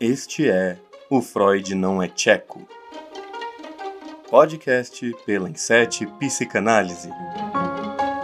Este 0.00 0.48
é 0.48 0.78
O 1.10 1.20
Freud 1.20 1.74
Não 1.74 2.00
é 2.00 2.06
Tcheco. 2.06 2.68
Podcast 4.30 5.12
pela 5.26 5.50
Inset 5.50 6.06
Psicanálise, 6.20 7.10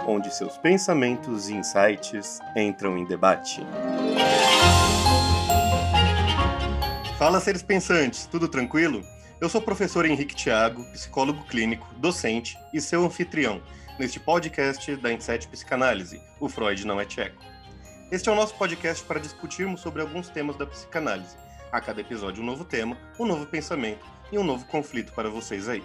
onde 0.07 0.33
seus 0.33 0.57
pensamentos 0.57 1.49
e 1.49 1.53
insights 1.53 2.39
entram 2.55 2.97
em 2.97 3.03
debate. 3.03 3.59
Fala, 7.17 7.41
seres 7.41 7.61
pensantes, 7.61 8.25
tudo 8.25 8.47
tranquilo? 8.47 9.03
Eu 9.41 9.49
sou 9.49 9.59
o 9.59 9.65
professor 9.65 10.05
Henrique 10.05 10.33
Thiago, 10.33 10.81
psicólogo 10.93 11.43
clínico, 11.43 11.93
docente 11.97 12.57
e 12.73 12.79
seu 12.79 13.03
anfitrião 13.03 13.61
neste 13.99 14.17
podcast 14.17 14.95
da 14.95 15.11
Inset 15.11 15.45
Psicanálise, 15.49 16.21
O 16.39 16.47
Freud 16.47 16.87
Não 16.87 17.01
é 17.01 17.05
Tcheco. 17.05 17.43
Este 18.09 18.29
é 18.29 18.31
o 18.31 18.35
nosso 18.35 18.55
podcast 18.55 19.03
para 19.03 19.19
discutirmos 19.19 19.81
sobre 19.81 20.01
alguns 20.01 20.29
temas 20.29 20.55
da 20.55 20.65
psicanálise. 20.65 21.43
A 21.75 21.81
cada 21.81 21.99
episódio, 21.99 22.41
um 22.41 22.45
novo 22.45 22.63
tema, 22.63 22.97
um 23.19 23.25
novo 23.25 23.45
pensamento 23.45 24.05
e 24.31 24.37
um 24.37 24.45
novo 24.45 24.65
conflito 24.65 25.11
para 25.11 25.29
vocês 25.29 25.67
aí. 25.67 25.83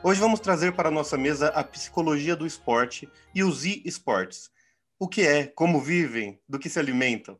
Hoje 0.00 0.20
vamos 0.20 0.38
trazer 0.38 0.70
para 0.70 0.88
a 0.88 0.92
nossa 0.92 1.18
mesa 1.18 1.48
a 1.48 1.64
psicologia 1.64 2.36
do 2.36 2.46
esporte 2.46 3.08
e 3.34 3.42
os 3.42 3.64
e-sports. 3.64 4.52
O 5.00 5.08
que 5.08 5.22
é, 5.22 5.48
como 5.48 5.80
vivem, 5.80 6.40
do 6.48 6.60
que 6.60 6.68
se 6.70 6.78
alimentam. 6.78 7.36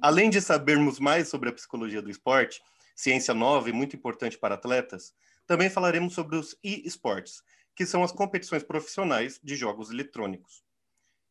Além 0.00 0.30
de 0.30 0.40
sabermos 0.40 0.98
mais 0.98 1.28
sobre 1.28 1.50
a 1.50 1.52
psicologia 1.52 2.00
do 2.00 2.10
esporte, 2.10 2.62
ciência 2.96 3.34
nova 3.34 3.68
e 3.68 3.72
muito 3.74 3.94
importante 3.94 4.38
para 4.38 4.54
atletas, 4.54 5.12
também 5.46 5.68
falaremos 5.68 6.14
sobre 6.14 6.36
os 6.36 6.56
e-sports, 6.64 7.42
que 7.76 7.84
são 7.84 8.02
as 8.02 8.12
competições 8.12 8.62
profissionais 8.62 9.38
de 9.44 9.56
jogos 9.56 9.90
eletrônicos. 9.90 10.64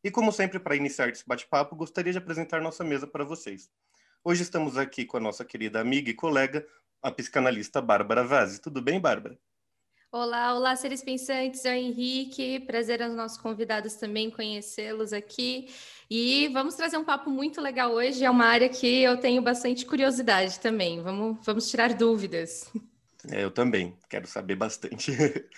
E 0.04 0.12
como 0.12 0.32
sempre, 0.32 0.60
para 0.60 0.76
iniciar 0.76 1.10
esse 1.10 1.26
bate-papo, 1.26 1.76
gostaria 1.76 2.12
de 2.12 2.20
apresentar 2.20 2.62
nossa 2.62 2.84
mesa 2.84 3.08
para 3.08 3.24
vocês. 3.24 3.72
Hoje 4.22 4.44
estamos 4.44 4.78
aqui 4.78 5.06
com 5.06 5.16
a 5.16 5.20
nossa 5.20 5.46
querida 5.46 5.80
amiga 5.80 6.10
e 6.10 6.14
colega, 6.14 6.68
a 7.02 7.10
psicanalista 7.10 7.82
Bárbara 7.82 8.22
Vazzi. 8.22 8.60
Tudo 8.60 8.82
bem, 8.82 9.00
Bárbara? 9.00 9.40
Olá, 10.12 10.54
olá, 10.56 10.76
seres 10.76 11.02
pensantes, 11.02 11.64
é 11.64 11.72
o 11.72 11.78
Henrique. 11.78 12.60
Prazer 12.60 13.02
aos 13.02 13.16
nossos 13.16 13.38
convidados 13.38 13.94
também 13.96 14.30
conhecê-los 14.30 15.14
aqui. 15.14 15.74
E 16.10 16.50
vamos 16.50 16.76
trazer 16.76 16.98
um 16.98 17.06
papo 17.06 17.30
muito 17.30 17.62
legal 17.62 17.94
hoje. 17.94 18.26
É 18.26 18.30
uma 18.30 18.46
área 18.46 18.68
que 18.68 19.02
eu 19.02 19.18
tenho 19.18 19.42
bastante 19.42 19.86
curiosidade 19.86 20.60
também. 20.60 21.02
Vamos, 21.02 21.38
vamos 21.46 21.70
tirar 21.70 21.94
dúvidas. 21.94 22.70
É, 23.32 23.44
eu 23.44 23.52
também, 23.52 23.96
quero 24.10 24.28
saber 24.28 24.56
bastante. 24.56 25.14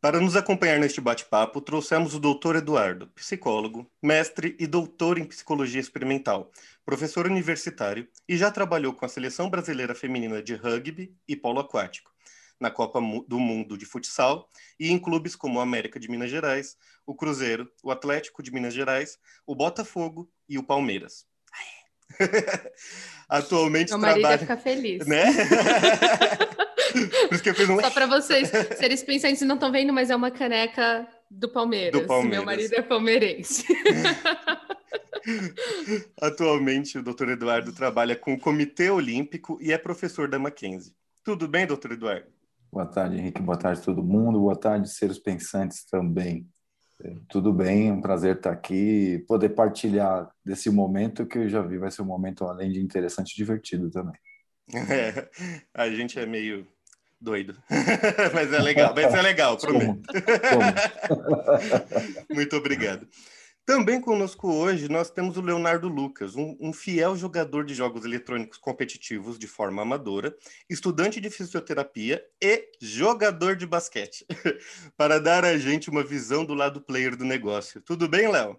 Para 0.00 0.20
nos 0.20 0.36
acompanhar 0.36 0.78
neste 0.78 1.00
bate-papo, 1.00 1.60
trouxemos 1.60 2.14
o 2.14 2.20
doutor 2.20 2.56
Eduardo, 2.56 3.08
psicólogo, 3.08 3.90
mestre 4.02 4.56
e 4.58 4.66
doutor 4.66 5.18
em 5.18 5.24
psicologia 5.24 5.80
experimental, 5.80 6.50
professor 6.88 7.26
universitário 7.26 8.08
e 8.26 8.34
já 8.34 8.50
trabalhou 8.50 8.94
com 8.94 9.04
a 9.04 9.08
seleção 9.10 9.50
brasileira 9.50 9.94
feminina 9.94 10.42
de 10.42 10.54
rugby 10.54 11.14
e 11.28 11.36
polo 11.36 11.60
aquático 11.60 12.10
na 12.58 12.70
Copa 12.70 12.98
do 13.28 13.38
Mundo 13.38 13.76
de 13.76 13.84
Futsal 13.84 14.48
e 14.80 14.90
em 14.90 14.98
clubes 14.98 15.36
como 15.36 15.58
o 15.58 15.60
América 15.60 16.00
de 16.00 16.10
Minas 16.10 16.30
Gerais, 16.30 16.78
o 17.04 17.14
Cruzeiro, 17.14 17.70
o 17.84 17.90
Atlético 17.90 18.42
de 18.42 18.50
Minas 18.50 18.72
Gerais, 18.72 19.18
o 19.46 19.54
Botafogo 19.54 20.30
e 20.48 20.56
o 20.56 20.62
Palmeiras. 20.62 21.26
Atualmente 23.28 23.90
Meu 23.90 23.98
marido 23.98 24.20
trabalha... 24.20 24.38
ficar 24.38 24.56
feliz. 24.56 25.06
Né? 25.06 25.24
Por 27.28 27.34
isso 27.34 27.42
que 27.42 27.50
eu 27.50 27.54
fiz 27.54 27.68
um... 27.68 27.78
Só 27.80 27.90
para 27.90 28.06
vocês, 28.06 28.48
se 28.48 28.82
eles 28.82 29.02
pensarem, 29.02 29.36
não 29.42 29.56
estão 29.56 29.70
vendo, 29.70 29.92
mas 29.92 30.08
é 30.08 30.16
uma 30.16 30.30
caneca 30.30 31.06
do 31.30 31.50
Palmeiras. 31.50 32.00
Do 32.00 32.06
Palmeiras. 32.06 32.38
Meu 32.38 32.46
marido 32.46 32.72
é 32.72 32.80
palmeirense. 32.80 33.66
Atualmente, 36.20 36.98
o 36.98 37.02
doutor 37.02 37.28
Eduardo 37.28 37.72
trabalha 37.72 38.16
com 38.16 38.34
o 38.34 38.40
Comitê 38.40 38.90
Olímpico 38.90 39.58
e 39.60 39.72
é 39.72 39.78
professor 39.78 40.28
da 40.28 40.38
Mackenzie. 40.38 40.92
Tudo 41.24 41.46
bem, 41.46 41.66
doutor 41.66 41.92
Eduardo? 41.92 42.26
Boa 42.70 42.86
tarde, 42.86 43.16
Henrique. 43.16 43.42
Boa 43.42 43.58
tarde, 43.58 43.82
todo 43.82 44.02
mundo. 44.02 44.40
Boa 44.40 44.56
tarde, 44.56 44.88
seres 44.90 45.18
pensantes 45.18 45.84
também. 45.84 46.46
É, 47.02 47.14
tudo 47.28 47.52
bem, 47.52 47.88
é 47.88 47.92
um 47.92 48.00
prazer 48.00 48.36
estar 48.36 48.50
aqui 48.50 49.24
poder 49.28 49.50
partilhar 49.50 50.28
desse 50.44 50.68
momento 50.68 51.26
que 51.26 51.38
eu 51.38 51.48
já 51.48 51.62
vi 51.62 51.78
vai 51.78 51.90
ser 51.92 52.02
um 52.02 52.06
momento 52.06 52.44
além 52.44 52.72
de 52.72 52.80
interessante 52.80 53.36
divertido 53.36 53.88
também. 53.88 54.18
É, 54.74 55.28
a 55.72 55.88
gente 55.90 56.18
é 56.18 56.26
meio 56.26 56.66
doido, 57.20 57.56
mas 58.34 58.52
é 58.52 58.58
legal, 58.58 58.94
vai 58.94 59.10
ser 59.10 59.22
legal, 59.22 59.56
prometo. 59.56 60.00
Muito 62.30 62.56
obrigado. 62.56 63.06
Também 63.68 64.00
conosco 64.00 64.50
hoje 64.50 64.88
nós 64.88 65.10
temos 65.10 65.36
o 65.36 65.42
Leonardo 65.42 65.88
Lucas, 65.88 66.34
um, 66.34 66.56
um, 66.58 66.72
fiel 66.72 67.14
jogador 67.14 67.66
de 67.66 67.74
jogos 67.74 68.02
eletrônicos 68.02 68.56
competitivos 68.56 69.38
de 69.38 69.46
forma 69.46 69.82
amadora, 69.82 70.34
estudante 70.70 71.20
de 71.20 71.28
fisioterapia 71.28 72.26
e 72.42 72.66
jogador 72.80 73.56
de 73.56 73.66
basquete, 73.66 74.24
para 74.96 75.20
dar 75.20 75.44
a 75.44 75.58
gente 75.58 75.90
uma 75.90 76.02
visão 76.02 76.46
do 76.46 76.54
lado 76.54 76.80
player 76.80 77.14
do 77.14 77.26
negócio. 77.26 77.82
Tudo 77.82 78.08
bem, 78.08 78.32
Léo? 78.32 78.58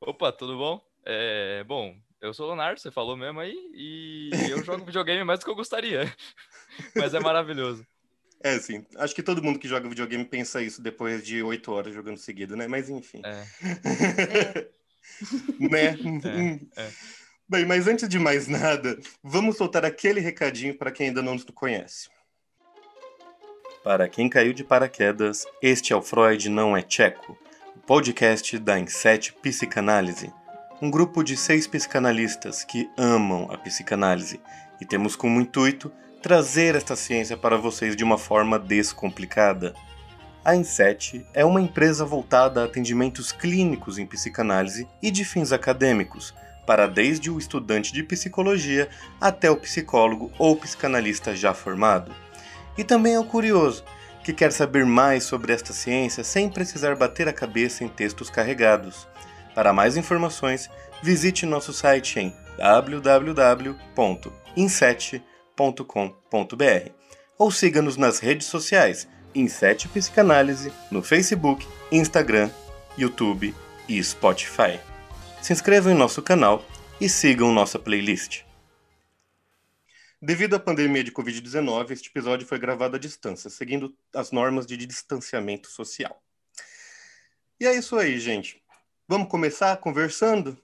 Opa, 0.00 0.32
tudo 0.32 0.56
bom? 0.56 0.80
É, 1.04 1.62
bom, 1.64 1.94
eu 2.18 2.32
sou 2.32 2.46
o 2.46 2.48
Leonardo, 2.48 2.80
você 2.80 2.90
falou 2.90 3.14
mesmo 3.14 3.38
aí, 3.40 3.54
e 3.74 4.30
eu 4.48 4.64
jogo 4.64 4.86
videogame 4.86 5.22
mais 5.22 5.38
do 5.38 5.44
que 5.44 5.50
eu 5.50 5.54
gostaria, 5.54 6.10
mas 6.96 7.12
é 7.12 7.20
maravilhoso. 7.20 7.86
É, 8.42 8.54
assim, 8.54 8.84
acho 8.96 9.14
que 9.14 9.22
todo 9.22 9.42
mundo 9.42 9.58
que 9.58 9.68
joga 9.68 9.88
videogame 9.88 10.24
pensa 10.24 10.62
isso 10.62 10.80
depois 10.80 11.24
de 11.24 11.42
oito 11.42 11.72
horas 11.72 11.94
jogando 11.94 12.18
seguido, 12.18 12.56
né? 12.56 12.66
Mas 12.66 12.88
enfim. 12.88 13.22
É. 13.24 13.44
né? 15.58 15.96
É, 16.76 16.82
é. 16.82 16.90
Bem, 17.48 17.64
mas 17.64 17.86
antes 17.86 18.08
de 18.08 18.18
mais 18.18 18.48
nada, 18.48 18.98
vamos 19.22 19.56
soltar 19.56 19.84
aquele 19.84 20.20
recadinho 20.20 20.76
para 20.76 20.90
quem 20.90 21.08
ainda 21.08 21.22
não 21.22 21.34
nos 21.34 21.44
conhece. 21.44 22.08
Para 23.84 24.08
quem 24.08 24.28
caiu 24.28 24.52
de 24.52 24.64
paraquedas, 24.64 25.46
este 25.62 25.92
é 25.92 25.96
o 25.96 26.02
Freud 26.02 26.48
Não 26.48 26.76
é 26.76 26.82
Tcheco, 26.82 27.38
o 27.76 27.78
podcast 27.78 28.58
da 28.58 28.76
Inset 28.78 29.32
Psicanálise, 29.34 30.32
um 30.82 30.90
grupo 30.90 31.22
de 31.22 31.36
seis 31.36 31.68
psicanalistas 31.68 32.64
que 32.64 32.90
amam 32.98 33.48
a 33.50 33.56
psicanálise 33.56 34.40
e 34.80 34.84
temos 34.84 35.14
como 35.14 35.40
intuito 35.40 35.92
trazer 36.26 36.74
esta 36.74 36.96
ciência 36.96 37.36
para 37.36 37.56
vocês 37.56 37.94
de 37.94 38.02
uma 38.02 38.18
forma 38.18 38.58
descomplicada. 38.58 39.76
A 40.44 40.56
Inset 40.56 41.24
é 41.32 41.44
uma 41.44 41.60
empresa 41.60 42.04
voltada 42.04 42.60
a 42.60 42.64
atendimentos 42.64 43.30
clínicos 43.30 43.96
em 43.96 44.04
psicanálise 44.04 44.88
e 45.00 45.12
de 45.12 45.24
fins 45.24 45.52
acadêmicos, 45.52 46.34
para 46.66 46.88
desde 46.88 47.30
o 47.30 47.38
estudante 47.38 47.92
de 47.92 48.02
psicologia 48.02 48.88
até 49.20 49.48
o 49.48 49.56
psicólogo 49.56 50.32
ou 50.36 50.56
psicanalista 50.56 51.32
já 51.36 51.54
formado. 51.54 52.10
E 52.76 52.82
também 52.82 53.14
é 53.14 53.20
o 53.20 53.24
curioso, 53.24 53.84
que 54.24 54.32
quer 54.32 54.50
saber 54.50 54.84
mais 54.84 55.22
sobre 55.22 55.52
esta 55.52 55.72
ciência 55.72 56.24
sem 56.24 56.48
precisar 56.48 56.96
bater 56.96 57.28
a 57.28 57.32
cabeça 57.32 57.84
em 57.84 57.88
textos 57.88 58.28
carregados. 58.28 59.06
Para 59.54 59.72
mais 59.72 59.96
informações, 59.96 60.68
visite 61.00 61.46
nosso 61.46 61.72
site 61.72 62.18
em 62.18 62.34
www.inset.com 62.58 63.76
psicanálise.com.br 65.56 66.90
ou 67.38 67.50
siga-nos 67.50 67.96
nas 67.96 68.18
redes 68.18 68.46
sociais 68.46 69.08
Inset 69.34 69.88
Psicanálise 69.88 70.72
no 70.90 71.02
Facebook, 71.02 71.66
Instagram, 71.90 72.50
YouTube 72.96 73.54
e 73.88 74.02
Spotify. 74.02 74.78
Se 75.42 75.52
inscrevam 75.52 75.92
em 75.92 75.96
nosso 75.96 76.22
canal 76.22 76.64
e 77.00 77.08
sigam 77.08 77.52
nossa 77.52 77.78
playlist. 77.78 78.42
Devido 80.20 80.56
à 80.56 80.58
pandemia 80.58 81.04
de 81.04 81.12
Covid-19, 81.12 81.90
este 81.90 82.08
episódio 82.08 82.46
foi 82.46 82.58
gravado 82.58 82.96
à 82.96 82.98
distância, 82.98 83.50
seguindo 83.50 83.94
as 84.14 84.30
normas 84.32 84.66
de 84.66 84.76
distanciamento 84.76 85.68
social. 85.68 86.22
E 87.60 87.66
é 87.66 87.74
isso 87.74 87.96
aí, 87.96 88.18
gente. 88.18 88.62
Vamos 89.06 89.28
começar 89.28 89.76
conversando? 89.76 90.58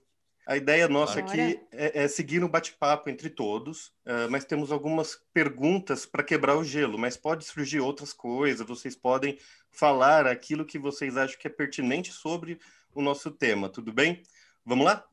A 0.45 0.57
ideia 0.57 0.89
nossa 0.89 1.19
aqui 1.19 1.59
é, 1.71 2.03
é, 2.03 2.07
seguir 2.07 2.43
um 2.43 2.49
bate-papo 2.49 3.09
entre 3.09 3.29
todos, 3.29 3.87
uh, 4.05 4.29
mas 4.29 4.43
temos 4.43 4.73
algumas 4.73 5.15
perguntas 5.33 6.05
para 6.05 6.21
quebrar 6.21 6.57
o 6.57 6.65
gelo, 6.65 6.97
mas 6.97 7.15
pode 7.15 7.45
surgir 7.45 7.79
outras 7.79 8.11
coisas, 8.11 8.67
vocês 8.67 8.93
podem 8.93 9.39
falar 9.71 10.27
aquilo 10.27 10.65
que 10.65 10.77
vocês 10.77 11.15
acham 11.15 11.39
que 11.39 11.47
é 11.47 11.49
pertinente 11.49 12.11
sobre 12.11 12.59
o 12.93 13.01
nosso 13.01 13.31
tema, 13.31 13.69
tudo 13.69 13.93
bem? 13.93 14.21
Vamos 14.65 14.85
lá? 14.85 15.07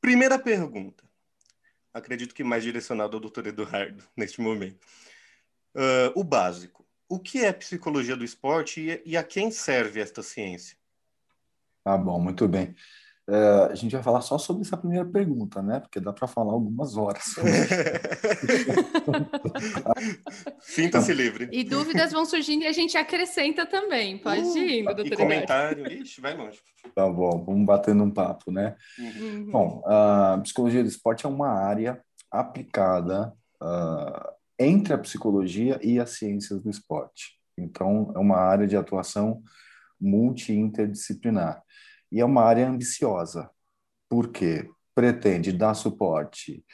Primeira 0.00 0.38
pergunta. 0.38 1.04
Acredito 1.92 2.34
que 2.34 2.42
mais 2.42 2.62
direcionado 2.62 3.16
ao 3.16 3.20
doutor 3.20 3.46
Eduardo 3.46 4.02
neste 4.16 4.40
momento. 4.40 4.78
Uh, 5.74 6.12
o 6.14 6.24
básico. 6.24 6.86
O 7.06 7.18
que 7.18 7.44
é 7.44 7.52
psicologia 7.52 8.16
do 8.16 8.24
esporte 8.24 8.80
e, 8.80 9.02
e 9.04 9.16
a 9.16 9.22
quem 9.22 9.50
serve 9.50 10.00
esta 10.00 10.22
ciência? 10.22 10.76
Ah, 11.84 11.96
bom, 11.96 12.18
muito 12.18 12.46
bem. 12.48 12.74
É, 13.30 13.68
a 13.70 13.74
gente 13.74 13.92
vai 13.92 14.02
falar 14.02 14.22
só 14.22 14.38
sobre 14.38 14.62
essa 14.62 14.74
primeira 14.74 15.04
pergunta, 15.04 15.60
né? 15.60 15.80
Porque 15.80 16.00
dá 16.00 16.14
para 16.14 16.26
falar 16.26 16.52
algumas 16.52 16.96
horas. 16.96 17.24
Sinta-se 20.62 21.12
livre. 21.12 21.46
E 21.52 21.62
dúvidas 21.62 22.10
vão 22.10 22.24
surgindo 22.24 22.62
e 22.62 22.66
a 22.66 22.72
gente 22.72 22.96
acrescenta 22.96 23.66
também. 23.66 24.16
Pode 24.16 24.40
uh, 24.40 24.56
ir 24.56 24.80
indo, 24.80 24.94
doutor. 24.94 25.12
E 25.12 25.16
comentário, 25.16 25.92
ixi, 25.92 26.22
vai 26.22 26.34
longe. 26.34 26.58
Tá 26.94 27.06
bom, 27.06 27.44
vamos 27.44 27.66
batendo 27.66 28.02
um 28.02 28.10
papo, 28.10 28.50
né? 28.50 28.74
Uhum. 28.98 29.50
Bom, 29.50 29.82
a 29.84 30.40
psicologia 30.42 30.82
do 30.82 30.88
esporte 30.88 31.26
é 31.26 31.28
uma 31.28 31.50
área 31.50 32.00
aplicada 32.30 33.34
uh, 33.62 34.32
entre 34.58 34.94
a 34.94 34.98
psicologia 34.98 35.78
e 35.82 36.00
as 36.00 36.12
ciências 36.12 36.62
do 36.62 36.70
esporte. 36.70 37.38
Então, 37.58 38.10
é 38.16 38.18
uma 38.18 38.38
área 38.38 38.66
de 38.66 38.74
atuação 38.74 39.42
multi-interdisciplinar. 40.00 41.62
E 42.10 42.20
é 42.20 42.24
uma 42.24 42.42
área 42.42 42.68
ambiciosa, 42.68 43.50
porque 44.08 44.68
pretende 44.94 45.52
dar 45.52 45.74
suporte 45.74 46.64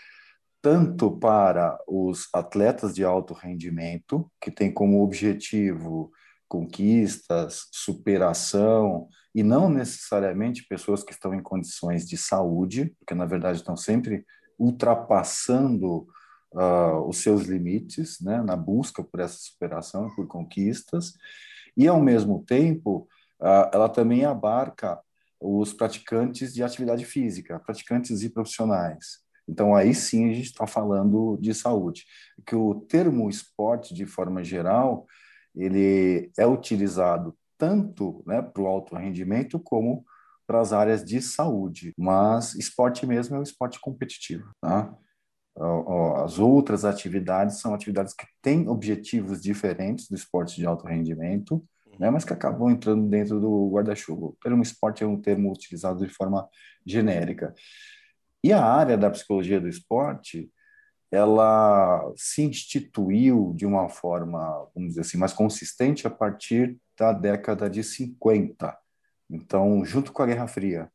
tanto 0.64 1.10
para 1.18 1.78
os 1.86 2.26
atletas 2.32 2.94
de 2.94 3.04
alto 3.04 3.34
rendimento, 3.34 4.32
que 4.40 4.50
tem 4.50 4.72
como 4.72 5.02
objetivo 5.02 6.10
conquistas, 6.48 7.68
superação, 7.70 9.08
e 9.34 9.42
não 9.42 9.68
necessariamente 9.68 10.66
pessoas 10.66 11.02
que 11.02 11.12
estão 11.12 11.34
em 11.34 11.42
condições 11.42 12.08
de 12.08 12.16
saúde, 12.16 12.94
porque 12.98 13.14
na 13.14 13.26
verdade 13.26 13.58
estão 13.58 13.76
sempre 13.76 14.24
ultrapassando 14.58 16.06
uh, 16.52 17.06
os 17.06 17.18
seus 17.18 17.42
limites, 17.42 18.18
né, 18.22 18.40
na 18.40 18.56
busca 18.56 19.04
por 19.04 19.20
essa 19.20 19.36
superação, 19.36 20.08
por 20.14 20.26
conquistas, 20.26 21.12
e 21.76 21.86
ao 21.86 22.00
mesmo 22.00 22.42
tempo 22.42 23.06
uh, 23.38 23.68
ela 23.70 23.88
também 23.90 24.24
abarca 24.24 24.98
os 25.44 25.74
praticantes 25.74 26.54
de 26.54 26.62
atividade 26.62 27.04
física, 27.04 27.60
praticantes 27.60 28.22
e 28.22 28.30
profissionais. 28.30 29.22
Então 29.46 29.74
aí 29.74 29.94
sim 29.94 30.30
a 30.30 30.32
gente 30.32 30.46
está 30.46 30.66
falando 30.66 31.36
de 31.36 31.52
saúde, 31.52 32.06
que 32.46 32.56
o 32.56 32.76
termo 32.88 33.28
esporte 33.28 33.94
de 33.94 34.06
forma 34.06 34.42
geral 34.42 35.06
ele 35.54 36.32
é 36.38 36.46
utilizado 36.46 37.36
tanto 37.58 38.22
né, 38.26 38.40
para 38.40 38.62
o 38.62 38.66
alto 38.66 38.96
rendimento 38.96 39.60
como 39.60 40.04
para 40.46 40.60
as 40.60 40.72
áreas 40.72 41.04
de 41.04 41.20
saúde, 41.20 41.92
mas 41.96 42.54
esporte 42.54 43.06
mesmo 43.06 43.36
é 43.36 43.38
o 43.38 43.42
esporte 43.42 43.78
competitivo. 43.80 44.50
Tá? 44.60 44.94
As 46.24 46.38
outras 46.38 46.84
atividades 46.84 47.60
são 47.60 47.74
atividades 47.74 48.12
que 48.14 48.26
têm 48.42 48.68
objetivos 48.68 49.40
diferentes 49.40 50.08
do 50.08 50.16
esporte 50.16 50.56
de 50.56 50.66
alto 50.66 50.86
rendimento, 50.86 51.64
né, 51.98 52.10
mas 52.10 52.24
que 52.24 52.32
acabam 52.32 52.70
entrando 52.70 53.08
dentro 53.08 53.40
do 53.40 53.70
guarda-chuva. 53.70 54.26
O 54.26 54.36
termo 54.42 54.62
esporte 54.62 55.02
é 55.02 55.06
um 55.06 55.20
termo 55.20 55.52
utilizado 55.52 56.06
de 56.06 56.12
forma 56.12 56.48
genérica. 56.84 57.54
E 58.42 58.52
a 58.52 58.62
área 58.64 58.96
da 58.96 59.10
psicologia 59.10 59.60
do 59.60 59.68
esporte, 59.68 60.50
ela 61.10 62.12
se 62.16 62.42
instituiu 62.42 63.54
de 63.56 63.64
uma 63.64 63.88
forma, 63.88 64.68
vamos 64.74 64.90
dizer 64.90 65.02
assim, 65.02 65.16
mais 65.16 65.32
consistente 65.32 66.06
a 66.06 66.10
partir 66.10 66.76
da 66.98 67.12
década 67.12 67.70
de 67.70 67.82
50. 67.82 68.76
Então, 69.30 69.84
junto 69.84 70.12
com 70.12 70.22
a 70.22 70.26
Guerra 70.26 70.46
Fria. 70.46 70.90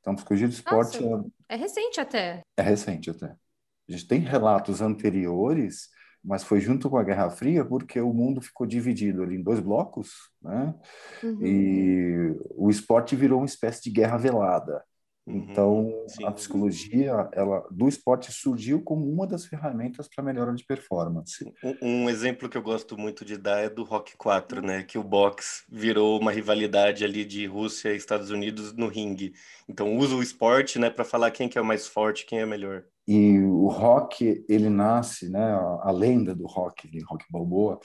Então, 0.00 0.12
a 0.12 0.16
psicologia 0.16 0.48
do 0.48 0.54
esporte 0.54 1.00
Nossa, 1.00 1.28
é... 1.48 1.54
é 1.54 1.56
recente 1.56 2.00
até. 2.00 2.40
É 2.56 2.62
recente 2.62 3.10
até. 3.10 3.26
A 3.26 3.92
gente 3.92 4.06
tem 4.06 4.20
relatos 4.20 4.80
anteriores, 4.80 5.88
mas 6.24 6.44
foi 6.44 6.60
junto 6.60 6.88
com 6.88 6.96
a 6.96 7.02
Guerra 7.02 7.30
Fria 7.30 7.64
porque 7.64 8.00
o 8.00 8.12
mundo 8.12 8.40
ficou 8.40 8.66
dividido 8.66 9.22
ali 9.22 9.36
em 9.36 9.42
dois 9.42 9.60
blocos, 9.60 10.30
né? 10.40 10.74
Uhum. 11.22 11.38
E 11.44 12.36
o 12.50 12.70
esporte 12.70 13.16
virou 13.16 13.40
uma 13.40 13.46
espécie 13.46 13.82
de 13.82 13.90
guerra 13.90 14.16
velada. 14.16 14.82
Uhum. 15.26 15.36
Então, 15.36 16.04
Sim. 16.08 16.24
a 16.24 16.32
psicologia 16.32 17.28
ela, 17.32 17.64
do 17.70 17.88
esporte 17.88 18.32
surgiu 18.32 18.82
como 18.82 19.08
uma 19.08 19.26
das 19.26 19.46
ferramentas 19.46 20.08
para 20.08 20.24
melhora 20.24 20.52
de 20.52 20.64
performance. 20.64 21.44
Um, 21.62 21.76
um, 22.04 22.10
exemplo 22.10 22.48
que 22.48 22.56
eu 22.56 22.62
gosto 22.62 22.98
muito 22.98 23.24
de 23.24 23.36
dar 23.36 23.60
é 23.60 23.68
do 23.68 23.84
Rock 23.84 24.16
4, 24.16 24.60
né? 24.60 24.82
Que 24.82 24.98
o 24.98 25.04
boxe 25.04 25.62
virou 25.70 26.20
uma 26.20 26.32
rivalidade 26.32 27.04
ali 27.04 27.24
de 27.24 27.46
Rússia 27.46 27.92
e 27.92 27.96
Estados 27.96 28.30
Unidos 28.30 28.72
no 28.72 28.88
ringue. 28.88 29.32
Então, 29.68 29.96
usa 29.96 30.16
o 30.16 30.22
esporte 30.22 30.78
né, 30.78 30.90
para 30.90 31.04
falar 31.04 31.30
quem 31.30 31.48
que 31.48 31.56
é 31.56 31.60
o 31.60 31.64
mais 31.64 31.86
forte, 31.86 32.26
quem 32.26 32.40
é 32.40 32.46
melhor. 32.46 32.84
E 33.06 33.38
o 33.40 33.68
rock, 33.68 34.44
ele 34.48 34.68
nasce, 34.68 35.28
né? 35.28 35.52
A, 35.82 35.90
lenda 35.90 36.34
do 36.34 36.46
rock, 36.46 36.88
rock 37.04 37.24
balboa, 37.30 37.80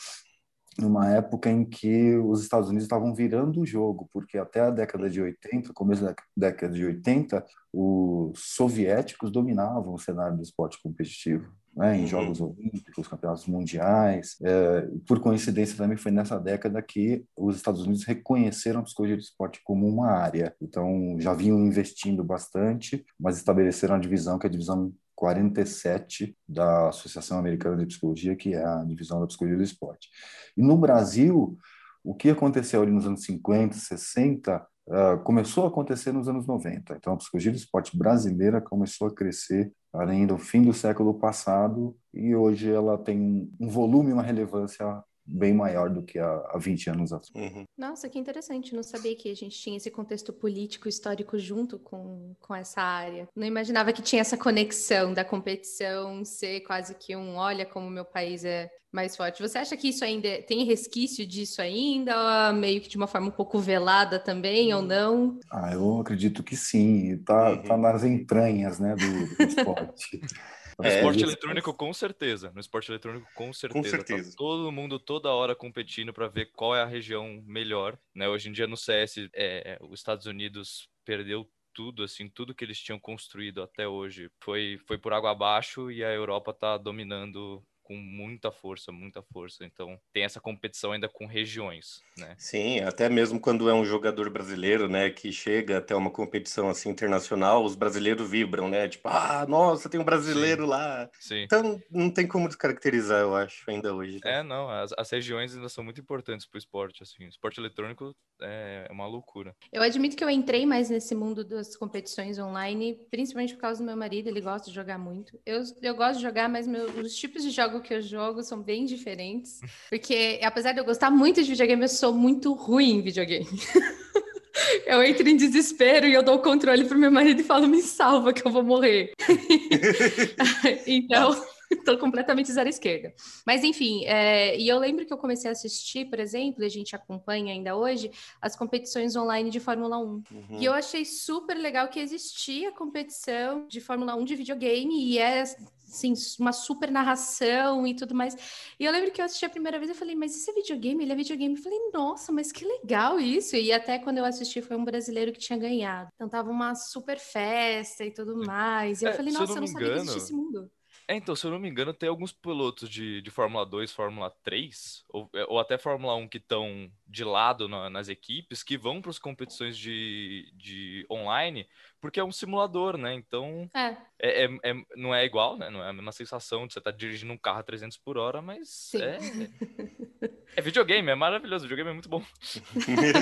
numa 0.78 1.12
época 1.12 1.50
em 1.50 1.66
que 1.66 2.16
os 2.18 2.44
Estados 2.44 2.69
Unidos 2.69 2.86
estavam 2.86 3.14
virando 3.14 3.62
o 3.62 3.66
jogo, 3.66 4.08
porque 4.14 4.38
até 4.38 4.62
a 4.62 4.69
década 4.69 5.10
de 5.10 5.22
80, 5.22 5.74
começo 5.74 6.04
da 6.04 6.16
década 6.36 6.74
de 6.74 6.86
80, 6.86 7.44
os 7.74 8.40
soviéticos 8.56 9.31
dominavam 9.31 9.94
o 9.94 10.00
cenário 10.00 10.38
do 10.38 10.44
esporte 10.44 10.81
competitivo, 10.81 11.52
né, 11.75 11.98
em 11.98 12.02
uhum. 12.02 12.08
Jogos 12.08 12.42
Olímpicos, 12.42 13.08
Campeonatos 13.08 13.46
Mundiais. 13.48 14.36
É, 14.44 14.88
por 15.08 15.19
coincidência, 15.19 15.78
também 15.78 15.98
foi 15.98 16.12
nessa 16.12 16.40
década 16.40 16.81
que 16.81 17.24
os 17.36 17.56
Estados 17.56 17.81
Unidos 17.81 18.04
reconheceram 18.04 18.80
a 18.80 18.84
psicologia 18.84 19.16
do 19.16 19.22
esporte 19.22 19.62
como 19.64 19.88
uma 19.88 20.10
área. 20.10 20.56
Então, 20.62 21.18
já 21.19 21.34
vinham 21.34 21.60
investindo 21.60 22.24
bastante, 22.24 23.06
mas 23.19 23.38
estabeleceram 23.38 23.96
a 23.96 24.00
divisão, 24.00 24.40
que 24.40 24.48
é 24.48 24.50
a 24.50 24.52
divisão 24.52 24.92
47 25.18 26.38
da 26.48 26.90
Associação 26.90 27.40
Americana 27.40 27.75
de 27.75 27.88
Psicologia, 27.88 28.36
que 28.36 28.54
é 28.54 28.64
a 28.64 28.84
divisão 28.84 29.19
da 29.19 29.25
psicologia 29.25 29.58
do 29.58 29.64
esporte. 29.64 30.10
E 30.56 30.62
no 30.62 30.78
Brasil, 30.78 31.58
o 32.04 32.14
que 32.14 32.30
aconteceu 32.30 32.84
ali 32.84 32.92
nos 32.92 33.08
anos 33.08 33.24
50, 33.24 33.75
60, 33.75 34.66
uh, 34.88 35.24
começou 35.24 35.66
a 35.66 35.69
acontecer 35.69 36.12
nos 36.12 36.30
anos 36.30 36.46
90. 36.46 36.96
Então, 36.96 37.14
a 37.14 37.18
psicologia 37.18 37.52
do 37.52 37.58
esporte 37.58 37.98
brasileira 37.98 38.62
começou 38.62 39.08
a 39.08 39.14
crescer 39.14 39.74
além 39.92 40.28
do 40.28 40.38
fim 40.38 40.62
do 40.62 40.74
século 40.74 41.16
passado 41.16 41.98
e 42.14 42.36
hoje 42.36 42.72
ela 42.72 42.96
tem 42.96 43.52
um 43.60 43.68
volume, 43.68 44.14
uma 44.14 44.22
relevância 44.22 45.04
bem 45.27 45.53
maior 45.53 45.89
do 45.89 46.01
que 46.01 46.18
há, 46.18 46.50
há 46.51 46.57
20 46.57 46.89
anos 46.89 47.12
atrás. 47.12 47.31
Uhum. 47.35 47.65
Nossa, 47.77 48.07
que 48.07 48.18
interessante. 48.18 48.74
Não 48.74 48.83
sabia 48.83 49.15
que 49.15 49.29
a 49.29 49.35
gente 49.35 49.59
tinha 49.59 49.77
esse 49.77 49.91
contexto 49.91 50.31
político 50.31 50.88
histórico 50.88 51.38
junto 51.38 51.77
com, 51.77 52.33
com 52.39 52.56
essa 52.56 52.81
área. 52.81 53.27
Não 53.35 53.45
imaginava 53.45 53.91
que 53.91 54.01
tinha 54.01 54.21
essa 54.21 54.38
conexão 54.38 55.13
da 55.13 55.25
competição 55.25 56.24
ser 56.24 56.62
quase 56.62 56.95
que 56.95 57.15
um 57.15 57.35
olha 57.35 57.65
como 57.65 57.89
meu 57.89 58.06
país 58.06 58.45
é 58.45 58.69
mais 58.91 59.15
forte. 59.15 59.41
Você 59.41 59.57
acha 59.57 59.75
que 59.75 59.89
isso 59.89 60.03
ainda 60.03 60.41
tem 60.44 60.63
resquício 60.63 61.27
disso 61.27 61.62
ainda, 61.62 62.53
meio 62.53 62.81
que 62.81 62.89
de 62.89 62.97
uma 62.97 63.06
forma 63.06 63.27
um 63.27 63.31
pouco 63.31 63.59
velada 63.59 64.18
também, 64.18 64.73
ou 64.73 64.81
não? 64.81 65.39
Ah, 65.51 65.73
eu 65.73 66.00
acredito 66.00 66.41
que 66.41 66.56
sim. 66.56 67.18
Tá, 67.25 67.51
uhum. 67.51 67.63
tá 67.63 67.77
nas 67.77 68.03
entranhas, 68.03 68.80
né, 68.80 68.95
do, 68.95 69.35
do 69.35 69.44
esporte. 69.44 70.21
No 70.77 70.85
é, 70.85 70.95
esporte 70.95 71.24
eletrônico, 71.24 71.74
com 71.74 71.91
certeza. 71.91 72.51
No 72.53 72.59
esporte 72.59 72.91
eletrônico, 72.91 73.27
com 73.33 73.51
certeza. 73.51 73.83
Com 73.83 73.89
certeza. 73.89 74.31
Tá 74.31 74.38
todo 74.38 74.71
mundo, 74.71 75.00
toda 75.00 75.29
hora, 75.29 75.56
competindo 75.56 76.13
para 76.13 76.27
ver 76.27 76.51
qual 76.51 76.75
é 76.75 76.81
a 76.81 76.85
região 76.85 77.44
melhor. 77.47 77.97
Né? 78.13 78.29
Hoje 78.29 78.50
em 78.50 78.51
dia, 78.51 78.68
no 78.68 78.77
CS, 78.77 79.29
é, 79.33 79.79
os 79.81 80.00
Estados 80.00 80.27
Unidos 80.27 80.88
perdeu 81.03 81.50
tudo, 81.74 82.03
assim, 82.03 82.27
tudo 82.27 82.56
que 82.56 82.65
eles 82.65 82.79
tinham 82.79 83.00
construído 83.00 83.62
até 83.62 83.88
hoje 83.88 84.31
foi, 84.41 84.79
foi 84.88 84.97
por 84.97 85.13
água 85.13 85.29
abaixo 85.29 85.91
e 85.91 86.03
a 86.03 86.12
Europa 86.12 86.50
está 86.50 86.75
dominando 86.75 87.63
com 87.88 87.95
muita 87.95 88.51
força, 88.51 88.92
muita 88.92 89.21
força. 89.21 89.64
Então 89.64 89.97
tem 90.11 90.23
essa 90.23 90.42
competição 90.42 90.92
ainda 90.92 91.07
com 91.07 91.26
regiões, 91.26 92.02
né? 92.18 92.35
Sim, 92.38 92.81
até 92.81 93.07
mesmo 93.07 93.40
quando 93.40 93.69
é 93.69 93.73
um 93.73 93.85
jogador 93.85 94.30
brasileiro, 94.30 94.90
né, 94.90 95.09
que 95.09 95.31
chega 95.31 95.78
até 95.78 95.95
uma 95.95 96.11
competição 96.11 96.69
assim 96.69 96.90
internacional, 96.90 97.64
os 97.64 97.76
brasileiros 97.76 98.30
vibram, 98.30 98.68
né? 98.68 98.90
Tipo, 98.90 99.07
ah, 99.07 99.45
nossa, 99.47 99.88
tem 99.88 99.97
um 100.00 100.04
brasileiro 100.04 100.64
Sim. 100.64 100.69
lá. 100.69 101.09
Sim. 101.18 101.44
Então 101.44 101.81
não 101.90 102.11
tem 102.11 102.28
como 102.28 102.50
descaracterizar, 102.50 103.21
eu 103.21 103.33
acho, 103.33 103.64
ainda 103.71 103.95
hoje. 103.95 104.19
Né? 104.21 104.40
É, 104.40 104.44
não, 104.44 104.69
as, 104.69 104.92
as 104.97 105.09
regiões 105.09 105.56
ainda 105.56 105.69
são 105.69 105.81
muito 105.81 106.02
importantes 106.02 106.45
para 106.45 106.57
o 106.57 106.59
esporte, 106.59 107.04
assim. 107.04 107.26
O 107.26 107.30
esporte 107.30 107.57
eletrônico 107.57 108.14
é, 108.42 108.88
é 108.90 108.92
uma 108.92 109.07
loucura. 109.07 109.56
Eu 109.71 109.81
admito 109.81 110.18
que 110.18 110.23
eu 110.23 110.30
entrei 110.30 110.66
mais 110.66 110.90
nesse 110.90 111.16
mundo 111.16 111.45
das 111.45 111.78
competições 111.78 112.38
online, 112.38 113.00
principalmente 113.09 113.54
por 113.54 113.61
causa 113.61 113.81
do 113.81 113.85
meu 113.85 113.95
marido, 113.95 114.28
ele 114.28 114.42
gosta 114.42 114.69
de 114.69 114.76
jogar 114.76 114.97
muito. 114.97 115.40
Eu, 115.45 115.64
eu 115.81 115.95
gosto 115.95 116.18
de 116.18 116.23
jogar, 116.23 116.50
mas 116.50 116.68
meu, 116.68 116.85
os 117.00 117.16
tipos 117.16 117.44
de 117.44 117.52
jogos 117.52 117.77
jogo 117.78 117.81
que 117.81 117.94
eu 117.94 118.02
jogo 118.02 118.44
são 118.44 118.62
bem 118.62 118.86
diferentes. 118.86 119.60
Porque, 119.90 120.40
apesar 120.44 120.74
de 120.74 120.80
eu 120.80 120.86
gostar 120.86 121.10
muito 121.10 121.42
de 121.42 121.50
videogame, 121.50 121.84
eu 121.84 121.90
sou 121.90 122.14
muito 122.14 122.54
ruim 122.54 122.98
em 122.98 123.02
videogame. 123.02 123.48
eu 124.86 125.04
entro 125.04 125.28
em 125.28 125.38
desespero 125.38 126.07
e 126.07 126.14
eu 126.14 126.24
dou 126.24 126.36
o 126.36 126.42
controle 126.42 126.86
pro 126.86 126.98
meu 126.98 127.12
marido 127.12 127.42
e 127.42 127.44
falo, 127.44 127.68
me 127.68 127.81
salva 127.81 128.34
que 128.34 128.46
eu 128.46 128.52
vou 128.52 128.64
morrer. 128.64 129.12
então, 130.86 131.36
estou 131.72 131.98
completamente 131.98 132.52
zero 132.52 132.69
esquerda. 132.69 133.14
Mas 133.46 133.64
enfim, 133.64 134.06
é, 134.06 134.57
e 134.57 134.68
eu 134.68 134.80
lembro 134.80 135.06
que 135.06 135.14
eu 135.14 135.18
comecei 135.18 135.50
a 135.50 135.54
assistir, 135.54 136.06
por 136.06 136.19
exemplo, 136.19 136.64
e 136.64 136.66
a 136.66 136.69
gente 136.69 136.96
acompanha 136.96 137.54
ainda 137.54 137.76
hoje, 137.76 138.12
as 138.42 138.56
competições 138.56 139.16
online 139.16 139.50
de 139.50 139.60
Fórmula 139.60 139.98
1. 139.98 140.02
Uhum. 140.02 140.24
E 140.60 140.66
eu 140.66 140.74
achei 140.74 141.06
super 141.06 141.56
legal 141.56 141.88
que 141.90 142.00
existia 142.00 142.72
competição 142.72 143.68
de 143.68 143.80
Fórmula 143.80 144.16
1 144.16 144.26
de 144.26 144.36
videogame 144.36 145.12
e 145.12 145.19
é 145.19 145.44
assim, 145.87 146.13
uma 146.39 146.51
super 146.51 146.91
narração 146.91 147.87
e 147.87 147.95
tudo 147.95 148.13
mais. 148.13 148.35
E 148.79 148.85
eu 148.85 148.91
lembro 148.91 149.11
que 149.11 149.21
eu 149.21 149.25
assisti 149.25 149.45
a 149.45 149.49
primeira 149.49 149.77
vez, 149.77 149.89
eu 149.89 149.95
falei, 149.95 150.15
mas 150.15 150.35
isso 150.35 150.49
é 150.51 150.53
videogame? 150.53 151.03
Ele 151.03 151.13
é 151.13 151.15
videogame? 151.15 151.56
Eu 151.56 151.63
falei, 151.63 151.79
nossa, 151.94 152.31
mas 152.31 152.51
que 152.51 152.65
legal 152.65 153.19
isso! 153.19 153.56
E 153.56 153.71
até 153.71 153.97
quando 153.99 154.17
eu 154.17 154.25
assisti, 154.25 154.61
foi 154.61 154.77
um 154.77 154.85
brasileiro 154.85 155.31
que 155.31 155.39
tinha 155.39 155.57
ganhado. 155.57 156.09
Então 156.15 156.29
tava 156.29 156.51
uma 156.51 156.75
super 156.75 157.19
festa 157.19 158.03
e 158.06 158.11
tudo 158.11 158.37
mais. 158.45 159.01
E 159.01 159.06
eu 159.06 159.09
é, 159.09 159.13
falei, 159.13 159.33
nossa, 159.33 159.53
eu 159.53 159.61
não 159.61 159.67
sabia 159.67 159.87
que 159.87 159.95
existia 159.95 160.17
esse 160.17 160.33
mundo. 160.33 160.69
É, 161.09 161.15
então, 161.15 161.33
se 161.37 161.45
eu 161.47 161.51
não 161.51 161.59
me 161.59 161.69
engano, 161.69 161.94
tem 161.94 162.09
alguns 162.09 162.33
pilotos 162.33 162.89
de, 162.89 163.21
de 163.21 163.31
Fórmula 163.31 163.65
2, 163.65 163.94
Fórmula 163.94 164.29
3, 164.44 165.06
ou, 165.07 165.29
é, 165.33 165.45
ou 165.45 165.57
até 165.57 165.77
Fórmula 165.77 166.13
1 166.15 166.27
que 166.27 166.37
estão 166.37 166.91
de 167.07 167.23
lado 167.23 167.69
na, 167.69 167.89
nas 167.89 168.09
equipes 168.09 168.61
que 168.61 168.77
vão 168.77 169.01
para 169.01 169.11
as 169.11 169.17
competições 169.17 169.77
de, 169.77 170.51
de 170.53 171.07
online, 171.09 171.65
porque 172.07 172.21
é 172.21 172.23
um 172.23 172.31
simulador, 172.31 172.95
né? 172.95 173.14
Então 173.14 173.69
é. 173.76 173.97
É, 174.18 174.45
é, 174.45 174.49
é 174.64 174.73
não 174.95 175.14
é 175.14 175.26
igual, 175.26 175.57
né? 175.57 175.69
Não 175.69 175.83
é 175.83 175.90
a 175.90 175.94
mesma 175.94 176.14
sensação 176.14 176.66
de 176.66 176.71
você 176.71 176.80
estar 176.80 176.94
tá 176.94 176.97
dirigindo 176.97 177.33
um 177.33 177.37
carro 177.37 177.59
a 177.59 177.64
300 177.64 177.97
por 177.97 178.18
hora, 178.18 178.42
mas 178.42 178.92
é, 178.95 179.18
é 180.56 180.61
videogame, 180.61 181.11
é 181.11 181.16
maravilhoso, 181.16 181.66
o 181.66 181.68
videogame 181.68 181.90
é 181.90 181.94
muito 181.94 182.07
bom. 182.07 182.23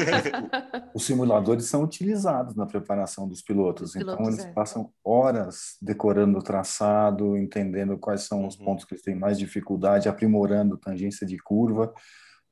Os 0.93 1.03
simuladores 1.03 1.65
são 1.65 1.83
utilizados 1.83 2.55
na 2.55 2.67
preparação 2.67 3.27
dos 3.27 3.41
pilotos, 3.41 3.89
Os 3.89 3.95
então 3.95 4.17
pilotos, 4.17 4.35
eles 4.35 4.51
é. 4.51 4.53
passam 4.53 4.93
horas 5.03 5.77
decorando 5.81 6.37
o 6.37 6.43
traçado, 6.43 7.35
entendendo 7.35 7.97
quais 7.97 8.21
são 8.21 8.45
os 8.45 8.55
uhum. 8.55 8.65
pontos 8.65 8.85
que 8.85 8.93
eles 8.93 9.03
têm 9.03 9.15
mais 9.15 9.39
dificuldade, 9.39 10.07
aprimorando 10.07 10.77
tangência 10.77 11.25
de 11.25 11.37
curva 11.39 11.91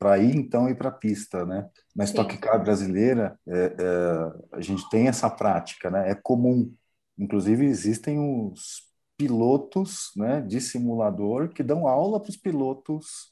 para 0.03 0.17
ir 0.17 0.35
então 0.35 0.69
ir 0.69 0.75
para 0.75 0.89
a 0.89 0.91
pista, 0.91 1.45
né? 1.45 1.65
Na 1.95 2.03
Stock 2.03 2.37
Car 2.37 2.61
brasileira, 2.61 3.39
é, 3.47 3.75
é, 3.79 4.57
a 4.57 4.59
gente 4.59 4.87
tem 4.89 5.07
essa 5.07 5.29
prática, 5.29 5.89
né? 5.89 6.11
É 6.11 6.15
comum, 6.15 6.73
inclusive 7.17 7.65
existem 7.65 8.19
os 8.19 8.91
pilotos, 9.15 10.11
né, 10.17 10.41
de 10.41 10.59
simulador 10.59 11.49
que 11.49 11.63
dão 11.63 11.87
aula 11.87 12.19
para 12.19 12.31
os 12.31 12.35
pilotos 12.35 13.31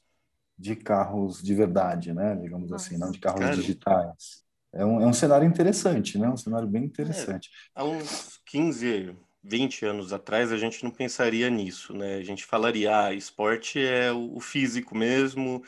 de 0.56 0.74
carros 0.74 1.42
de 1.42 1.54
verdade, 1.54 2.14
né? 2.14 2.36
Digamos 2.36 2.70
Nossa. 2.70 2.86
assim, 2.86 2.96
não 2.96 3.10
de 3.10 3.18
carros 3.18 3.40
Cara. 3.40 3.56
digitais. 3.56 4.42
É 4.72 4.82
um, 4.82 5.02
é 5.02 5.06
um 5.06 5.12
cenário 5.12 5.46
interessante, 5.46 6.16
né? 6.16 6.30
Um 6.30 6.36
cenário 6.38 6.66
bem 6.66 6.84
interessante. 6.84 7.50
É, 7.76 7.80
há 7.80 7.84
uns 7.84 8.40
15, 8.46 9.14
20 9.44 9.84
anos 9.84 10.10
atrás, 10.10 10.50
a 10.50 10.56
gente 10.56 10.82
não 10.82 10.90
pensaria 10.90 11.50
nisso, 11.50 11.92
né? 11.92 12.14
A 12.14 12.22
gente 12.22 12.46
falaria, 12.46 12.96
ah, 12.96 13.12
esporte 13.12 13.78
é 13.78 14.10
o 14.10 14.40
físico 14.40 14.96
mesmo, 14.96 15.62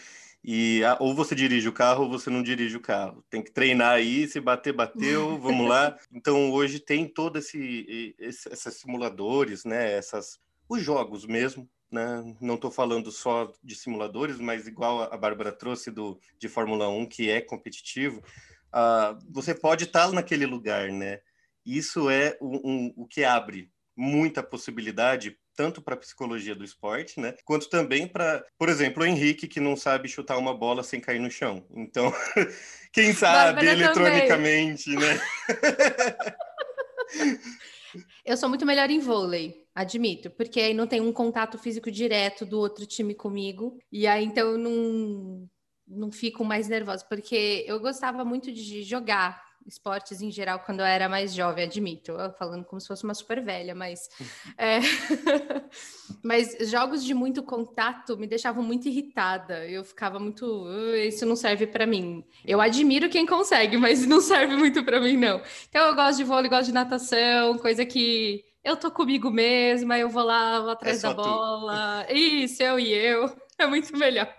e 0.46 0.84
ah, 0.84 0.98
ou 1.00 1.14
você 1.14 1.34
dirige 1.34 1.66
o 1.66 1.72
carro 1.72 2.04
ou 2.04 2.10
você 2.10 2.28
não 2.28 2.42
dirige 2.42 2.76
o 2.76 2.80
carro. 2.80 3.24
Tem 3.30 3.42
que 3.42 3.50
treinar 3.50 3.92
aí, 3.92 4.28
se 4.28 4.38
bater, 4.38 4.74
bateu, 4.74 5.38
vamos 5.40 5.66
lá. 5.66 5.96
Então 6.12 6.52
hoje 6.52 6.78
tem 6.78 7.08
todo 7.08 7.38
esse, 7.38 8.14
esse 8.18 8.50
esses 8.50 8.74
simuladores, 8.74 9.64
né? 9.64 9.92
Essas 9.92 10.38
os 10.68 10.82
jogos 10.82 11.24
mesmo, 11.24 11.66
né? 11.90 12.36
Não 12.42 12.56
estou 12.56 12.70
falando 12.70 13.10
só 13.10 13.50
de 13.62 13.74
simuladores, 13.74 14.38
mas 14.38 14.66
igual 14.66 15.02
a 15.02 15.16
Bárbara 15.16 15.50
trouxe 15.50 15.90
do 15.90 16.20
de 16.38 16.46
Fórmula 16.46 16.90
1 16.90 17.06
que 17.06 17.30
é 17.30 17.40
competitivo, 17.40 18.20
uh, 18.68 19.18
você 19.30 19.54
pode 19.54 19.84
estar 19.84 20.12
naquele 20.12 20.44
lugar, 20.44 20.90
né? 20.90 21.20
Isso 21.64 22.10
é 22.10 22.36
um, 22.42 22.60
um, 22.62 22.94
o 22.96 23.06
que 23.06 23.24
abre 23.24 23.72
muita 23.96 24.42
possibilidade 24.42 25.36
tanto 25.56 25.80
para 25.80 25.94
a 25.94 25.98
psicologia 25.98 26.54
do 26.54 26.64
esporte, 26.64 27.20
né? 27.20 27.34
Quanto 27.44 27.68
também 27.68 28.08
para, 28.08 28.44
por 28.58 28.68
exemplo, 28.68 29.02
o 29.02 29.06
Henrique 29.06 29.46
que 29.46 29.60
não 29.60 29.76
sabe 29.76 30.08
chutar 30.08 30.36
uma 30.36 30.52
bola 30.52 30.82
sem 30.82 31.00
cair 31.00 31.20
no 31.20 31.30
chão. 31.30 31.64
Então, 31.70 32.12
quem 32.92 33.12
sabe 33.12 33.66
eletronicamente, 33.66 34.92
também. 34.92 35.08
né? 35.08 35.20
Eu 38.24 38.36
sou 38.36 38.48
muito 38.48 38.66
melhor 38.66 38.90
em 38.90 38.98
vôlei, 38.98 39.66
admito, 39.74 40.30
porque 40.30 40.60
aí 40.60 40.74
não 40.74 40.86
tem 40.86 41.00
um 41.00 41.12
contato 41.12 41.58
físico 41.58 41.90
direto 41.90 42.44
do 42.44 42.58
outro 42.58 42.86
time 42.86 43.14
comigo, 43.14 43.78
e 43.92 44.06
aí 44.06 44.24
então 44.24 44.48
eu 44.48 44.58
não, 44.58 45.48
não 45.86 46.10
fico 46.10 46.44
mais 46.44 46.66
nervosa, 46.66 47.04
porque 47.08 47.64
eu 47.68 47.78
gostava 47.78 48.24
muito 48.24 48.52
de 48.52 48.82
jogar 48.82 49.40
esportes 49.66 50.20
em 50.20 50.30
geral 50.30 50.60
quando 50.60 50.80
eu 50.80 50.86
era 50.86 51.08
mais 51.08 51.34
jovem, 51.34 51.64
admito. 51.64 52.12
Eu 52.12 52.32
falando 52.32 52.64
como 52.64 52.80
se 52.80 52.88
fosse 52.88 53.04
uma 53.04 53.14
super 53.14 53.42
velha, 53.42 53.74
mas. 53.74 54.08
É... 54.56 54.78
mas 56.22 56.56
jogos 56.70 57.04
de 57.04 57.12
muito 57.12 57.42
contato 57.42 58.16
me 58.16 58.26
deixavam 58.26 58.62
muito 58.62 58.88
irritada. 58.88 59.66
Eu 59.66 59.82
ficava 59.84 60.18
muito. 60.18 60.66
Isso 60.96 61.26
não 61.26 61.34
serve 61.34 61.66
para 61.66 61.86
mim. 61.86 62.24
Eu 62.44 62.60
admiro 62.60 63.08
quem 63.08 63.26
consegue, 63.26 63.76
mas 63.76 64.06
não 64.06 64.20
serve 64.20 64.56
muito 64.56 64.84
para 64.84 65.00
mim, 65.00 65.16
não. 65.16 65.40
Então 65.68 65.86
eu 65.88 65.94
gosto 65.94 66.18
de 66.18 66.24
vôlei, 66.24 66.48
gosto 66.48 66.66
de 66.66 66.72
natação, 66.72 67.58
coisa 67.58 67.84
que. 67.84 68.44
Eu 68.62 68.76
tô 68.76 68.90
comigo 68.90 69.30
mesma, 69.30 69.98
eu 69.98 70.08
vou 70.08 70.22
lá, 70.24 70.60
vou 70.60 70.70
atrás 70.70 71.02
é 71.04 71.08
da 71.08 71.14
bola. 71.14 72.06
Tu. 72.08 72.14
Isso, 72.14 72.62
eu 72.62 72.78
e 72.78 72.92
eu. 72.92 73.30
É 73.58 73.66
muito 73.66 73.96
melhor. 73.96 74.32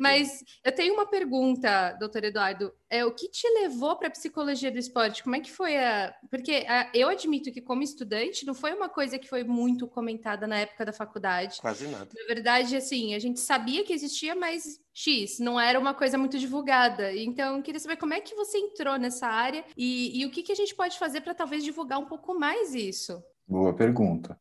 Mas 0.00 0.44
eu 0.64 0.72
tenho 0.72 0.94
uma 0.94 1.06
pergunta, 1.06 1.92
doutor 1.92 2.24
Eduardo. 2.24 2.72
É, 2.88 3.04
o 3.04 3.12
que 3.12 3.28
te 3.28 3.48
levou 3.60 3.96
para 3.96 4.08
a 4.08 4.10
psicologia 4.10 4.70
do 4.70 4.78
esporte? 4.78 5.22
Como 5.22 5.36
é 5.36 5.40
que 5.40 5.50
foi 5.50 5.76
a. 5.76 6.14
Porque 6.30 6.64
a, 6.68 6.90
eu 6.94 7.08
admito 7.08 7.52
que, 7.52 7.60
como 7.60 7.82
estudante, 7.82 8.46
não 8.46 8.54
foi 8.54 8.72
uma 8.72 8.88
coisa 8.88 9.18
que 9.18 9.28
foi 9.28 9.44
muito 9.44 9.86
comentada 9.86 10.46
na 10.46 10.58
época 10.58 10.84
da 10.84 10.92
faculdade. 10.92 11.58
Quase 11.60 11.86
nada. 11.88 12.08
Na 12.14 12.26
verdade, 12.26 12.76
assim, 12.76 13.14
a 13.14 13.18
gente 13.18 13.40
sabia 13.40 13.84
que 13.84 13.92
existia, 13.92 14.34
mas 14.34 14.80
X, 14.92 15.38
não 15.38 15.58
era 15.58 15.78
uma 15.78 15.94
coisa 15.94 16.18
muito 16.18 16.38
divulgada. 16.38 17.14
Então, 17.14 17.56
eu 17.56 17.62
queria 17.62 17.80
saber 17.80 17.96
como 17.96 18.14
é 18.14 18.20
que 18.20 18.34
você 18.34 18.58
entrou 18.58 18.98
nessa 18.98 19.26
área 19.26 19.64
e, 19.76 20.20
e 20.20 20.26
o 20.26 20.30
que, 20.30 20.42
que 20.42 20.52
a 20.52 20.56
gente 20.56 20.74
pode 20.74 20.98
fazer 20.98 21.20
para 21.20 21.34
talvez 21.34 21.64
divulgar 21.64 21.98
um 21.98 22.06
pouco 22.06 22.38
mais 22.38 22.74
isso. 22.74 23.22
Boa 23.46 23.74
pergunta 23.74 24.38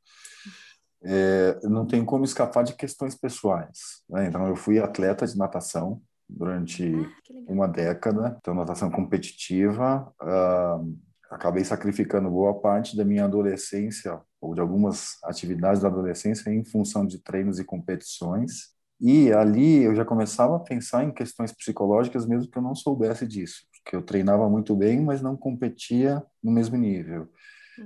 é, 1.04 1.60
não 1.64 1.86
tenho 1.86 2.06
como 2.06 2.24
escapar 2.24 2.64
de 2.64 2.74
questões 2.76 3.16
pessoais. 3.16 4.04
Né? 4.10 4.28
Então, 4.28 4.48
eu 4.48 4.56
fui 4.56 4.80
atleta 4.80 5.26
de 5.26 5.38
natação 5.38 6.02
durante 6.30 6.94
ah, 6.94 7.34
uma 7.48 7.68
década, 7.68 8.38
então 8.40 8.54
natação 8.54 8.90
competitiva. 8.90 10.12
Uh, 10.22 10.98
acabei 11.30 11.64
sacrificando 11.64 12.30
boa 12.30 12.60
parte 12.60 12.96
da 12.96 13.04
minha 13.04 13.26
adolescência 13.26 14.20
ou 14.40 14.54
de 14.54 14.62
algumas 14.62 15.18
atividades 15.24 15.82
da 15.82 15.88
adolescência 15.88 16.50
em 16.50 16.64
função 16.64 17.06
de 17.06 17.20
treinos 17.20 17.60
e 17.60 17.64
competições. 17.64 18.72
E 19.00 19.32
ali 19.32 19.84
eu 19.84 19.96
já 19.96 20.06
começava 20.06 20.56
a 20.56 20.60
pensar 20.60 21.04
em 21.04 21.12
questões 21.12 21.52
psicológicas, 21.52 22.26
mesmo 22.26 22.50
que 22.50 22.58
eu 22.58 22.62
não 22.62 22.76
soubesse 22.76 23.26
disso, 23.28 23.66
porque 23.72 23.96
eu 23.96 24.02
treinava 24.02 24.50
muito 24.50 24.76
bem, 24.76 25.02
mas 25.02 25.22
não 25.22 25.36
competia 25.36 26.24
no 26.44 26.52
mesmo 26.52 26.78
nível. 26.78 27.28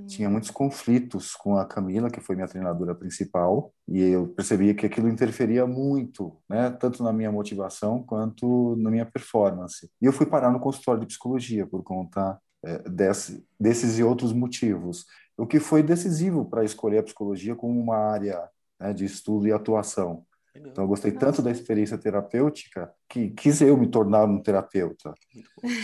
Tinha 0.07 0.29
muitos 0.29 0.49
conflitos 0.49 1.35
com 1.35 1.57
a 1.57 1.65
Camila, 1.65 2.09
que 2.09 2.19
foi 2.19 2.35
minha 2.35 2.47
treinadora 2.47 2.95
principal, 2.95 3.71
e 3.87 4.01
eu 4.01 4.27
percebia 4.27 4.73
que 4.73 4.85
aquilo 4.85 5.07
interferia 5.07 5.67
muito, 5.67 6.35
né, 6.49 6.71
tanto 6.71 7.03
na 7.03 7.13
minha 7.13 7.31
motivação 7.31 8.01
quanto 8.01 8.75
na 8.77 8.89
minha 8.89 9.05
performance. 9.05 9.89
E 10.01 10.05
eu 10.05 10.13
fui 10.13 10.25
parar 10.25 10.51
no 10.51 10.59
consultório 10.59 11.01
de 11.01 11.07
psicologia 11.07 11.67
por 11.67 11.83
conta 11.83 12.39
é, 12.63 12.89
desse, 12.89 13.45
desses 13.59 13.99
e 13.99 14.03
outros 14.03 14.33
motivos, 14.33 15.05
o 15.37 15.45
que 15.45 15.59
foi 15.59 15.83
decisivo 15.83 16.45
para 16.45 16.63
escolher 16.63 16.99
a 16.99 17.03
psicologia 17.03 17.55
como 17.55 17.79
uma 17.79 17.97
área 17.97 18.49
né, 18.79 18.91
de 18.91 19.05
estudo 19.05 19.47
e 19.47 19.51
atuação. 19.51 20.25
Então, 20.55 20.85
eu 20.85 20.87
gostei 20.87 21.11
tanto 21.11 21.41
da 21.41 21.51
experiência 21.51 21.97
terapêutica 21.97 22.89
que 23.09 23.29
quis 23.31 23.59
eu 23.59 23.75
me 23.75 23.87
tornar 23.87 24.23
um 24.23 24.41
terapeuta. 24.41 25.13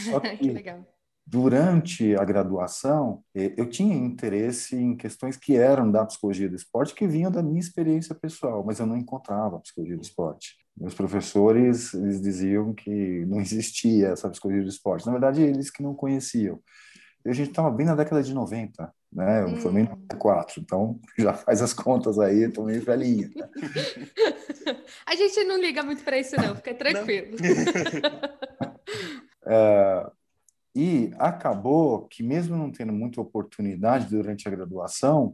Só 0.09 0.19
que, 0.21 0.37
que 0.37 0.49
legal 0.51 0.85
durante 1.25 2.15
a 2.15 2.23
graduação, 2.23 3.23
eh, 3.35 3.53
eu 3.57 3.69
tinha 3.69 3.95
interesse 3.95 4.75
em 4.75 4.95
questões 4.95 5.37
que 5.37 5.55
eram 5.55 5.91
da 5.91 6.05
psicologia 6.05 6.49
do 6.49 6.55
esporte, 6.55 6.93
que 6.93 7.07
vinham 7.07 7.31
da 7.31 7.41
minha 7.41 7.59
experiência 7.59 8.15
pessoal, 8.15 8.63
mas 8.65 8.79
eu 8.79 8.85
não 8.85 8.97
encontrava 8.97 9.57
a 9.57 9.59
psicologia 9.59 9.97
do 9.97 10.03
esporte. 10.03 10.55
Meus 10.75 10.93
professores, 10.93 11.93
eles 11.93 12.21
diziam 12.21 12.73
que 12.73 13.25
não 13.25 13.39
existia 13.39 14.09
essa 14.09 14.29
psicologia 14.29 14.63
do 14.63 14.69
esporte. 14.69 15.05
Na 15.05 15.11
verdade, 15.11 15.41
eles 15.41 15.69
que 15.69 15.83
não 15.83 15.93
conheciam. 15.93 16.59
E 17.25 17.29
a 17.29 17.33
gente 17.33 17.49
estava 17.49 17.69
bem 17.69 17.85
na 17.85 17.95
década 17.95 18.23
de 18.23 18.33
90, 18.33 18.91
né? 19.13 19.43
Eu 19.43 19.49
hum. 19.49 19.57
formei 19.57 19.83
em 19.83 19.87
94, 19.87 20.61
então 20.61 20.99
já 21.17 21.33
faz 21.33 21.61
as 21.61 21.73
contas 21.73 22.17
aí, 22.17 22.43
estou 22.43 22.65
meio 22.65 22.81
velhinho. 22.81 23.29
Né? 23.35 23.49
a 25.05 25.15
gente 25.15 25.43
não 25.43 25.59
liga 25.59 25.83
muito 25.83 26.03
para 26.03 26.17
isso 26.17 26.35
não, 26.35 26.55
fica 26.55 26.73
tranquilo. 26.73 27.37
é, 29.45 30.11
e 30.75 31.11
acabou 31.17 32.07
que, 32.07 32.23
mesmo 32.23 32.55
não 32.55 32.71
tendo 32.71 32.93
muita 32.93 33.19
oportunidade 33.19 34.07
durante 34.09 34.47
a 34.47 34.51
graduação, 34.51 35.33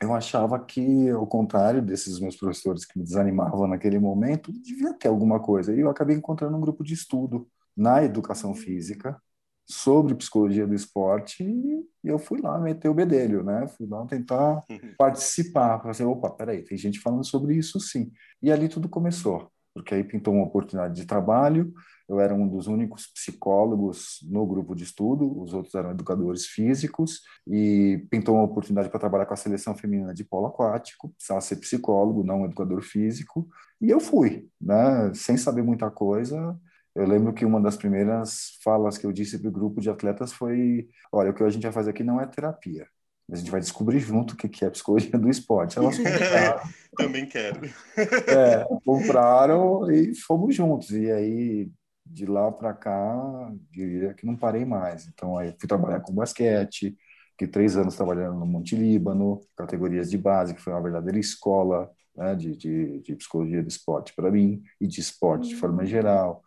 eu 0.00 0.12
achava 0.12 0.58
que, 0.58 1.08
ao 1.10 1.26
contrário 1.26 1.80
desses 1.80 2.20
meus 2.20 2.36
professores 2.36 2.84
que 2.84 2.98
me 2.98 3.04
desanimavam 3.04 3.66
naquele 3.66 3.98
momento, 3.98 4.52
devia 4.52 4.92
ter 4.92 5.08
alguma 5.08 5.40
coisa. 5.40 5.74
E 5.74 5.80
eu 5.80 5.88
acabei 5.88 6.16
encontrando 6.16 6.56
um 6.56 6.60
grupo 6.60 6.84
de 6.84 6.94
estudo 6.94 7.48
na 7.76 8.02
educação 8.04 8.54
física 8.54 9.20
sobre 9.68 10.14
psicologia 10.14 10.66
do 10.66 10.74
esporte 10.74 11.42
e 11.42 11.84
eu 12.04 12.18
fui 12.18 12.40
lá 12.40 12.58
meter 12.58 12.88
o 12.88 12.94
bedelho, 12.94 13.42
né? 13.42 13.66
Fui 13.66 13.86
lá 13.86 14.06
tentar 14.06 14.62
uhum. 14.70 14.94
participar. 14.96 15.78
Falei 15.78 15.90
assim, 15.90 16.04
opa, 16.04 16.30
peraí, 16.30 16.62
tem 16.62 16.78
gente 16.78 17.00
falando 17.00 17.24
sobre 17.24 17.56
isso 17.56 17.80
sim. 17.80 18.12
E 18.40 18.52
ali 18.52 18.68
tudo 18.68 18.88
começou, 18.88 19.50
porque 19.74 19.94
aí 19.94 20.04
pintou 20.04 20.34
uma 20.34 20.44
oportunidade 20.44 20.94
de 20.94 21.04
trabalho, 21.04 21.72
eu 22.08 22.20
era 22.20 22.34
um 22.34 22.46
dos 22.46 22.66
únicos 22.66 23.06
psicólogos 23.06 24.18
no 24.28 24.46
grupo 24.46 24.74
de 24.74 24.84
estudo, 24.84 25.40
os 25.40 25.52
outros 25.52 25.74
eram 25.74 25.90
educadores 25.90 26.46
físicos, 26.46 27.22
e 27.46 28.06
pintou 28.10 28.36
uma 28.36 28.44
oportunidade 28.44 28.88
para 28.88 29.00
trabalhar 29.00 29.26
com 29.26 29.34
a 29.34 29.36
seleção 29.36 29.74
feminina 29.74 30.14
de 30.14 30.24
polo 30.24 30.46
aquático, 30.46 31.10
precisava 31.10 31.40
ser 31.40 31.56
psicólogo, 31.56 32.24
não 32.24 32.44
educador 32.44 32.82
físico, 32.82 33.48
e 33.80 33.90
eu 33.90 34.00
fui, 34.00 34.48
né, 34.60 35.12
sem 35.14 35.36
saber 35.36 35.62
muita 35.62 35.90
coisa. 35.90 36.58
Eu 36.94 37.06
lembro 37.06 37.32
que 37.32 37.44
uma 37.44 37.60
das 37.60 37.76
primeiras 37.76 38.58
falas 38.62 38.96
que 38.96 39.04
eu 39.04 39.12
disse 39.12 39.38
para 39.38 39.48
o 39.48 39.52
grupo 39.52 39.80
de 39.80 39.90
atletas 39.90 40.32
foi: 40.32 40.88
olha, 41.12 41.30
o 41.30 41.34
que 41.34 41.42
a 41.42 41.50
gente 41.50 41.62
vai 41.62 41.72
fazer 41.72 41.90
aqui 41.90 42.02
não 42.02 42.20
é 42.20 42.26
terapia, 42.26 42.86
a 43.30 43.36
gente 43.36 43.50
vai 43.50 43.60
descobrir 43.60 43.98
junto 43.98 44.34
o 44.34 44.36
que 44.36 44.64
é 44.64 44.70
psicologia 44.70 45.18
do 45.18 45.28
esporte. 45.28 45.78
Elas 45.78 45.96
compraram. 45.98 46.60
Também 46.96 47.26
quero. 47.26 47.60
É, 47.96 48.64
compraram 48.84 49.90
e 49.90 50.14
fomos 50.14 50.54
juntos. 50.54 50.90
E 50.90 51.10
aí 51.10 51.70
de 52.06 52.26
lá 52.26 52.50
para 52.50 52.72
cá, 52.72 53.52
diria 53.70 54.14
que 54.14 54.26
não 54.26 54.36
parei 54.36 54.64
mais. 54.64 55.06
Então, 55.06 55.36
aí 55.36 55.54
fui 55.58 55.68
trabalhar 55.68 56.00
com 56.00 56.14
basquete, 56.14 56.96
fiquei 57.32 57.48
três 57.48 57.76
anos 57.76 57.96
trabalhando 57.96 58.38
no 58.38 58.46
Monte 58.46 58.76
Líbano, 58.76 59.40
categorias 59.56 60.10
de 60.10 60.18
base, 60.18 60.54
que 60.54 60.62
foi 60.62 60.72
uma 60.72 60.82
verdadeira 60.82 61.18
escola 61.18 61.90
né, 62.16 62.34
de, 62.34 62.56
de, 62.56 63.00
de, 63.00 63.14
psicologia 63.16 63.62
do 63.62 63.68
esporte 63.68 64.14
para 64.14 64.30
mim 64.30 64.62
e 64.80 64.86
de 64.86 65.00
esporte 65.00 65.48
de 65.48 65.56
forma 65.56 65.84
geral. 65.84 66.42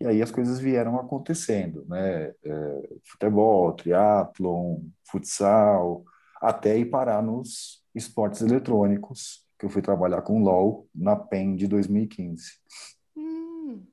E 0.00 0.06
aí 0.06 0.20
as 0.20 0.30
coisas 0.30 0.58
vieram 0.58 0.98
acontecendo, 0.98 1.86
né? 1.88 2.32
É, 2.44 2.88
futebol, 3.04 3.72
triatlon, 3.72 4.80
futsal, 5.10 6.04
até 6.40 6.76
ir 6.76 6.86
parar 6.86 7.22
nos 7.22 7.82
esportes 7.94 8.42
eletrônicos, 8.42 9.46
que 9.58 9.64
eu 9.64 9.70
fui 9.70 9.80
trabalhar 9.80 10.20
com 10.20 10.42
LoL 10.42 10.86
na 10.94 11.16
PEN 11.16 11.56
de 11.56 11.66
2015. 11.66 12.42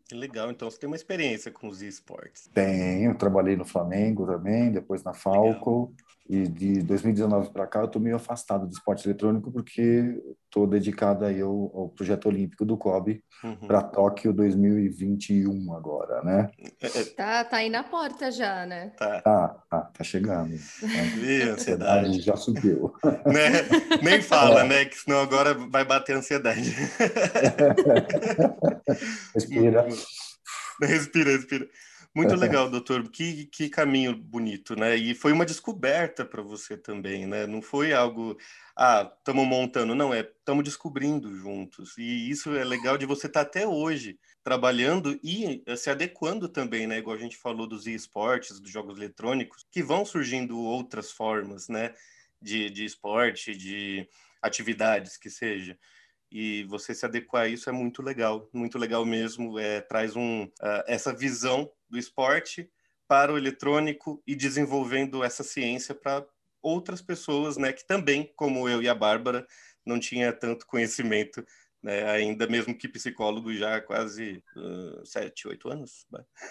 Que 0.08 0.15
legal, 0.15 0.51
então 0.51 0.70
você 0.70 0.80
tem 0.80 0.88
uma 0.88 0.96
experiência 0.96 1.51
com 1.51 1.68
os 1.68 1.82
esportes. 1.82 2.50
Tenho, 2.53 3.15
trabalhei 3.18 3.56
no 3.56 3.65
Flamengo 3.65 4.25
também, 4.25 4.72
depois 4.72 5.03
na 5.03 5.13
Falco. 5.13 5.92
Legal. 5.92 6.12
E 6.30 6.48
de 6.48 6.82
2019 6.84 7.51
para 7.51 7.68
cá 7.68 7.80
eu 7.80 7.86
estou 7.86 8.01
meio 8.01 8.15
afastado 8.15 8.65
do 8.65 8.72
esporte 8.72 9.06
eletrônico 9.06 9.51
porque 9.51 10.22
estou 10.46 10.65
dedicado 10.65 11.25
aí 11.25 11.42
ao, 11.42 11.70
ao, 11.75 11.89
projeto 11.89 12.27
olímpico 12.27 12.63
do 12.63 12.77
COB 12.77 13.22
uhum. 13.44 13.68
para 13.68 13.82
Tóquio 13.82 14.32
2021 14.32 15.74
agora, 15.74 16.24
né? 16.24 16.50
É, 16.82 16.88
é. 16.88 17.03
Tá, 17.15 17.44
tá 17.44 17.58
aí 17.58 17.70
na 17.70 17.84
porta 17.84 18.32
já, 18.32 18.65
né? 18.65 18.94
Tá, 18.98 19.22
tá, 19.22 19.48
tá, 19.70 19.82
tá 19.82 20.03
chegando. 20.03 20.51
Né? 20.51 20.60
a 21.50 21.53
ansiedade 21.53 22.22
já 22.22 22.38
subiu. 22.38 22.94
Né? 23.25 24.00
Nem 24.01 24.22
fala, 24.22 24.62
é. 24.62 24.68
né? 24.68 24.86
Que 24.86 24.98
senão 24.98 25.22
agora 25.22 25.53
vai 25.53 25.84
bater 25.84 26.15
a 26.15 26.20
ansiedade. 26.20 26.72
respira. 29.34 29.88
Respira, 30.82 31.32
respira. 31.32 31.68
Muito 32.15 32.36
legal, 32.36 32.70
doutor. 32.70 33.10
Que, 33.10 33.46
que 33.48 33.70
caminho 33.70 34.15
bonito, 34.15 34.75
né? 34.75 34.96
E 34.96 35.15
foi 35.15 35.32
uma 35.32 35.46
descoberta 35.46 36.24
para 36.24 36.43
você 36.43 36.77
também, 36.77 37.25
né? 37.25 37.48
Não 37.48 37.60
foi 37.60 37.91
algo, 37.91 38.38
ah, 38.77 39.12
estamos 39.17 39.48
montando, 39.48 39.96
não, 39.96 40.13
é 40.13 40.20
estamos 40.22 40.63
descobrindo 40.63 41.34
juntos. 41.36 41.98
E 41.98 42.29
isso 42.29 42.55
é 42.55 42.63
legal 42.63 43.00
de 43.00 43.08
você 43.08 43.25
estar 43.25 43.43
tá 43.43 43.50
até 43.50 43.67
hoje 43.67 44.20
trabalhando 44.43 45.20
e 45.24 45.63
eh, 45.65 45.75
se 45.75 45.89
adequando 45.89 46.48
também, 46.48 46.86
né? 46.86 47.00
Igual 47.00 47.15
a 47.17 47.20
gente 47.20 47.38
falou 47.38 47.65
dos 47.65 47.88
esportes, 47.88 48.60
dos 48.60 48.70
jogos 48.70 48.96
eletrônicos, 48.98 49.65
que 49.72 49.82
vão 49.82 50.05
surgindo 50.05 50.60
outras 50.60 51.12
formas, 51.12 51.67
né? 51.67 51.96
De, 52.39 52.70
de 52.70 52.86
esporte, 52.86 53.55
de 53.55 54.08
atividades 54.41 55.17
que 55.17 55.29
seja 55.29 55.77
e 56.34 56.63
você 56.63 56.96
se 56.96 57.05
adequar 57.05 57.43
a 57.43 57.48
isso 57.48 57.70
é 57.70 57.72
muito 57.72 58.01
legal, 58.01 58.50
muito 58.51 58.79
legal 58.79 59.05
mesmo. 59.05 59.60
É, 59.60 59.82
traz 59.82 60.15
um, 60.15 60.46
uh, 60.46 60.84
essa 60.88 61.13
visão 61.13 61.70
do 61.94 62.00
esporte 62.00 62.70
para 63.08 63.32
o 63.32 63.38
eletrônico 63.38 64.22
e 64.26 64.36
desenvolvendo 64.36 65.24
essa 65.24 65.44
ciência 65.44 65.94
para 65.94 66.26
outras 66.62 67.02
pessoas, 67.02 67.58
né, 67.58 67.72
que 67.72 67.86
também, 67.86 68.34
como 68.36 68.68
eu 68.68 68.82
e 68.82 68.90
a 68.90 68.96
Bárbara, 68.96 69.46
não 69.86 70.00
tinha 70.00 70.34
tanto 70.34 70.66
conhecimento, 70.66 71.46
né, 71.82 72.10
ainda 72.10 72.48
mesmo 72.48 72.76
que 72.76 72.88
psicólogo 72.88 73.54
já 73.54 73.76
há 73.76 73.82
quase 73.82 74.44
uh, 74.56 75.06
sete, 75.06 75.48
oito 75.48 75.70
anos. 75.70 76.08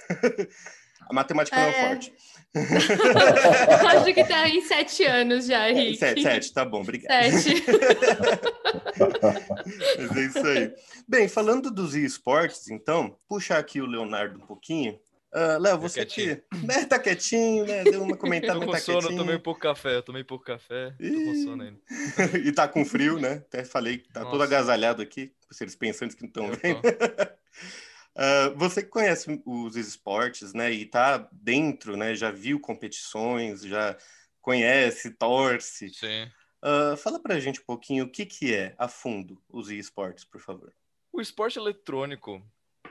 A 1.09 1.13
matemática 1.13 1.59
é. 1.59 1.61
não 1.61 1.69
é 1.69 1.89
forte. 1.89 2.15
Acho 3.89 4.15
que 4.15 4.21
está 4.21 4.49
em 4.49 4.61
sete 4.61 5.03
anos 5.05 5.47
já, 5.47 5.69
Henrique. 5.69 5.99
Sete, 5.99 6.23
sete, 6.23 6.53
tá 6.53 6.65
bom, 6.65 6.83
obrigado. 6.83 7.33
Sete. 7.33 7.65
Mas 9.99 10.17
é 10.17 10.21
isso 10.21 10.47
aí. 10.47 10.73
Bem, 11.09 11.27
falando 11.29 11.73
dos 11.73 11.97
esportes, 11.97 12.71
então, 12.71 13.19
puxar 13.29 13.59
aqui 13.59 13.81
o 13.81 13.87
Leonardo 13.87 14.39
um 14.39 14.47
pouquinho. 14.47 14.97
Uh, 15.33 15.59
Léo, 15.59 15.79
você 15.79 16.01
aqui, 16.01 16.43
né, 16.63 16.85
tá 16.85 16.99
quietinho, 16.99 17.65
né? 17.65 17.85
Deu 17.85 18.03
uma 18.03 18.17
comentada, 18.19 18.61
tô 18.61 18.67
com 18.67 18.73
tá 18.73 18.79
sono, 18.79 19.01
quietinho. 19.01 19.19
tomei 19.19 19.39
pouco 19.39 19.61
café, 19.61 19.97
eu 19.97 20.03
tomei 20.03 20.23
pouco 20.23 20.45
café, 20.45 20.91
tô 20.91 21.25
com 21.25 21.43
sono 21.43 21.63
ainda. 21.63 21.81
e 22.45 22.53
tá 22.53 22.69
com 22.69 22.85
frio, 22.85 23.19
né? 23.19 23.35
Até 23.37 23.65
falei 23.65 23.99
que 23.99 24.11
tá 24.11 24.21
Nossa. 24.21 24.31
todo 24.31 24.43
agasalhado 24.43 25.01
aqui, 25.01 25.33
vocês 25.51 25.75
pensantes 25.75 26.15
que 26.15 26.23
não 26.23 26.29
estão 26.29 26.51
vendo. 26.53 26.81
Uh, 26.81 28.53
você 28.57 28.83
que 28.83 28.91
conhece 28.91 29.43
os 29.47 29.75
esportes, 29.75 30.53
né, 30.53 30.71
e 30.71 30.85
tá 30.85 31.27
dentro, 31.33 31.97
né, 31.97 32.15
já 32.15 32.31
viu 32.31 32.61
competições, 32.61 33.63
já 33.63 33.97
conhece, 34.39 35.13
torce. 35.13 35.89
Sim. 35.89 36.31
Uh, 36.63 36.95
fala 36.99 37.19
pra 37.19 37.41
gente 37.41 37.61
um 37.61 37.65
pouquinho 37.65 38.05
o 38.05 38.11
que 38.11 38.27
que 38.27 38.55
é, 38.55 38.75
a 38.77 38.87
fundo, 38.87 39.43
os 39.49 39.71
esportes, 39.71 40.27
por 40.27 40.43
favor. 40.43 40.75
O 41.11 41.23
esporte 41.23 41.59
eletrônico, 41.59 42.43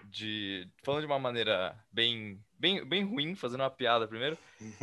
de 0.10 0.68
falando 0.84 1.02
de 1.02 1.08
uma 1.08 1.20
maneira 1.20 1.78
bem, 1.92 2.40
bem, 2.60 2.86
bem 2.86 3.04
ruim, 3.04 3.36
fazendo 3.36 3.62
uma 3.62 3.70
piada 3.70 4.08
primeiro, 4.08 4.38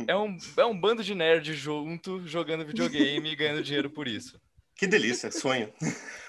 é 0.07 0.15
um, 0.15 0.37
é 0.57 0.65
um 0.65 0.79
bando 0.79 1.03
de 1.03 1.15
nerd 1.15 1.53
junto, 1.53 2.25
jogando 2.27 2.65
videogame 2.65 3.29
e 3.29 3.35
ganhando 3.35 3.63
dinheiro 3.63 3.89
por 3.89 4.07
isso. 4.07 4.39
Que 4.75 4.87
delícia, 4.87 5.29
sonho. 5.29 5.73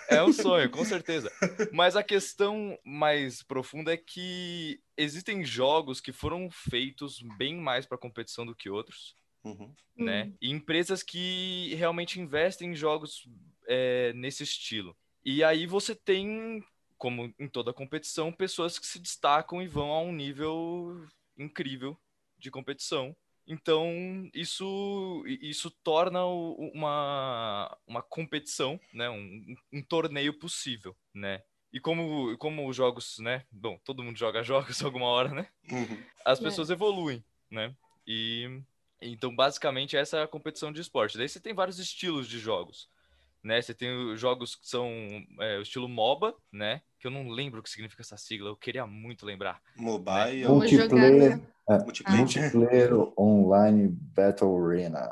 É 0.09 0.21
um 0.25 0.33
sonho, 0.33 0.69
com 0.69 0.85
certeza. 0.85 1.31
Mas 1.73 1.95
a 1.95 2.03
questão 2.03 2.77
mais 2.85 3.45
profunda 3.45 3.95
é 3.95 3.97
que 3.97 4.81
existem 4.97 5.45
jogos 5.45 6.01
que 6.01 6.11
foram 6.11 6.51
feitos 6.51 7.23
bem 7.39 7.57
mais 7.57 7.87
para 7.87 7.97
competição 7.97 8.45
do 8.45 8.55
que 8.55 8.69
outros. 8.69 9.15
Uhum. 9.45 9.73
Né? 9.97 10.25
Uhum. 10.25 10.37
E 10.43 10.51
empresas 10.51 11.03
que 11.05 11.73
realmente 11.77 12.21
investem 12.21 12.73
em 12.73 12.75
jogos 12.75 13.25
é, 13.69 14.13
nesse 14.15 14.43
estilo. 14.43 14.97
E 15.25 15.45
aí 15.45 15.65
você 15.65 15.95
tem, 15.95 16.61
como 17.01 17.35
em 17.39 17.49
toda 17.49 17.73
competição, 17.73 18.31
pessoas 18.31 18.79
que 18.79 18.87
se 18.87 18.99
destacam 18.99 19.63
e 19.63 19.67
vão 19.67 19.91
a 19.91 20.01
um 20.03 20.13
nível 20.13 21.09
incrível 21.37 21.99
de 22.39 22.51
competição. 22.51 23.17
Então, 23.47 24.31
isso, 24.35 25.25
isso 25.27 25.71
torna 25.83 26.25
uma, 26.27 27.75
uma 27.87 28.03
competição, 28.03 28.79
né? 28.93 29.09
um, 29.09 29.57
um 29.73 29.83
torneio 29.83 30.39
possível, 30.39 30.95
né? 31.13 31.43
E 31.73 31.81
como, 31.81 32.37
como 32.37 32.69
os 32.69 32.77
jogos, 32.77 33.19
né? 33.19 33.47
Bom, 33.51 33.81
todo 33.83 34.03
mundo 34.03 34.19
joga 34.19 34.43
jogos 34.45 34.85
alguma 34.85 35.07
hora, 35.07 35.31
né? 35.31 35.49
Uhum. 35.73 36.05
As 36.23 36.39
pessoas 36.39 36.69
é. 36.69 36.75
evoluem, 36.75 37.25
né? 37.51 37.75
E 38.07 38.61
então, 39.01 39.35
basicamente, 39.35 39.97
essa 39.97 40.19
é 40.19 40.23
a 40.23 40.29
competição 40.29 40.71
de 40.71 40.83
esporte. 40.83 41.17
Daí 41.17 41.29
você 41.29 41.41
tem 41.41 41.55
vários 41.55 41.79
estilos 41.79 42.29
de 42.29 42.39
jogos 42.39 42.91
né? 43.43 43.61
Você 43.61 43.75
tem 43.75 44.17
jogos 44.17 44.55
que 44.55 44.69
são 44.69 44.89
é, 45.41 45.59
o 45.59 45.63
estilo 45.63 45.89
MOBA, 45.89 46.35
né? 46.53 46.83
Que 46.99 47.07
eu 47.07 47.11
não 47.11 47.29
lembro 47.29 47.61
o 47.61 47.63
que 47.63 47.71
significa 47.71 48.03
essa 48.03 48.17
sigla, 48.17 48.49
eu 48.49 48.57
queria 48.57 48.87
muito 48.87 49.25
lembrar. 49.25 49.61
Mobile. 49.77 50.43
Né? 50.43 50.49
Multiplayer, 50.49 51.41
é, 51.69 51.79
multiplayer. 51.79 52.21
multiplayer 52.21 52.93
Online 53.19 53.89
Battle 53.89 54.67
Arena. 54.67 55.11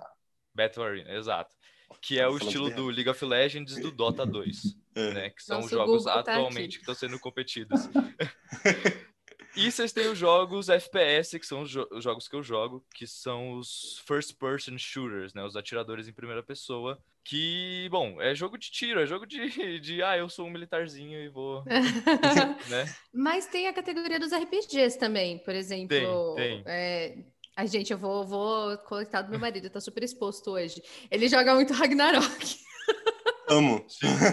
Battle 0.55 0.85
Arena, 0.85 1.13
exato. 1.15 1.55
Que 2.01 2.21
é 2.21 2.29
o 2.29 2.37
estilo 2.37 2.71
do 2.71 2.87
League 2.89 3.09
of 3.09 3.25
Legends 3.25 3.77
e 3.77 3.81
do 3.81 3.91
Dota 3.91 4.25
2, 4.27 4.77
é. 4.95 5.15
né? 5.15 5.31
Que 5.31 5.43
são 5.43 5.61
os 5.61 5.71
jogos 5.71 6.05
tá 6.05 6.21
atualmente 6.21 6.77
que 6.77 6.83
estão 6.83 6.95
sendo 6.95 7.19
competidos. 7.19 7.89
E 9.57 9.73
vocês 9.73 9.93
têm 9.93 10.07
os 10.07 10.17
jogos 10.17 10.69
FPS, 10.69 11.37
que 11.37 11.45
são 11.45 11.63
os, 11.63 11.71
jo 11.71 11.85
os, 11.91 12.05
jogos 12.05 12.29
que 12.29 12.37
eu 12.37 12.45
jogo, 12.45 12.87
que 12.95 13.09
são 13.09 13.55
os 13.55 14.01
first 14.07 14.37
person 14.39 14.79
shooters, 14.79 15.35
né? 15.35 15.43
Os 15.43 15.57
atiradores 15.57 16.07
em 16.07 16.13
primeira 16.13 16.45
pessoa. 16.45 16.97
Que, 17.29 17.87
bom, 17.91 18.23
é 18.23 18.35
jogo 18.35 18.57
de 18.57 18.71
tiro, 18.71 19.03
é 19.03 19.07
jogo 19.07 19.27
de, 19.27 19.39
de 19.81 20.03
ah, 20.03 20.17
eu 20.17 20.31
sou 20.31 20.47
um 20.47 20.51
militarzinho 20.51 21.21
e 21.21 21.29
vou. 21.29 21.63
né? 22.71 22.87
Mas 23.13 23.45
tem 23.45 23.69
a 23.69 23.73
categoria 23.75 24.19
dos 24.19 24.33
RPGs 24.33 24.99
também, 24.99 25.37
por 25.41 25.55
exemplo. 25.55 26.35
Tem, 26.37 26.63
tem. 26.63 26.63
É... 26.65 27.19
Ai, 27.55 27.67
gente, 27.67 27.93
eu 27.93 27.99
vou, 27.99 28.27
vou 28.27 28.79
coletar 28.79 29.21
do 29.21 29.31
meu 29.31 29.39
marido, 29.39 29.69
tá 29.69 29.79
super 29.79 30.03
exposto 30.03 30.53
hoje. 30.53 30.81
Ele 31.11 31.29
joga 31.29 31.55
muito 31.55 31.75
Ragnarok. 31.75 32.57
Amo. 33.51 33.85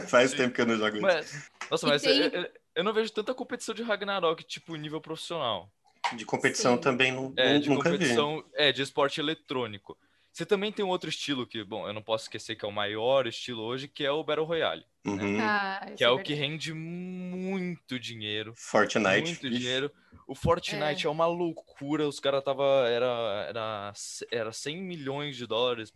Faz 0.07 0.31
sim. 0.31 0.37
tempo 0.37 0.55
que 0.55 0.61
eu 0.61 0.65
não 0.65 0.77
jogo 0.77 1.01
mas, 1.01 1.25
isso. 1.25 1.51
Nossa, 1.69 1.87
e 1.87 1.89
mas 1.89 2.01
tem... 2.01 2.17
eu, 2.21 2.49
eu 2.75 2.83
não 2.85 2.93
vejo 2.93 3.11
tanta 3.11 3.33
competição 3.33 3.75
de 3.75 3.83
Ragnarok, 3.83 4.41
tipo, 4.45 4.73
nível 4.77 5.01
profissional. 5.01 5.69
De 6.15 6.25
competição 6.25 6.75
Sim. 6.75 6.81
também 6.81 7.11
não, 7.11 7.33
é, 7.35 7.57
de 7.57 7.67
nunca 7.67 7.89
competição, 7.89 8.37
vi. 8.37 8.45
É, 8.53 8.71
de 8.71 8.81
esporte 8.81 9.19
eletrônico. 9.19 9.97
Você 10.35 10.45
também 10.45 10.69
tem 10.71 10.83
um 10.83 10.89
outro 10.89 11.09
estilo 11.09 11.47
que, 11.47 11.63
bom, 11.63 11.87
eu 11.87 11.93
não 11.93 12.03
posso 12.03 12.25
esquecer 12.25 12.57
que 12.57 12.65
é 12.65 12.67
o 12.67 12.71
maior 12.71 13.25
estilo 13.25 13.63
hoje, 13.63 13.87
que 13.87 14.03
é 14.03 14.11
o 14.11 14.21
Battle 14.21 14.45
Royale. 14.45 14.85
Uhum. 15.05 15.37
Né? 15.37 15.43
Ah, 15.43 15.91
que 15.95 16.03
é, 16.03 16.07
é 16.07 16.09
o 16.09 16.21
que 16.21 16.33
rende 16.33 16.73
muito 16.73 17.99
dinheiro. 17.99 18.53
Fortnite. 18.55 19.21
Muito 19.21 19.49
dinheiro. 19.49 19.91
O 20.27 20.33
Fortnite 20.33 21.05
é, 21.05 21.07
é 21.07 21.11
uma 21.11 21.27
loucura. 21.27 22.07
Os 22.07 22.19
caras 22.19 22.43
tava 22.43 22.89
era, 22.89 23.45
era 23.47 23.93
era 24.31 24.51
100 24.51 24.81
milhões 24.81 25.35
de 25.35 25.45
dólares, 25.45 25.93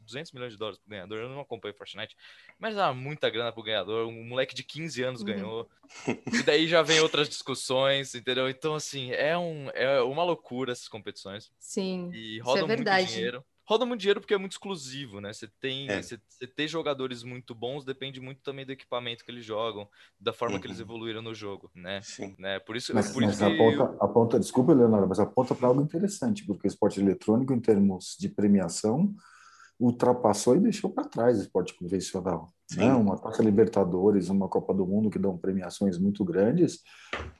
200 0.00 0.32
milhões 0.32 0.52
de 0.52 0.58
dólares 0.58 0.78
pro 0.78 0.90
ganhador. 0.90 1.18
Eu 1.18 1.30
não 1.30 1.40
acompanho 1.40 1.74
Fortnite, 1.74 2.14
mas 2.58 2.76
era 2.76 2.92
muita 2.92 3.30
grana 3.30 3.50
pro 3.50 3.62
ganhador. 3.62 4.06
Um 4.06 4.24
moleque 4.24 4.54
de 4.54 4.62
15 4.62 5.02
anos 5.02 5.20
uhum. 5.20 5.26
ganhou. 5.26 5.70
e 6.06 6.42
daí 6.42 6.68
já 6.68 6.82
vem 6.82 7.00
outras 7.00 7.28
discussões, 7.28 8.14
entendeu? 8.14 8.50
Então 8.50 8.74
assim, 8.74 9.10
é 9.12 9.38
um 9.38 9.70
é 9.72 10.02
uma 10.02 10.24
loucura 10.24 10.72
essas 10.72 10.88
competições. 10.88 11.50
Sim. 11.58 12.10
E 12.12 12.38
roda 12.40 12.60
é 12.60 12.76
muito 12.76 13.06
dinheiro 13.06 13.42
roda 13.68 13.84
muito 13.84 14.00
dinheiro 14.00 14.18
porque 14.18 14.32
é 14.32 14.38
muito 14.38 14.52
exclusivo, 14.52 15.20
né? 15.20 15.30
Você 15.30 15.46
tem, 15.60 15.90
é. 15.90 16.00
você, 16.00 16.18
você 16.26 16.46
ter 16.46 16.66
jogadores 16.66 17.22
muito 17.22 17.54
bons 17.54 17.84
depende 17.84 18.18
muito 18.18 18.40
também 18.40 18.64
do 18.64 18.72
equipamento 18.72 19.22
que 19.22 19.30
eles 19.30 19.44
jogam, 19.44 19.86
da 20.18 20.32
forma 20.32 20.54
uhum. 20.54 20.60
que 20.60 20.66
eles 20.66 20.78
uhum. 20.78 20.84
evoluíram 20.84 21.20
no 21.20 21.34
jogo, 21.34 21.70
né? 21.74 22.00
Sim. 22.02 22.34
Né? 22.38 22.58
Por 22.60 22.76
isso, 22.76 22.94
mas, 22.94 23.12
por 23.12 23.20
mas 23.20 23.34
isso 23.34 23.44
aponta, 23.44 23.88
que... 23.88 24.04
aponta, 24.04 24.40
desculpa, 24.40 24.72
Leonardo, 24.72 25.06
mas 25.06 25.20
aponta 25.20 25.54
para 25.54 25.68
algo 25.68 25.82
interessante, 25.82 26.46
porque 26.46 26.66
o 26.66 26.70
esporte 26.70 26.98
eletrônico, 26.98 27.52
em 27.52 27.60
termos 27.60 28.16
de 28.18 28.30
premiação, 28.30 29.14
ultrapassou 29.78 30.56
e 30.56 30.60
deixou 30.60 30.88
para 30.88 31.04
trás 31.04 31.38
o 31.38 31.42
esporte 31.42 31.74
convencional. 31.74 32.50
Né? 32.76 32.92
Uma 32.92 33.16
Taça 33.16 33.42
Libertadores, 33.42 34.28
uma 34.28 34.48
Copa 34.48 34.74
do 34.74 34.86
Mundo 34.86 35.10
que 35.10 35.18
dão 35.18 35.38
premiações 35.38 35.98
muito 35.98 36.24
grandes, 36.24 36.82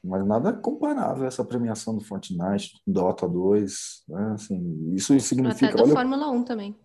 mas 0.02 0.26
nada 0.26 0.52
comparável 0.52 1.24
a 1.24 1.26
essa 1.26 1.44
premiação 1.44 1.96
do 1.96 2.04
Fortnite, 2.04 2.80
Dota 2.86 3.28
2. 3.28 4.04
Né? 4.08 4.30
Assim, 4.34 4.94
isso 4.94 5.18
significa. 5.20 5.66
Até 5.66 5.76
da 5.76 5.84
olha... 5.84 5.92
Fórmula 5.92 6.30
1 6.30 6.44
também. 6.44 6.76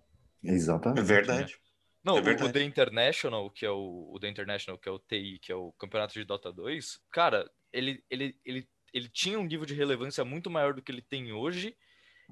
Exatamente. 0.43 0.99
É 0.99 1.03
verdade. 1.03 1.57
Não, 2.03 2.17
é 2.17 2.21
o, 2.21 2.45
o 2.45 2.51
The 2.51 2.63
International, 2.63 3.49
que 3.49 3.65
é 3.65 3.71
o, 3.71 4.11
o 4.13 4.19
The 4.19 4.27
International, 4.27 4.77
que 4.77 4.89
é 4.89 4.91
o 4.91 4.99
TI, 4.99 5.39
que 5.41 5.51
é 5.51 5.55
o 5.55 5.71
campeonato 5.79 6.13
de 6.13 6.25
Dota 6.25 6.51
2, 6.51 6.99
cara, 7.09 7.49
ele, 7.71 8.03
ele, 8.09 8.35
ele, 8.43 8.67
ele 8.93 9.07
tinha 9.07 9.39
um 9.39 9.45
nível 9.45 9.65
de 9.65 9.73
relevância 9.73 10.25
muito 10.25 10.49
maior 10.49 10.73
do 10.73 10.81
que 10.81 10.91
ele 10.91 11.01
tem 11.01 11.31
hoje, 11.31 11.73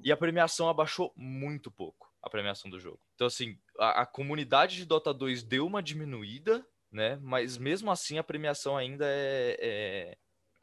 e 0.04 0.12
a 0.12 0.16
premiação 0.16 0.68
abaixou 0.68 1.10
muito 1.16 1.70
pouco 1.70 2.12
a 2.22 2.30
premiação 2.30 2.70
do 2.70 2.78
jogo. 2.78 3.00
Então, 3.14 3.26
assim, 3.26 3.58
a, 3.82 4.02
a, 4.02 4.06
comunidade 4.06 4.76
de 4.76 4.84
Dota 4.84 5.12
2 5.12 5.42
deu 5.42 5.66
uma 5.66 5.82
diminuída, 5.82 6.64
né? 6.90 7.18
Mas 7.20 7.58
mesmo 7.58 7.90
assim 7.90 8.16
a 8.18 8.22
premiação 8.22 8.76
ainda 8.76 9.04
é, 9.08 9.56
é, 9.60 10.16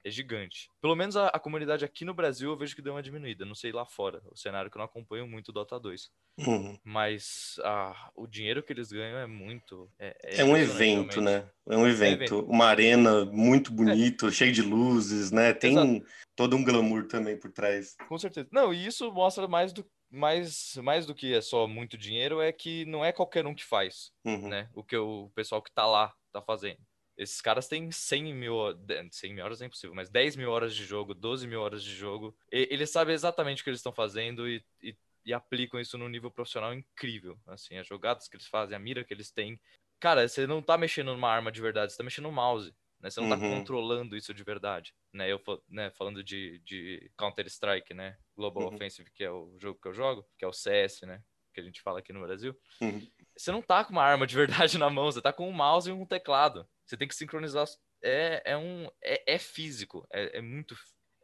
é 0.05 0.09
gigante. 0.09 0.69
Pelo 0.81 0.95
menos 0.95 1.17
a, 1.17 1.27
a, 1.27 1.39
comunidade 1.39 1.83
aqui 1.83 2.05
no 2.05 2.13
Brasil 2.13 2.49
eu 2.49 2.57
vejo 2.57 2.75
que 2.75 2.81
deu 2.81 2.93
uma 2.93 3.03
diminuída. 3.03 3.45
Não 3.45 3.55
sei 3.55 3.73
lá 3.73 3.85
fora, 3.85 4.21
o 4.31 4.37
cenário 4.37 4.71
que 4.71 4.77
eu 4.77 4.79
não 4.79 4.85
acompanho 4.85 5.27
muito 5.27 5.51
Dota 5.51 5.77
2. 5.77 6.09
Uhum. 6.39 6.79
Mas 6.83 7.59
ah, 7.63 8.09
o 8.15 8.25
dinheiro 8.25 8.63
que 8.63 8.71
eles 8.71 8.89
ganham 8.89 9.19
é 9.19 9.27
muito. 9.27 9.91
É, 9.99 10.15
é, 10.23 10.41
é 10.41 10.45
um 10.45 10.55
evento, 10.55 11.19
né? 11.19 11.49
É 11.67 11.75
um 11.75 11.87
evento. 11.87 12.23
evento. 12.23 12.45
Uma 12.49 12.67
arena 12.67 13.25
muito 13.25 13.73
bonito, 13.73 14.27
é. 14.27 14.31
cheio 14.31 14.53
de 14.53 14.61
luzes, 14.61 15.29
né? 15.29 15.53
Tem 15.53 15.73
Exato. 15.73 16.05
todo 16.37 16.55
um 16.55 16.63
glamour 16.63 17.05
também 17.07 17.37
por 17.37 17.51
trás. 17.51 17.97
Com 18.07 18.17
certeza. 18.17 18.47
Não, 18.49 18.73
e 18.73 18.85
isso 18.85 19.11
mostra 19.11 19.45
mais 19.45 19.73
do 19.73 19.85
mais, 20.09 20.75
mais 20.77 21.05
do 21.05 21.13
que 21.13 21.33
é 21.33 21.41
só 21.41 21.67
muito 21.67 21.97
dinheiro, 21.97 22.41
é 22.41 22.51
que 22.51 22.85
não 22.85 23.03
é 23.03 23.11
qualquer 23.11 23.45
um 23.45 23.53
que 23.53 23.63
faz, 23.63 24.11
uhum. 24.25 24.49
né? 24.49 24.69
O 24.73 24.83
que 24.83 24.97
o 24.97 25.29
pessoal 25.35 25.61
que 25.61 25.71
tá 25.71 25.85
lá 25.85 26.13
tá 26.31 26.41
fazendo. 26.41 26.79
Esses 27.17 27.41
caras 27.41 27.67
têm 27.67 27.91
100 27.91 28.33
mil, 28.33 28.55
100 29.11 29.33
mil 29.33 29.43
horas 29.43 29.61
é 29.61 29.65
impossível, 29.65 29.93
mas 29.93 30.09
10 30.09 30.37
mil 30.37 30.49
horas 30.49 30.73
de 30.73 30.85
jogo, 30.85 31.13
12 31.13 31.45
mil 31.47 31.61
horas 31.61 31.83
de 31.83 31.93
jogo. 31.93 32.35
E, 32.51 32.67
eles 32.71 32.89
sabem 32.91 33.13
exatamente 33.13 33.61
o 33.61 33.63
que 33.63 33.69
eles 33.69 33.79
estão 33.79 33.91
fazendo 33.91 34.47
e, 34.47 34.63
e, 34.81 34.95
e, 35.25 35.33
aplicam 35.33 35.81
isso 35.81 35.97
num 35.97 36.07
nível 36.07 36.31
profissional 36.31 36.73
incrível. 36.73 37.37
Assim, 37.45 37.77
as 37.77 37.85
jogadas 37.85 38.29
que 38.29 38.37
eles 38.37 38.47
fazem, 38.47 38.75
a 38.75 38.79
mira 38.79 39.03
que 39.03 39.13
eles 39.13 39.31
têm. 39.31 39.59
Cara, 39.99 40.25
você 40.25 40.47
não 40.47 40.61
tá 40.61 40.77
mexendo 40.77 41.11
numa 41.11 41.29
arma 41.29 41.51
de 41.51 41.61
verdade, 41.61 41.91
você 41.91 41.97
tá 41.97 42.05
mexendo 42.05 42.23
no 42.23 42.31
mouse. 42.31 42.73
Né? 43.01 43.09
Você 43.09 43.21
não 43.21 43.31
está 43.31 43.45
uhum. 43.45 43.59
controlando 43.59 44.15
isso 44.15 44.33
de 44.33 44.43
verdade, 44.43 44.93
né? 45.13 45.31
Eu 45.31 45.41
né, 45.69 45.89
falando 45.91 46.23
de, 46.23 46.59
de 46.59 47.09
Counter 47.17 47.47
Strike, 47.47 47.93
né? 47.93 48.17
Global 48.35 48.67
uhum. 48.67 48.75
Offensive, 48.75 49.09
que 49.11 49.23
é 49.23 49.31
o 49.31 49.57
jogo 49.59 49.79
que 49.81 49.87
eu 49.87 49.93
jogo, 49.93 50.27
que 50.37 50.43
é 50.43 50.47
o 50.47 50.53
CS, 50.53 51.01
né? 51.03 51.23
Que 51.53 51.61
a 51.61 51.63
gente 51.63 51.81
fala 51.81 51.99
aqui 51.99 52.11
no 52.11 52.21
Brasil. 52.21 52.55
Uhum. 52.81 53.07
Você 53.37 53.51
não 53.51 53.61
tá 53.61 53.85
com 53.85 53.93
uma 53.93 54.03
arma 54.03 54.27
de 54.27 54.35
verdade 54.35 54.77
na 54.77 54.89
mão, 54.89 55.11
você 55.11 55.21
tá 55.21 55.31
com 55.31 55.47
um 55.47 55.53
mouse 55.53 55.89
e 55.89 55.93
um 55.93 56.05
teclado. 56.05 56.67
Você 56.85 56.97
tem 56.97 57.07
que 57.07 57.15
sincronizar. 57.15 57.65
É, 58.03 58.41
é 58.45 58.57
um 58.57 58.89
é, 59.01 59.35
é 59.35 59.37
físico, 59.37 60.07
é, 60.11 60.37
é 60.37 60.41
muito 60.41 60.75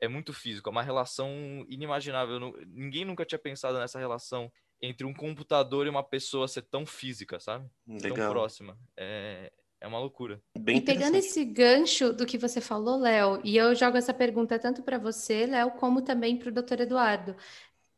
é 0.01 0.09
muito 0.09 0.33
físico, 0.33 0.69
é 0.69 0.71
uma 0.71 0.83
relação 0.83 1.65
inimaginável. 1.69 2.39
Não, 2.39 2.53
ninguém 2.67 3.05
nunca 3.05 3.25
tinha 3.25 3.39
pensado 3.39 3.79
nessa 3.79 3.97
relação 3.97 4.51
entre 4.81 5.05
um 5.05 5.13
computador 5.13 5.87
e 5.87 5.89
uma 5.89 6.03
pessoa 6.03 6.47
ser 6.47 6.63
tão 6.63 6.85
física, 6.85 7.39
sabe? 7.39 7.69
Legal. 7.87 8.15
Tão 8.15 8.29
próxima. 8.29 8.77
É, 8.97 9.51
é 9.81 9.87
uma 9.87 9.99
loucura. 9.99 10.41
Bem 10.57 10.77
e 10.77 10.81
pegando 10.81 11.15
esse 11.15 11.43
gancho 11.43 12.11
do 12.13 12.25
que 12.25 12.37
você 12.37 12.59
falou, 12.59 12.97
Léo, 12.97 13.39
e 13.43 13.55
eu 13.57 13.75
jogo 13.75 13.97
essa 13.97 14.13
pergunta 14.13 14.57
tanto 14.57 14.81
para 14.81 14.97
você, 14.97 15.45
Léo, 15.45 15.71
como 15.71 16.01
também 16.01 16.37
para 16.37 16.49
o 16.49 16.53
doutor 16.53 16.81
Eduardo. 16.81 17.35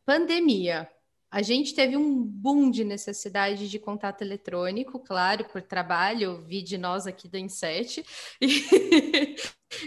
Pandemia. 0.05 0.89
A 1.29 1.41
gente 1.41 1.75
teve 1.75 1.97
um 1.97 2.23
boom 2.23 2.71
de 2.71 2.85
necessidade 2.85 3.69
de 3.69 3.77
contato 3.77 4.21
eletrônico, 4.21 4.97
claro, 4.97 5.43
por 5.45 5.61
trabalho, 5.61 6.41
vi 6.45 6.61
de 6.61 6.77
nós 6.77 7.05
aqui 7.05 7.27
da 7.27 7.37
Inset, 7.37 8.01
e, 8.41 9.35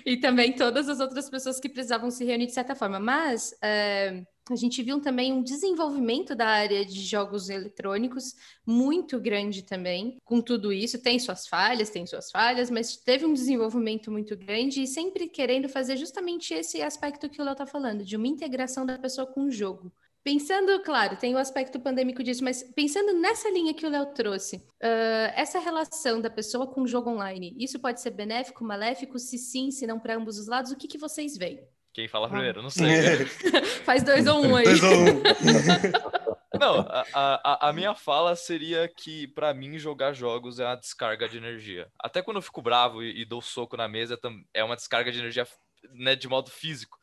e 0.04 0.16
também 0.18 0.54
todas 0.54 0.86
as 0.86 1.00
outras 1.00 1.30
pessoas 1.30 1.58
que 1.58 1.68
precisavam 1.68 2.10
se 2.10 2.24
reunir 2.26 2.46
de 2.46 2.52
certa 2.52 2.74
forma. 2.74 3.00
Mas 3.00 3.54
é, 3.62 4.22
a 4.52 4.56
gente 4.56 4.82
viu 4.82 5.00
também 5.00 5.32
um 5.32 5.42
desenvolvimento 5.42 6.34
da 6.34 6.46
área 6.46 6.84
de 6.84 7.00
jogos 7.00 7.48
eletrônicos 7.48 8.34
muito 8.66 9.18
grande 9.20 9.62
também, 9.62 10.18
com 10.24 10.40
tudo 10.40 10.72
isso. 10.72 11.02
Tem 11.02 11.18
suas 11.18 11.46
falhas, 11.46 11.90
tem 11.90 12.06
suas 12.06 12.30
falhas, 12.30 12.70
mas 12.70 12.96
teve 12.96 13.24
um 13.24 13.32
desenvolvimento 13.32 14.10
muito 14.10 14.36
grande 14.36 14.82
e 14.82 14.86
sempre 14.86 15.28
querendo 15.28 15.68
fazer 15.68 15.96
justamente 15.96 16.54
esse 16.54 16.82
aspecto 16.82 17.28
que 17.28 17.40
o 17.40 17.44
Léo 17.44 17.52
está 17.52 17.66
falando, 17.66 18.04
de 18.04 18.16
uma 18.16 18.26
integração 18.26 18.84
da 18.84 18.98
pessoa 18.98 19.26
com 19.26 19.44
o 19.44 19.50
jogo. 19.50 19.92
Pensando, 20.22 20.82
claro, 20.82 21.16
tem 21.16 21.34
o 21.34 21.38
aspecto 21.38 21.80
pandêmico 21.80 22.22
disso, 22.22 22.44
mas 22.44 22.62
pensando 22.62 23.14
nessa 23.14 23.48
linha 23.50 23.72
que 23.72 23.86
o 23.86 23.88
Léo 23.88 24.12
trouxe, 24.12 24.56
uh, 24.56 25.32
essa 25.34 25.58
relação 25.58 26.20
da 26.20 26.28
pessoa 26.28 26.66
com 26.66 26.82
o 26.82 26.86
jogo 26.86 27.08
online, 27.08 27.56
isso 27.58 27.80
pode 27.80 28.02
ser 28.02 28.10
benéfico, 28.10 28.62
maléfico? 28.62 29.18
Se 29.18 29.38
sim, 29.38 29.70
se 29.70 29.86
não 29.86 29.98
para 29.98 30.16
ambos 30.16 30.38
os 30.38 30.46
lados, 30.46 30.72
o 30.72 30.76
que, 30.76 30.86
que 30.86 30.98
vocês 30.98 31.38
veem? 31.38 31.66
Quem 31.92 32.08
fala 32.08 32.26
ah. 32.26 32.30
primeiro? 32.30 32.62
Não 32.62 32.70
sei. 32.70 33.26
Faz 33.84 34.02
dois 34.02 34.26
ou 34.26 34.44
um 34.44 34.56
aí. 34.56 34.64
Dois 34.64 34.82
ou 34.82 34.90
um. 34.92 35.22
Não, 36.58 36.80
a, 36.80 37.04
a, 37.14 37.68
a, 37.68 37.72
minha 37.72 37.94
fala 37.94 38.36
seria 38.36 38.86
que, 38.86 39.26
para 39.28 39.54
mim, 39.54 39.78
jogar 39.78 40.12
jogos 40.12 40.60
é 40.60 40.66
uma 40.66 40.76
descarga 40.76 41.26
de 41.26 41.38
energia. 41.38 41.88
Até 41.98 42.20
quando 42.20 42.36
eu 42.36 42.42
fico 42.42 42.60
bravo 42.60 43.02
e, 43.02 43.22
e 43.22 43.24
dou 43.24 43.40
soco 43.40 43.78
na 43.78 43.88
mesa, 43.88 44.18
é 44.52 44.62
uma 44.62 44.76
descarga 44.76 45.10
de 45.10 45.18
energia 45.20 45.46
né, 45.94 46.14
de 46.14 46.28
modo 46.28 46.50
físico. 46.50 46.98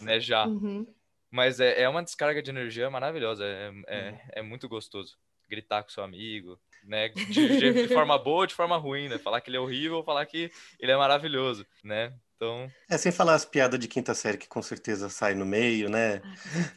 Né, 0.00 0.20
já. 0.20 0.46
Uhum. 0.46 0.86
Mas 1.30 1.58
é, 1.58 1.82
é 1.82 1.88
uma 1.88 2.04
descarga 2.04 2.40
de 2.40 2.50
energia 2.50 2.88
maravilhosa. 2.88 3.44
É, 3.44 3.72
é, 3.88 4.10
uhum. 4.10 4.18
é 4.34 4.42
muito 4.42 4.68
gostoso. 4.68 5.16
Gritar 5.48 5.82
com 5.82 5.90
seu 5.90 6.04
amigo, 6.04 6.58
né? 6.84 7.08
De, 7.08 7.32
de, 7.32 7.72
de 7.72 7.88
forma 7.88 8.16
boa 8.18 8.40
ou 8.42 8.46
de 8.46 8.54
forma 8.54 8.76
ruim, 8.76 9.08
né? 9.08 9.18
Falar 9.18 9.40
que 9.40 9.50
ele 9.50 9.56
é 9.56 9.60
horrível 9.60 9.96
ou 9.96 10.04
falar 10.04 10.24
que 10.26 10.50
ele 10.78 10.92
é 10.92 10.96
maravilhoso, 10.96 11.66
né? 11.82 12.14
Então... 12.44 12.70
É 12.88 12.98
sem 12.98 13.10
falar 13.10 13.34
as 13.34 13.44
piadas 13.44 13.80
de 13.80 13.88
quinta 13.88 14.14
série 14.14 14.36
que 14.36 14.48
com 14.48 14.60
certeza 14.60 15.08
sai 15.08 15.34
no 15.34 15.46
meio, 15.46 15.88
né? 15.88 16.20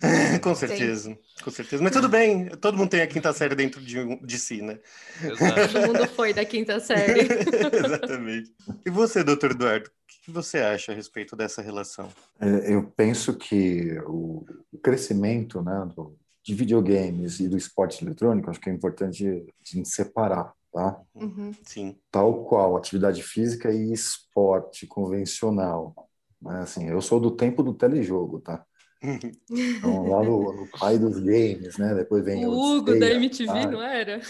Ah, 0.01 0.39
com 0.39 0.56
certeza, 0.56 1.10
Sim. 1.10 1.17
com 1.43 1.51
certeza. 1.51 1.84
Mas 1.84 1.91
tudo 1.91 2.08
bem, 2.08 2.47
todo 2.47 2.77
mundo 2.77 2.89
tem 2.89 3.01
a 3.01 3.08
quinta 3.08 3.34
série 3.34 3.56
dentro 3.56 3.82
de, 3.82 4.15
de 4.17 4.39
si, 4.39 4.62
né? 4.62 4.80
Exato. 5.21 5.73
Todo 5.73 5.88
mundo 5.88 6.08
foi 6.08 6.34
da 6.34 6.45
quinta 6.45 6.80
série. 6.80 7.27
Exatamente. 7.86 8.53
E 8.86 8.89
você, 8.89 9.23
doutor 9.23 9.51
Eduardo, 9.51 9.89
o 9.89 10.25
que 10.25 10.32
você 10.32 10.60
acha 10.60 10.91
a 10.91 10.95
respeito 10.95 11.36
dessa 11.36 11.62
relação? 11.62 12.10
É, 12.39 12.73
eu 12.73 12.84
penso 12.95 13.36
que 13.36 13.99
o 14.06 14.45
crescimento 14.82 15.62
né, 15.62 15.88
do, 15.93 16.17
de 16.43 16.56
videogames 16.56 17.39
e 17.41 17.49
do 17.49 17.58
esporte 17.58 18.03
eletrônico, 18.03 18.49
acho 18.49 18.60
que 18.60 18.69
é 18.69 18.73
importante 18.73 19.27
a 19.27 19.75
gente 19.75 19.89
separar 19.89 20.53
tá? 20.71 21.01
Uhum. 21.15 21.51
Sim. 21.63 21.97
Tal 22.12 22.45
qual 22.45 22.77
atividade 22.77 23.23
física 23.23 23.71
e 23.71 23.91
esporte 23.91 24.86
convencional. 24.88 25.93
Né? 26.41 26.60
Assim, 26.60 26.88
eu 26.89 27.01
sou 27.01 27.19
do 27.19 27.32
tempo 27.32 27.63
do 27.63 27.73
telejogo, 27.73 28.39
tá? 28.39 28.65
Então, 29.01 30.08
lá 30.08 30.23
no, 30.23 30.53
no, 30.53 30.67
pai 30.71 30.97
dos 30.97 31.19
games, 31.19 31.77
né? 31.77 31.93
Depois 31.93 32.25
vem 32.25 32.45
o 32.47 32.51
Hugo 32.51 32.99
da 32.99 33.12
MTV, 33.12 33.45
tá? 33.45 33.67
não 33.67 33.82
era? 33.82 34.21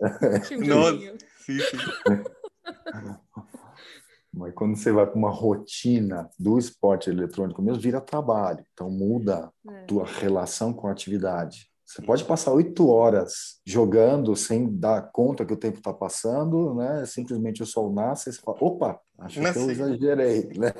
Nossa, 0.66 1.16
sim, 1.38 1.58
sim. 1.58 1.76
Mas 4.32 4.52
quando 4.54 4.76
você 4.76 4.90
vai 4.90 5.06
para 5.06 5.16
uma 5.16 5.30
rotina 5.30 6.28
do 6.38 6.58
esporte 6.58 7.08
eletrônico 7.08 7.62
mesmo, 7.62 7.80
vira 7.80 8.00
trabalho. 8.00 8.64
Então 8.72 8.90
muda 8.90 9.52
é. 9.68 9.82
a 9.82 9.84
tua 9.84 10.04
relação 10.04 10.72
com 10.72 10.88
a 10.88 10.92
atividade. 10.92 11.70
Você 11.84 12.00
pode 12.00 12.24
passar 12.24 12.52
oito 12.52 12.88
horas 12.88 13.60
jogando 13.64 14.34
sem 14.34 14.74
dar 14.74 15.10
conta 15.12 15.44
que 15.44 15.52
o 15.52 15.56
tempo 15.56 15.78
está 15.78 15.92
passando, 15.92 16.74
né? 16.74 17.04
Simplesmente 17.04 17.62
o 17.62 17.66
sol 17.66 17.92
nasce 17.92 18.30
e 18.30 18.32
você 18.32 18.40
fala, 18.40 18.56
opa, 18.60 19.00
acho 19.18 19.40
que 19.40 19.58
eu 19.58 19.70
exagerei, 19.70 20.48
né? 20.56 20.72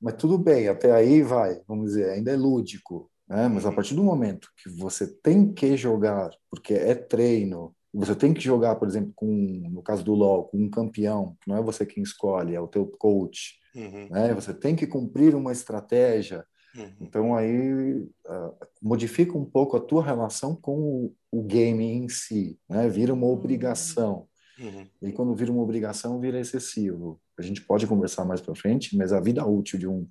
Mas 0.00 0.14
tudo 0.14 0.36
bem, 0.36 0.68
até 0.68 0.92
aí 0.92 1.22
vai, 1.22 1.60
vamos 1.66 1.90
dizer, 1.90 2.10
ainda 2.10 2.32
é 2.32 2.36
lúdico, 2.36 3.10
né? 3.28 3.48
Mas 3.48 3.64
a 3.64 3.72
partir 3.72 3.94
do 3.94 4.02
momento 4.02 4.48
que 4.62 4.68
você 4.68 5.06
tem 5.06 5.52
que 5.52 5.76
jogar, 5.76 6.30
porque 6.50 6.74
é 6.74 6.94
treino, 6.94 7.74
você 7.94 8.14
tem 8.14 8.34
que 8.34 8.40
jogar, 8.40 8.76
por 8.76 8.88
exemplo, 8.88 9.12
com, 9.14 9.26
no 9.70 9.82
caso 9.82 10.04
do 10.04 10.14
LoL, 10.14 10.44
com 10.44 10.58
um 10.58 10.68
campeão, 10.68 11.36
que 11.40 11.48
não 11.48 11.56
é 11.56 11.62
você 11.62 11.86
quem 11.86 12.02
escolhe, 12.02 12.54
é 12.54 12.60
o 12.60 12.68
teu 12.68 12.86
coach, 12.86 13.54
uhum. 13.74 14.08
né? 14.10 14.34
Você 14.34 14.52
tem 14.52 14.74
que 14.76 14.86
cumprir 14.86 15.34
uma 15.34 15.52
estratégia, 15.52 16.44
Uhum. 16.76 16.92
Então 17.00 17.34
aí 17.34 17.94
uh, 17.94 18.54
modifica 18.82 19.36
um 19.36 19.44
pouco 19.44 19.76
a 19.76 19.80
tua 19.80 20.04
relação 20.04 20.54
com 20.54 20.78
o, 20.78 21.14
o 21.30 21.42
game 21.42 21.84
em 21.84 22.08
si, 22.08 22.58
né? 22.68 22.88
Vira 22.88 23.14
uma 23.14 23.26
obrigação. 23.26 24.28
Uhum. 24.58 24.86
E 25.02 25.12
quando 25.12 25.34
vira 25.34 25.52
uma 25.52 25.62
obrigação, 25.62 26.20
vira 26.20 26.40
excessivo. 26.40 27.20
A 27.38 27.42
gente 27.42 27.60
pode 27.60 27.86
conversar 27.86 28.24
mais 28.24 28.40
para 28.40 28.54
frente, 28.54 28.96
mas 28.96 29.12
a 29.12 29.20
vida 29.20 29.46
útil 29.46 29.78
de 29.78 29.88
um 29.88 30.06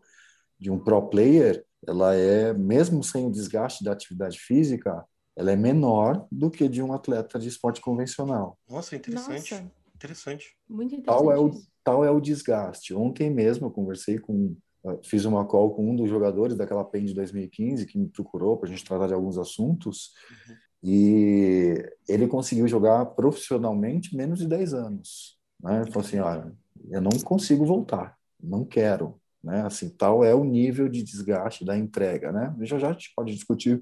de 0.58 0.71
um 0.71 0.80
pro 0.80 1.10
player, 1.10 1.65
ela 1.86 2.15
é 2.15 2.54
mesmo 2.54 3.04
sem 3.04 3.25
o 3.25 3.32
desgaste 3.32 3.84
da 3.84 3.91
atividade 3.91 4.39
física, 4.39 5.06
ela 5.36 5.51
é 5.51 5.56
menor 5.56 6.25
do 6.32 6.49
que 6.49 6.69
de 6.69 6.82
um 6.82 6.93
atleta 6.93 7.38
de 7.38 7.49
esporte 7.49 7.82
convencional. 7.82 8.58
Nossa, 8.69 8.95
interessante. 8.95 9.54
Nossa. 9.54 9.71
Interessante. 9.95 10.58
Muito 10.67 10.93
interessante. 10.95 11.25
Tal 11.25 11.32
é, 11.32 11.39
o, 11.39 11.51
tal 11.84 12.06
é 12.06 12.12
o 12.12 12.19
desgaste. 12.19 12.93
Ontem 12.93 13.30
mesmo 13.30 13.67
eu 13.67 13.71
conversei 13.71 14.19
com, 14.19 14.56
fiz 15.04 15.26
uma 15.26 15.45
call 15.45 15.74
com 15.74 15.89
um 15.89 15.95
dos 15.95 16.10
jogadores 16.10 16.56
daquela 16.56 16.84
PEN 16.84 17.06
de 17.06 17.13
2015 17.13 17.86
que 17.86 17.98
me 17.98 18.08
procurou 18.08 18.58
para 18.58 18.69
a 18.69 18.71
gente 18.71 18.86
tratar 18.86 19.08
de 19.08 19.13
alguns 19.13 19.38
assuntos 19.38 20.13
uhum. 20.30 20.56
e 20.84 21.91
ele 22.08 22.28
conseguiu 22.28 22.67
jogar 22.67 23.06
profissionalmente 23.08 24.15
menos 24.15 24.39
de 24.39 24.48
10 24.48 24.74
anos. 24.74 25.39
Né? 25.62 25.82
Ele 25.82 25.91
falou 25.91 26.08
assim, 26.08 26.19
olha, 26.19 26.52
eu 26.89 27.02
não 27.02 27.12
consigo 27.24 27.65
voltar, 27.65 28.17
não 28.41 28.65
quero. 28.65 29.19
Né? 29.43 29.62
Assim, 29.62 29.89
tal 29.89 30.24
é 30.24 30.34
o 30.34 30.43
nível 30.43 30.89
de 30.89 31.04
desgaste 31.04 31.63
da 31.63 31.78
entrega. 31.78 32.32
Né? 32.32 32.56
Já 32.62 32.78
já 32.78 32.89
a 32.89 32.93
gente 32.93 33.13
pode 33.15 33.34
discutir 33.34 33.82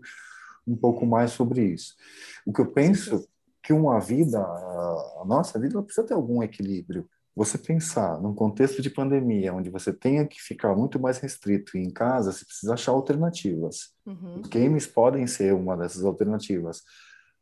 um 0.68 0.76
pouco 0.76 1.06
mais 1.06 1.32
sobre 1.32 1.64
isso. 1.64 1.96
O 2.46 2.54
que 2.54 2.62
eu 2.62 2.72
penso 2.72 3.28
que 3.62 3.72
uma 3.72 4.00
vida, 4.00 4.40
a 4.40 5.24
nossa 5.26 5.58
vida, 5.58 5.82
precisa 5.82 6.06
ter 6.06 6.14
algum 6.14 6.44
equilíbrio. 6.44 7.10
Você 7.36 7.58
pensar 7.58 8.22
num 8.22 8.34
contexto 8.34 8.82
de 8.82 8.90
pandemia, 8.92 9.54
onde 9.54 9.70
você 9.70 9.92
tenha 9.92 10.26
que 10.26 10.40
ficar 10.40 10.76
muito 10.76 11.00
mais 11.00 11.18
restrito 11.18 11.78
em 11.78 11.90
casa, 11.90 12.32
você 12.32 12.46
precisa 12.46 12.74
achar 12.74 12.92
alternativas. 12.92 13.92
Uhum. 14.06 14.42
Os 14.42 14.48
games 14.48 14.86
podem 14.86 15.26
ser 15.26 15.54
uma 15.54 15.76
dessas 15.76 16.06
alternativas. 16.06 16.84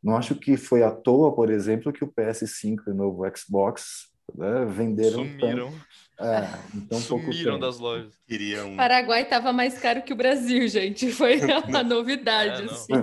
Não 0.01 0.15
acho 0.15 0.35
que 0.35 0.55
foi 0.55 0.81
à 0.81 0.91
toa, 0.91 1.35
por 1.35 1.49
exemplo, 1.51 1.91
que 1.91 2.03
o 2.03 2.11
PS5 2.11 2.83
e 2.87 2.89
o 2.91 2.93
novo 2.93 3.23
Xbox 3.35 4.09
né, 4.35 4.65
venderam. 4.65 5.25
Sumiram. 5.25 5.73
É, 6.19 6.47
então 6.73 6.97
Sumiram 7.01 7.59
das 7.59 7.77
lojas. 7.77 8.13
Queriam... 8.27 8.75
Paraguai 8.75 9.23
estava 9.23 9.51
mais 9.51 9.77
caro 9.77 10.01
que 10.03 10.13
o 10.13 10.15
Brasil, 10.15 10.67
gente. 10.67 11.11
Foi 11.11 11.39
a 11.75 11.83
novidade, 11.83 12.63
é, 12.63 12.65
assim. 12.65 12.93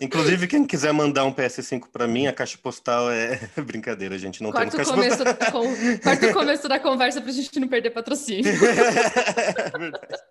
Inclusive, 0.00 0.46
quem 0.46 0.66
quiser 0.66 0.92
mandar 0.92 1.24
um 1.24 1.32
PS5 1.32 1.88
para 1.92 2.06
mim, 2.06 2.26
a 2.26 2.32
caixa 2.32 2.58
postal 2.58 3.10
é 3.10 3.38
brincadeira, 3.64 4.18
gente. 4.18 4.42
Não 4.42 4.50
Corta 4.50 4.70
temos 4.70 4.88
caixa 4.88 5.00
começo 5.00 5.24
postal. 5.24 5.52
Com... 5.52 5.98
Corta 5.98 6.26
o 6.26 6.32
começo 6.34 6.68
da 6.68 6.78
conversa 6.78 7.20
para 7.20 7.30
a 7.30 7.34
gente 7.34 7.60
não 7.60 7.68
perder 7.68 7.90
patrocínio. 7.90 8.50
é 8.52 9.78
verdade. 9.78 10.22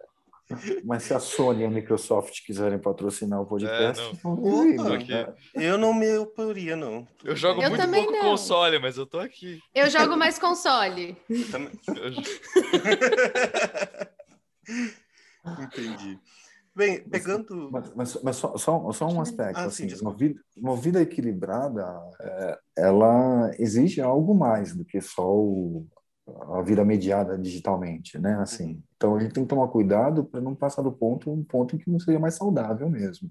Mas 0.84 1.04
se 1.04 1.14
a 1.14 1.20
Sony 1.20 1.64
e 1.64 1.66
a 1.66 1.70
Microsoft 1.70 2.46
quiserem 2.46 2.78
patrocinar 2.78 3.42
o 3.42 3.46
podcast, 3.46 4.04
é, 4.04 4.12
não. 4.24 4.34
Opa, 4.34 4.98
né? 4.98 5.34
eu 5.56 5.78
não 5.78 5.94
me 5.94 6.16
oporia, 6.18 6.76
não. 6.76 7.08
Eu 7.24 7.36
jogo 7.36 7.62
eu 7.62 7.70
muito 7.70 7.90
pouco 7.90 8.12
não. 8.12 8.22
console, 8.22 8.78
mas 8.78 8.98
eu 8.98 9.06
tô 9.06 9.20
aqui. 9.20 9.60
Eu 9.74 9.90
jogo 9.90 10.16
mais 10.16 10.38
console. 10.38 11.18
Também. 11.50 11.72
Entendi. 15.60 16.20
Bem, 16.76 17.04
pegando. 17.08 17.70
Mas, 17.72 17.94
mas, 17.94 18.24
mas 18.24 18.36
só, 18.36 18.58
só, 18.58 18.92
só, 18.92 19.08
um 19.08 19.22
aspecto. 19.22 19.60
Ah, 19.60 19.66
assim, 19.66 19.88
sim, 19.88 20.02
uma, 20.02 20.16
vida, 20.16 20.42
uma 20.58 20.76
vida 20.76 21.02
equilibrada, 21.02 21.86
é, 22.20 22.60
ela 22.78 23.52
exige 23.60 24.02
algo 24.02 24.34
mais 24.34 24.76
do 24.76 24.84
que 24.84 25.00
só 25.00 25.28
o, 25.28 25.86
a 26.26 26.62
vida 26.62 26.84
mediada 26.84 27.38
digitalmente, 27.38 28.18
né? 28.18 28.36
Assim, 28.40 28.74
uhum. 28.74 28.84
então 28.96 29.16
a 29.16 29.20
gente 29.20 29.34
tem 29.34 29.44
que 29.44 29.50
tomar 29.50 29.68
cuidado 29.68 30.26
para 30.26 30.42
não 30.42 30.56
passar 30.56 30.82
do 30.82 30.92
ponto 30.92 31.32
um 31.32 31.44
ponto 31.44 31.76
em 31.76 31.80
que 31.80 31.92
não 31.92 32.00
seja 32.00 32.20
mais 32.20 32.36
saudável 32.36 32.90
mesmo. 32.90 33.30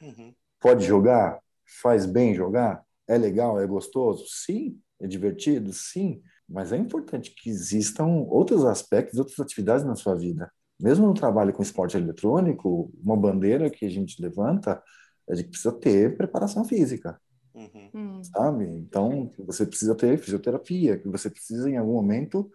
Uhum. 0.00 0.34
Pode 0.58 0.84
jogar, 0.84 1.38
faz 1.80 2.04
bem 2.04 2.34
jogar, 2.34 2.82
é 3.06 3.16
legal, 3.16 3.60
é 3.60 3.66
gostoso, 3.66 4.24
sim, 4.28 4.80
é 5.00 5.06
divertido, 5.06 5.72
sim, 5.72 6.20
mas 6.48 6.72
é 6.72 6.76
importante 6.76 7.30
que 7.30 7.48
existam 7.48 8.06
outros 8.28 8.64
aspectos, 8.64 9.18
outras 9.18 9.38
atividades 9.38 9.84
na 9.84 9.94
sua 9.94 10.14
vida. 10.14 10.50
Mesmo 10.82 11.06
no 11.06 11.14
trabalho 11.14 11.52
com 11.52 11.62
esporte 11.62 11.96
eletrônico, 11.96 12.92
uma 13.00 13.16
bandeira 13.16 13.70
que 13.70 13.86
a 13.86 13.88
gente 13.88 14.20
levanta 14.20 14.82
é 15.30 15.34
de 15.34 15.44
que 15.44 15.50
precisa 15.50 15.70
ter 15.70 16.16
preparação 16.16 16.64
física. 16.64 17.20
Uhum. 17.54 17.90
Hum. 17.94 18.20
Sabe? 18.24 18.64
Então, 18.64 19.30
você 19.38 19.64
precisa 19.64 19.94
ter 19.94 20.18
fisioterapia, 20.18 20.98
que 20.98 21.08
você 21.08 21.30
precisa, 21.30 21.70
em 21.70 21.76
algum 21.76 21.92
momento, 21.92 22.50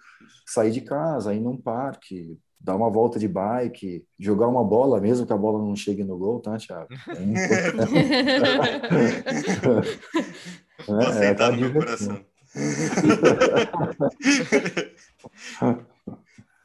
sair 0.45 0.71
de 0.71 0.81
casa, 0.81 1.33
ir 1.33 1.39
num 1.39 1.55
parque, 1.55 2.37
dar 2.59 2.75
uma 2.75 2.89
volta 2.89 3.17
de 3.17 3.29
bike, 3.29 4.05
jogar 4.19 4.47
uma 4.47 4.63
bola, 4.63 4.99
mesmo 4.99 5.25
que 5.25 5.31
a 5.31 5.37
bola 5.37 5.59
não 5.59 5.73
chegue 5.73 6.03
no 6.03 6.17
gol, 6.17 6.41
tá, 6.41 6.57
Thiago? 6.57 6.89
É, 6.91 6.97
você 10.85 11.23
é, 11.27 11.33
tá 11.33 11.49
no 11.49 11.59
meu 11.59 11.71
coração. 11.71 12.19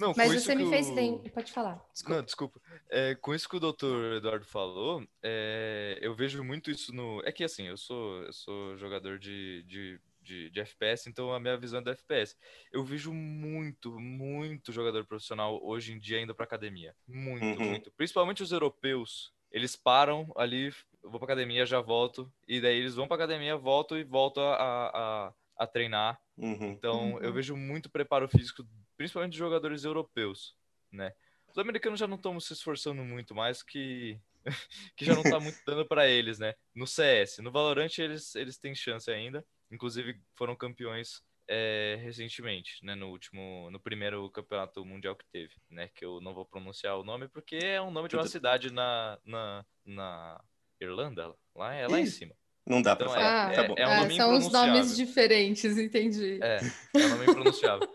Não, 0.02 0.12
Mas 0.16 0.42
você 0.42 0.56
me 0.56 0.68
fez 0.68 0.90
bem, 0.90 1.18
pode 1.32 1.52
falar. 1.52 1.80
Desculpa. 1.92 2.16
Não, 2.16 2.24
desculpa. 2.24 2.60
É, 2.90 3.14
com 3.14 3.32
isso 3.32 3.48
que 3.48 3.56
o 3.56 3.60
doutor 3.60 4.16
Eduardo 4.16 4.44
falou, 4.44 5.06
é, 5.22 5.96
eu 6.02 6.12
vejo 6.12 6.42
muito 6.42 6.72
isso 6.72 6.92
no. 6.92 7.22
É 7.24 7.30
que 7.30 7.44
assim, 7.44 7.68
eu 7.68 7.76
sou, 7.76 8.20
eu 8.22 8.32
sou 8.32 8.76
jogador 8.76 9.16
de, 9.16 9.62
de, 9.62 10.00
de, 10.20 10.50
de, 10.50 10.60
FPS, 10.60 11.08
então 11.08 11.32
a 11.32 11.38
minha 11.38 11.56
visão 11.56 11.78
é 11.78 11.82
do 11.82 11.90
FPS. 11.90 12.36
Eu 12.72 12.82
vejo 12.82 13.12
muito, 13.12 13.96
muito 14.00 14.72
jogador 14.72 15.06
profissional 15.06 15.60
hoje 15.62 15.92
em 15.92 16.00
dia 16.00 16.20
indo 16.20 16.34
pra 16.34 16.46
academia. 16.46 16.96
Muito, 17.06 17.60
uhum. 17.60 17.68
muito. 17.70 17.92
Principalmente 17.92 18.42
os 18.42 18.50
europeus. 18.50 19.32
Eles 19.52 19.76
param 19.76 20.32
ali, 20.34 20.74
vou 21.00 21.20
pra 21.20 21.26
academia, 21.26 21.64
já 21.64 21.80
volto. 21.80 22.28
E 22.48 22.60
daí 22.60 22.76
eles 22.76 22.96
vão 22.96 23.06
pra 23.06 23.14
academia, 23.14 23.56
voltam 23.56 23.96
e 23.96 24.02
voltam 24.02 24.42
a, 24.42 24.56
a, 24.56 25.32
a 25.58 25.66
treinar. 25.68 26.20
Uhum. 26.36 26.72
Então, 26.72 27.12
uhum. 27.12 27.18
eu 27.20 27.32
vejo 27.32 27.54
muito 27.54 27.88
preparo 27.88 28.26
físico 28.26 28.66
principalmente 29.02 29.36
jogadores 29.36 29.82
europeus, 29.82 30.54
né? 30.92 31.12
Os 31.48 31.58
americanos 31.58 31.98
já 31.98 32.06
não 32.06 32.14
estão 32.14 32.38
se 32.38 32.52
esforçando 32.52 33.02
muito 33.02 33.34
mais 33.34 33.60
que 33.60 34.16
que 34.96 35.04
já 35.04 35.12
não 35.12 35.22
está 35.22 35.40
muito 35.40 35.58
dando 35.66 35.84
para 35.84 36.06
eles, 36.08 36.38
né? 36.38 36.54
No 36.72 36.86
CS, 36.86 37.38
no 37.38 37.50
Valorant 37.50 37.98
eles 37.98 38.36
eles 38.36 38.56
têm 38.58 38.76
chance 38.76 39.10
ainda, 39.10 39.44
inclusive 39.72 40.20
foram 40.36 40.54
campeões 40.54 41.20
é, 41.48 41.98
recentemente, 42.00 42.78
né? 42.84 42.94
No 42.94 43.10
último, 43.10 43.68
no 43.72 43.80
primeiro 43.80 44.30
campeonato 44.30 44.84
mundial 44.84 45.16
que 45.16 45.26
teve, 45.32 45.54
né? 45.68 45.88
Que 45.92 46.04
eu 46.04 46.20
não 46.20 46.32
vou 46.32 46.46
pronunciar 46.46 46.96
o 46.96 47.02
nome 47.02 47.26
porque 47.26 47.56
é 47.56 47.82
um 47.82 47.90
nome 47.90 48.08
de 48.08 48.14
uma 48.14 48.28
cidade 48.28 48.72
na 48.72 49.18
na, 49.24 49.66
na 49.84 50.44
Irlanda, 50.80 51.34
lá 51.56 51.74
é 51.74 51.88
lá 51.88 51.98
em 51.98 52.06
cima. 52.06 52.36
Não 52.64 52.80
dá 52.80 52.92
então, 52.92 53.08
para 53.08 53.16
falar. 53.16 53.52
É, 53.52 53.56
tá 53.56 53.62
bom. 53.64 53.74
É, 53.76 53.82
é 53.82 53.88
um 53.88 53.96
nome 54.02 54.16
são 54.16 54.38
os 54.38 54.52
nomes 54.52 54.96
diferentes, 54.96 55.64
entendi. 55.76 56.38
É, 56.40 56.60
é 56.94 57.06
um 57.06 57.08
nome 57.08 57.24
impronunciável. 57.24 57.88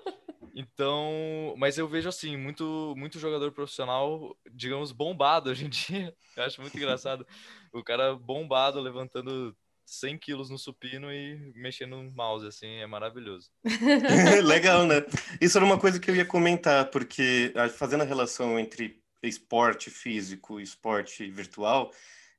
Então, 0.59 1.53
mas 1.55 1.77
eu 1.77 1.87
vejo 1.87 2.09
assim, 2.09 2.35
muito, 2.35 2.95
muito 2.97 3.19
jogador 3.19 3.51
profissional, 3.51 4.35
digamos, 4.51 4.91
bombado 4.91 5.51
hoje 5.51 5.65
em 5.65 5.69
dia. 5.69 6.11
Eu 6.35 6.43
acho 6.43 6.59
muito 6.59 6.75
engraçado. 6.75 7.27
O 7.71 7.83
cara 7.83 8.15
bombado, 8.15 8.81
levantando 8.81 9.55
100 9.85 10.17
quilos 10.17 10.49
no 10.49 10.57
supino 10.57 11.13
e 11.13 11.53
mexendo 11.55 12.01
no 12.01 12.11
mouse, 12.11 12.47
assim, 12.47 12.67
é 12.77 12.87
maravilhoso. 12.87 13.51
Legal, 14.43 14.83
né? 14.83 15.05
Isso 15.39 15.59
era 15.59 15.65
uma 15.65 15.79
coisa 15.79 15.99
que 15.99 16.09
eu 16.09 16.15
ia 16.15 16.25
comentar, 16.25 16.89
porque 16.89 17.53
fazendo 17.75 18.01
a 18.01 18.07
relação 18.07 18.57
entre 18.57 18.99
esporte 19.21 19.91
físico 19.91 20.59
e 20.59 20.63
esporte 20.63 21.29
virtual, 21.29 21.91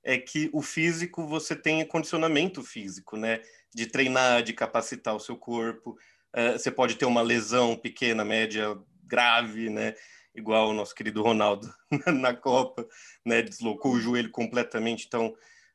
é 0.02 0.18
que 0.18 0.50
o 0.52 0.61
físico 0.61 1.24
você 1.24 1.54
tem 1.54 1.87
condicionamento 1.87 2.64
físico, 2.64 3.16
né? 3.16 3.42
De 3.72 3.87
treinar, 3.87 4.42
de 4.42 4.52
capacitar 4.52 5.14
o 5.14 5.20
seu 5.20 5.37
corpo. 5.37 5.96
Uh, 6.36 6.58
você 6.58 6.70
pode 6.70 6.96
ter 6.96 7.06
uma 7.06 7.22
lesão 7.22 7.76
pequena, 7.76 8.24
média, 8.24 8.76
grave, 9.04 9.70
né? 9.70 9.94
Igual 10.34 10.68
o 10.68 10.74
nosso 10.74 10.94
querido 10.94 11.22
Ronaldo 11.22 11.68
na 12.06 12.34
Copa, 12.34 12.86
né? 13.24 13.42
Deslocou 13.42 13.92
o 13.92 14.00
joelho 14.00 14.30
completamente. 14.30 15.06
Então, 15.06 15.34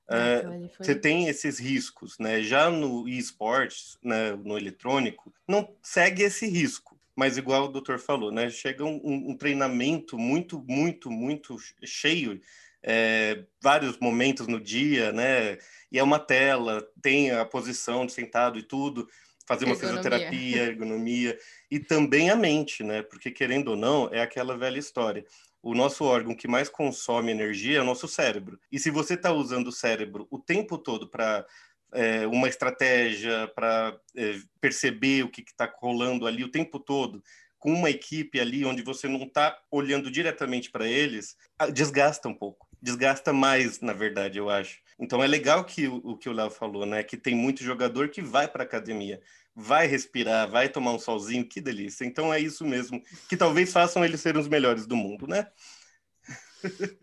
uh, 0.09 0.69
você 0.77 0.95
tem 0.95 1.27
esses 1.27 1.59
riscos, 1.59 2.17
né? 2.19 2.41
Já 2.41 2.69
no 2.69 3.07
esportes, 3.07 3.97
né? 4.03 4.33
no 4.35 4.57
eletrônico, 4.57 5.33
não 5.47 5.75
segue 5.81 6.23
esse 6.23 6.47
risco. 6.47 6.93
Mas 7.15 7.37
igual 7.37 7.65
o 7.65 7.71
doutor 7.71 7.99
falou, 7.99 8.31
né? 8.31 8.49
Chega 8.49 8.83
um, 8.83 8.99
um 9.03 9.37
treinamento 9.37 10.17
muito, 10.17 10.63
muito, 10.67 11.11
muito 11.11 11.57
cheio, 11.83 12.41
é, 12.81 13.45
vários 13.61 13.97
momentos 13.99 14.47
no 14.47 14.59
dia, 14.59 15.11
né? 15.11 15.57
E 15.91 15.99
é 15.99 16.03
uma 16.03 16.19
tela, 16.19 16.85
tem 17.01 17.31
a 17.31 17.45
posição 17.45 18.05
de 18.05 18.11
sentado 18.11 18.57
e 18.57 18.63
tudo 18.63 19.07
fazer 19.45 19.65
uma 19.65 19.73
ergonomia. 19.73 20.01
fisioterapia, 20.01 20.63
ergonomia, 20.63 21.39
e 21.69 21.79
também 21.79 22.29
a 22.29 22.35
mente, 22.35 22.83
né? 22.83 23.01
Porque, 23.01 23.31
querendo 23.31 23.69
ou 23.69 23.75
não, 23.75 24.09
é 24.11 24.21
aquela 24.21 24.57
velha 24.57 24.79
história. 24.79 25.25
O 25.61 25.73
nosso 25.73 26.03
órgão 26.03 26.35
que 26.35 26.47
mais 26.47 26.69
consome 26.69 27.31
energia 27.31 27.79
é 27.79 27.81
o 27.81 27.85
nosso 27.85 28.07
cérebro. 28.07 28.59
E 28.71 28.79
se 28.79 28.89
você 28.89 29.13
está 29.13 29.31
usando 29.31 29.67
o 29.67 29.71
cérebro 29.71 30.27
o 30.29 30.39
tempo 30.39 30.77
todo 30.77 31.09
para 31.09 31.45
é, 31.93 32.27
uma 32.27 32.47
estratégia, 32.47 33.47
para 33.55 33.97
é, 34.15 34.39
perceber 34.59 35.23
o 35.23 35.29
que 35.29 35.41
está 35.41 35.71
rolando 35.79 36.27
ali 36.27 36.43
o 36.43 36.51
tempo 36.51 36.79
todo, 36.79 37.23
com 37.57 37.71
uma 37.71 37.89
equipe 37.89 38.41
ali 38.41 38.65
onde 38.65 38.81
você 38.81 39.07
não 39.07 39.23
está 39.23 39.57
olhando 39.71 40.11
diretamente 40.11 40.69
para 40.69 40.85
eles, 40.85 41.37
desgasta 41.73 42.27
um 42.27 42.33
pouco. 42.33 42.67
Desgasta 42.81 43.31
mais, 43.31 43.79
na 43.79 43.93
verdade, 43.93 44.37
eu 44.37 44.49
acho. 44.49 44.81
Então 44.99 45.23
é 45.23 45.27
legal 45.27 45.63
que 45.63 45.87
o, 45.87 46.15
que 46.17 46.29
o 46.29 46.33
Léo 46.33 46.49
falou, 46.49 46.85
né? 46.85 47.03
Que 47.03 47.17
tem 47.17 47.35
muito 47.35 47.63
jogador 47.63 48.09
que 48.09 48.21
vai 48.21 48.47
para 48.47 48.63
academia, 48.63 49.21
vai 49.55 49.87
respirar, 49.87 50.49
vai 50.49 50.69
tomar 50.69 50.93
um 50.93 50.99
solzinho, 50.99 51.47
que 51.47 51.61
delícia. 51.61 52.05
Então 52.05 52.33
é 52.33 52.39
isso 52.39 52.65
mesmo, 52.65 53.01
que 53.27 53.37
talvez 53.37 53.71
façam 53.71 54.03
eles 54.03 54.21
serem 54.21 54.41
os 54.41 54.47
melhores 54.47 54.85
do 54.85 54.95
mundo, 54.95 55.27
né? 55.27 55.47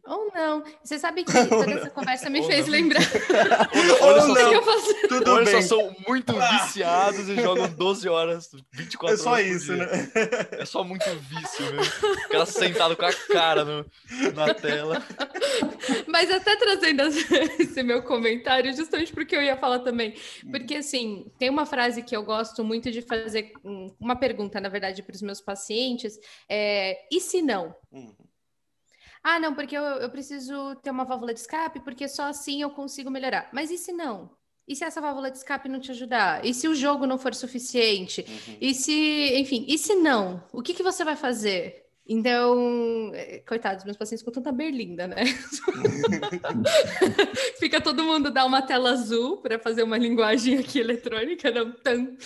Ou 0.07 0.33
não. 0.35 0.65
Você 0.83 0.99
sabe 0.99 1.25
que 1.25 1.33
toda 1.49 1.71
essa 1.71 1.91
conversa 1.91 2.31
me 2.31 2.41
Ou 2.41 2.47
fez 2.47 2.67
não. 2.67 2.73
lembrar. 2.73 3.03
Ou 4.01 4.17
não. 4.17 4.35
São, 4.41 5.09
Tudo 5.09 5.31
Ou 5.33 5.45
bem. 5.45 5.63
só 5.63 5.77
são 5.77 5.97
muito 6.07 6.37
ah. 6.37 6.59
viciados 6.59 7.29
e 7.29 7.37
jogam 7.37 7.69
12 7.69 8.09
horas, 8.09 8.51
24 8.73 9.07
é 9.07 9.11
horas. 9.11 9.21
É 9.21 9.23
só 9.23 9.41
isso, 9.41 9.77
né? 9.77 9.87
É 10.53 10.65
só 10.65 10.85
muito 10.85 11.05
vício 11.05 11.65
mesmo. 11.73 12.17
O 12.27 12.29
cara 12.29 12.47
sentado 12.47 12.97
com 12.97 13.05
a 13.05 13.13
cara 13.13 13.65
no, 13.65 13.87
na 14.35 14.55
tela. 14.55 15.03
Mas 16.07 16.31
até 16.31 16.57
trazendo 16.57 17.03
esse 17.03 17.83
meu 17.83 18.03
comentário, 18.03 18.75
justamente 18.75 19.13
porque 19.13 19.37
eu 19.37 19.43
ia 19.43 19.57
falar 19.57 19.81
também. 19.81 20.15
Porque, 20.51 20.77
assim, 20.77 21.31
tem 21.39 21.51
uma 21.51 21.67
frase 21.67 22.03
que 22.03 22.17
eu 22.17 22.23
gosto 22.23 22.65
muito 22.65 22.91
de 22.91 23.03
fazer, 23.03 23.53
uma 23.99 24.17
pergunta, 24.17 24.61
na 24.61 24.69
verdade, 24.69 25.03
para 25.03 25.15
os 25.15 25.23
meus 25.23 25.41
pacientes: 25.41 26.19
é, 26.49 26.99
e 27.11 27.21
se 27.21 27.43
não? 27.43 27.75
Uhum. 27.93 28.15
Ah, 29.23 29.39
não, 29.39 29.55
porque 29.55 29.77
eu, 29.77 29.83
eu 29.83 30.11
preciso 30.11 30.75
ter 30.77 30.91
uma 30.91 31.05
válvula 31.05 31.35
de 31.35 31.41
escape, 31.41 31.81
porque 31.81 32.09
só 32.09 32.25
assim 32.25 32.63
eu 32.63 32.71
consigo 32.71 33.11
melhorar. 33.11 33.51
Mas 33.53 33.71
e 33.71 33.77
se 33.77 33.93
não? 33.93 34.31
E 34.67 34.77
se 34.77 34.85
essa 34.85 35.01
válvula 35.01 35.31
de 35.31 35.37
escape 35.37 35.69
não 35.69 35.81
te 35.81 35.91
ajudar? 35.91 36.45
E 36.45 36.55
se 36.55 36.69
o 36.69 36.75
jogo 36.75 37.07
não 37.07 37.19
for 37.19 37.35
suficiente? 37.35 38.25
Uhum. 38.27 38.57
E 38.61 38.75
se, 38.75 39.39
enfim, 39.39 39.65
e 39.69 39.77
se 39.77 39.97
não? 39.97 40.43
O 40.53 40.63
que, 40.63 40.73
que 40.73 40.83
você 40.83 41.05
vai 41.05 41.17
fazer? 41.17 41.91
Então, 42.13 43.13
é, 43.15 43.39
coitados, 43.47 43.85
meus 43.85 43.97
pacientes 43.97 44.23
ficam 44.23 44.43
tanta 44.43 44.51
berlinda, 44.51 45.07
né? 45.07 45.23
Fica 47.59 47.81
todo 47.81 48.03
mundo 48.03 48.33
dar 48.33 48.47
uma 48.47 48.63
tela 48.63 48.91
azul 48.91 49.37
para 49.37 49.59
fazer 49.59 49.83
uma 49.83 49.99
linguagem 49.99 50.59
aqui 50.59 50.81
eletrônica, 50.81 51.51
não 51.51 51.71
tan. 51.71 52.17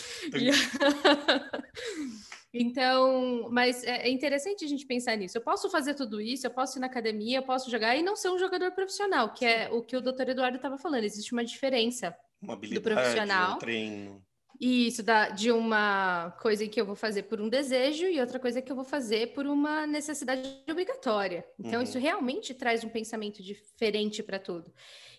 E... 2.54 2.62
Então, 2.62 3.48
mas 3.50 3.82
é, 3.82 4.06
é 4.06 4.10
interessante 4.10 4.64
a 4.64 4.68
gente 4.68 4.86
pensar 4.86 5.16
nisso. 5.16 5.36
Eu 5.36 5.42
posso 5.42 5.68
fazer 5.68 5.94
tudo 5.94 6.20
isso, 6.20 6.46
eu 6.46 6.50
posso 6.50 6.78
ir 6.78 6.80
na 6.80 6.86
academia, 6.86 7.38
eu 7.38 7.42
posso 7.42 7.70
jogar 7.70 7.96
e 7.96 8.02
não 8.02 8.14
ser 8.14 8.30
um 8.30 8.38
jogador 8.38 8.70
profissional, 8.70 9.34
que 9.34 9.44
é 9.44 9.68
o 9.70 9.82
que 9.82 9.96
o 9.96 10.00
doutor 10.00 10.28
Eduardo 10.28 10.56
estava 10.56 10.78
falando. 10.78 11.02
Existe 11.02 11.32
uma 11.32 11.44
diferença 11.44 12.16
uma 12.40 12.56
do 12.56 12.80
profissional. 12.80 13.56
Um 13.56 13.58
treino. 13.58 14.24
Isso, 14.60 15.02
da, 15.02 15.30
de 15.30 15.50
uma 15.50 16.30
coisa 16.40 16.66
que 16.68 16.80
eu 16.80 16.86
vou 16.86 16.94
fazer 16.94 17.24
por 17.24 17.40
um 17.40 17.48
desejo 17.48 18.06
e 18.06 18.20
outra 18.20 18.38
coisa 18.38 18.62
que 18.62 18.70
eu 18.70 18.76
vou 18.76 18.84
fazer 18.84 19.32
por 19.32 19.46
uma 19.46 19.84
necessidade 19.84 20.42
obrigatória. 20.70 21.44
Então, 21.58 21.80
uhum. 21.80 21.82
isso 21.82 21.98
realmente 21.98 22.54
traz 22.54 22.84
um 22.84 22.88
pensamento 22.88 23.42
diferente 23.42 24.22
para 24.22 24.38
tudo. 24.38 24.72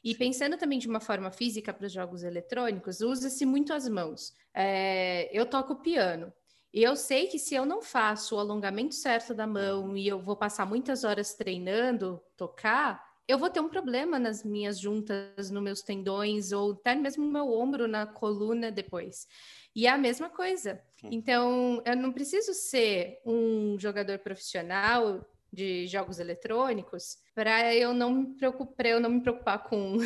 E 0.03 0.15
pensando 0.15 0.57
também 0.57 0.79
de 0.79 0.87
uma 0.87 1.01
forma 1.01 1.31
física 1.31 1.73
para 1.73 1.85
os 1.85 1.91
jogos 1.91 2.23
eletrônicos, 2.23 3.01
usa-se 3.01 3.45
muito 3.45 3.73
as 3.73 3.89
mãos. 3.89 4.33
É, 4.53 5.29
eu 5.37 5.45
toco 5.45 5.75
piano. 5.75 6.31
E 6.75 6.83
eu 6.83 6.93
sei 6.97 7.27
que 7.27 7.39
se 7.39 7.55
eu 7.55 7.65
não 7.65 7.81
faço 7.81 8.35
o 8.35 8.39
alongamento 8.39 8.93
certo 8.95 9.33
da 9.33 9.47
mão 9.47 9.95
e 9.95 10.05
eu 10.05 10.19
vou 10.19 10.35
passar 10.35 10.65
muitas 10.65 11.05
horas 11.05 11.33
treinando 11.33 12.21
tocar, 12.35 13.01
eu 13.25 13.37
vou 13.37 13.49
ter 13.49 13.61
um 13.61 13.69
problema 13.69 14.19
nas 14.19 14.43
minhas 14.43 14.77
juntas, 14.77 15.49
nos 15.49 15.63
meus 15.63 15.81
tendões, 15.81 16.51
ou 16.51 16.73
até 16.73 16.93
mesmo 16.93 17.23
no 17.23 17.31
meu 17.31 17.49
ombro, 17.49 17.87
na 17.87 18.05
coluna 18.05 18.73
depois. 18.73 19.25
E 19.73 19.87
é 19.87 19.89
a 19.89 19.97
mesma 19.97 20.29
coisa. 20.29 20.83
Então, 21.01 21.81
eu 21.85 21.95
não 21.95 22.11
preciso 22.11 22.53
ser 22.53 23.21
um 23.25 23.79
jogador 23.79 24.19
profissional 24.19 25.25
de 25.53 25.87
jogos 25.87 26.19
eletrônicos 26.19 27.19
para 27.33 27.73
eu 27.73 27.93
não 27.93 28.11
me 28.13 28.35
preocupar, 28.35 28.85
eu 28.87 28.99
não 28.99 29.11
me 29.11 29.21
preocupar 29.21 29.63
com, 29.63 29.97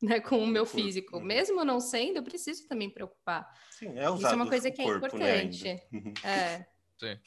né, 0.00 0.20
com 0.20 0.38
o 0.38 0.46
meu 0.46 0.64
físico. 0.64 1.16
Uhum. 1.16 1.24
Mesmo 1.24 1.64
não 1.64 1.80
sendo, 1.80 2.16
eu 2.16 2.22
preciso 2.22 2.66
também 2.66 2.88
me 2.88 2.94
preocupar. 2.94 3.52
Sim, 3.70 3.98
é 3.98 4.10
Isso 4.10 4.26
é 4.26 4.34
uma 4.34 4.48
coisa 4.48 4.70
que 4.70 4.80
é 4.80 4.84
corpo, 4.84 5.16
né, 5.16 5.42
importante. 5.44 5.64
Né, 5.64 6.12
é. 6.24 6.66
Sim. 6.98 7.18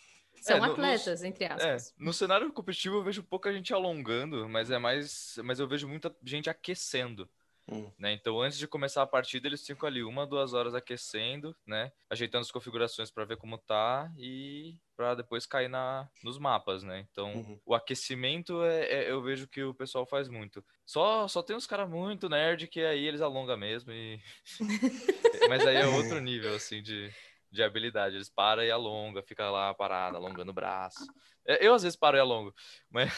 São 0.42 0.66
é, 0.66 0.70
atletas, 0.70 1.22
no, 1.22 1.28
entre 1.28 1.44
é, 1.44 1.54
aspas. 1.54 1.90
É, 1.90 2.04
no 2.04 2.12
cenário 2.12 2.52
competitivo 2.52 2.96
eu 2.96 3.04
vejo 3.04 3.22
pouca 3.22 3.54
gente 3.54 3.72
alongando, 3.74 4.50
mas 4.50 4.72
é 4.72 4.80
mais. 4.80 5.38
Mas 5.44 5.60
eu 5.60 5.68
vejo 5.68 5.88
muita 5.88 6.14
gente 6.24 6.50
aquecendo. 6.50 7.30
Hum. 7.69 7.91
Né? 7.97 8.13
Então, 8.13 8.41
antes 8.41 8.58
de 8.58 8.67
começar 8.67 9.02
a 9.02 9.08
partida, 9.08 9.47
eles 9.47 9.65
ficam 9.65 9.88
ali 9.88 10.04
uma, 10.04 10.26
duas 10.26 10.54
horas 10.54 10.76
aquecendo, 10.76 11.56
né? 11.65 11.91
Ajeitando 12.10 12.41
as 12.41 12.52
configurações 12.52 13.12
para 13.12 13.26
ver 13.26 13.38
como 13.38 13.58
tá 13.58 14.12
e 14.17 14.78
para 14.95 15.15
depois 15.15 15.45
cair 15.45 15.67
na, 15.67 16.08
nos 16.24 16.38
mapas, 16.38 16.84
né? 16.84 17.06
Então, 17.12 17.34
uhum. 17.34 17.60
o 17.65 17.74
aquecimento 17.74 18.63
é, 18.63 18.86
é, 18.86 19.12
eu 19.12 19.21
vejo 19.21 19.47
que 19.47 19.63
o 19.63 19.74
pessoal 19.74 20.06
faz 20.06 20.28
muito. 20.28 20.63
Só, 20.86 21.28
só 21.28 21.41
tem 21.41 21.56
uns 21.56 21.65
caras 21.65 21.89
muito 21.89 22.30
nerd 22.30 22.67
que 22.67 22.82
aí 22.82 23.06
eles 23.06 23.21
alongam 23.21 23.58
mesmo 23.58 23.91
e... 23.91 24.19
Mas 25.50 25.65
aí 25.65 25.78
é 25.78 25.88
outro 25.88 26.19
nível, 26.19 26.54
assim, 26.54 26.82
de, 26.82 27.12
de 27.52 27.62
habilidade. 27.62 28.16
Eles 28.16 28.30
param 28.30 28.64
e 28.64 28.72
alongam, 28.72 29.22
fica 29.24 29.50
lá 29.50 29.74
parado, 29.74 30.18
alongando 30.18 30.52
o 30.52 30.54
braço. 30.54 31.06
É, 31.46 31.66
eu 31.66 31.74
às 31.74 31.84
vezes 31.84 31.98
paro 31.98 32.18
e 32.18 32.20
alongo, 32.20 32.54
mas... 32.90 33.12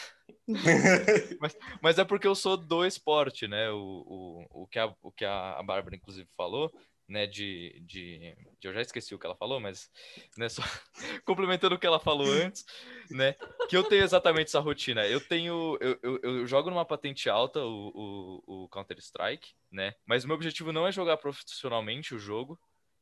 mas, 1.40 1.56
mas, 1.82 1.98
é 1.98 2.04
porque 2.04 2.26
eu 2.26 2.34
sou 2.34 2.56
do 2.56 2.84
esporte, 2.84 3.46
né? 3.46 3.70
O, 3.70 4.46
o, 4.50 4.62
o 4.62 4.66
que, 4.66 4.78
a, 4.78 4.94
o 5.02 5.12
que 5.12 5.24
a 5.24 5.62
Bárbara, 5.62 5.94
inclusive, 5.94 6.28
falou, 6.34 6.72
né? 7.06 7.26
De, 7.26 7.78
de, 7.86 8.18
de, 8.18 8.36
Eu 8.62 8.72
já 8.72 8.80
esqueci 8.80 9.14
o 9.14 9.18
que 9.18 9.26
ela 9.26 9.36
falou, 9.36 9.60
mas 9.60 9.90
né, 10.38 10.48
só 10.48 10.62
complementando 11.26 11.74
o 11.74 11.78
que 11.78 11.86
ela 11.86 12.00
falou 12.00 12.26
antes, 12.26 12.64
né? 13.10 13.34
Que 13.68 13.76
eu 13.76 13.84
tenho 13.84 14.02
exatamente 14.02 14.48
essa 14.48 14.60
rotina. 14.60 15.06
Eu 15.06 15.20
tenho. 15.20 15.76
Eu, 15.80 15.98
eu, 16.02 16.20
eu 16.22 16.46
jogo 16.46 16.70
numa 16.70 16.86
patente 16.86 17.28
alta 17.28 17.60
o, 17.60 18.42
o, 18.46 18.64
o 18.64 18.68
Counter-Strike, 18.70 19.52
né? 19.70 19.94
Mas 20.06 20.24
o 20.24 20.26
meu 20.26 20.36
objetivo 20.36 20.72
não 20.72 20.86
é 20.86 20.92
jogar 20.92 21.18
profissionalmente 21.18 22.14
o 22.14 22.18
jogo 22.18 22.58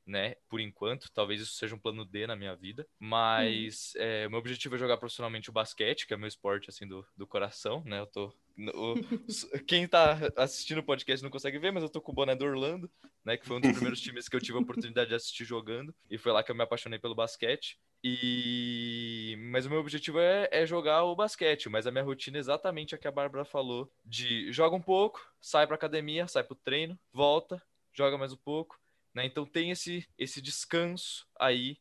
né? 0.07 0.37
Por 0.49 0.61
enquanto, 0.61 1.11
talvez 1.12 1.41
isso 1.41 1.55
seja 1.55 1.75
um 1.75 1.79
plano 1.79 2.05
D 2.05 2.27
na 2.27 2.37
minha 2.37 2.55
vida, 2.55 2.87
mas 2.99 3.93
hum. 3.97 4.01
é, 4.01 4.27
o 4.27 4.31
meu 4.31 4.38
objetivo 4.38 4.75
é 4.75 4.79
jogar 4.79 4.97
profissionalmente 4.97 5.51
o 5.51 5.53
basquete, 5.53 6.07
que 6.07 6.15
é 6.15 6.17
meu 6.17 6.29
esporte 6.29 6.71
assim 6.71 6.87
do, 6.87 7.07
do 7.17 7.27
coração, 7.27 7.83
né? 7.85 8.01
Eu 8.01 8.07
tô 8.07 8.33
o, 8.75 8.95
quem 9.67 9.87
tá 9.87 10.19
assistindo 10.37 10.79
o 10.79 10.83
podcast 10.83 11.23
não 11.23 11.31
consegue 11.31 11.59
ver, 11.59 11.73
mas 11.73 11.83
eu 11.83 11.88
tô 11.88 12.01
com 12.01 12.12
o 12.12 12.15
boné 12.15 12.35
do 12.35 12.45
Orlando, 12.45 12.91
né? 13.25 13.37
Que 13.37 13.47
foi 13.47 13.57
um 13.57 13.61
dos 13.61 13.73
primeiros 13.73 14.01
times 14.01 14.29
que 14.29 14.37
eu 14.37 14.41
tive 14.41 14.59
a 14.59 14.61
oportunidade 14.61 15.11
de 15.11 15.15
assistir 15.15 15.45
jogando. 15.45 15.95
E 16.11 16.19
foi 16.19 16.33
lá 16.33 16.43
que 16.43 16.51
eu 16.51 16.55
me 16.55 16.62
apaixonei 16.62 16.99
pelo 16.99 17.15
basquete. 17.15 17.79
E... 18.05 19.37
Mas 19.51 19.65
o 19.65 19.71
meu 19.71 19.79
objetivo 19.79 20.19
é, 20.19 20.49
é 20.51 20.67
jogar 20.67 21.05
o 21.05 21.17
basquete. 21.17 21.69
Mas 21.69 21.87
a 21.87 21.91
minha 21.91 22.05
rotina 22.05 22.37
é 22.37 22.41
exatamente 22.41 22.95
a 22.95 22.99
que 22.99 23.09
a 23.09 23.12
Bárbara 23.12 23.45
falou: 23.45 23.91
de 24.05 24.53
joga 24.53 24.77
um 24.77 24.83
pouco, 24.83 25.21
sai 25.41 25.67
pra 25.67 25.77
academia, 25.77 26.27
sai 26.27 26.45
pro 26.45 26.57
treino, 26.57 26.99
volta, 27.12 27.62
joga 27.93 28.19
mais 28.19 28.33
um 28.33 28.38
pouco, 28.38 28.79
né? 29.14 29.27
Então 29.27 29.44
tem 29.44 29.70
esse, 29.70 30.07
esse 30.18 30.40
descanso 30.40 31.27
aí, 31.38 31.79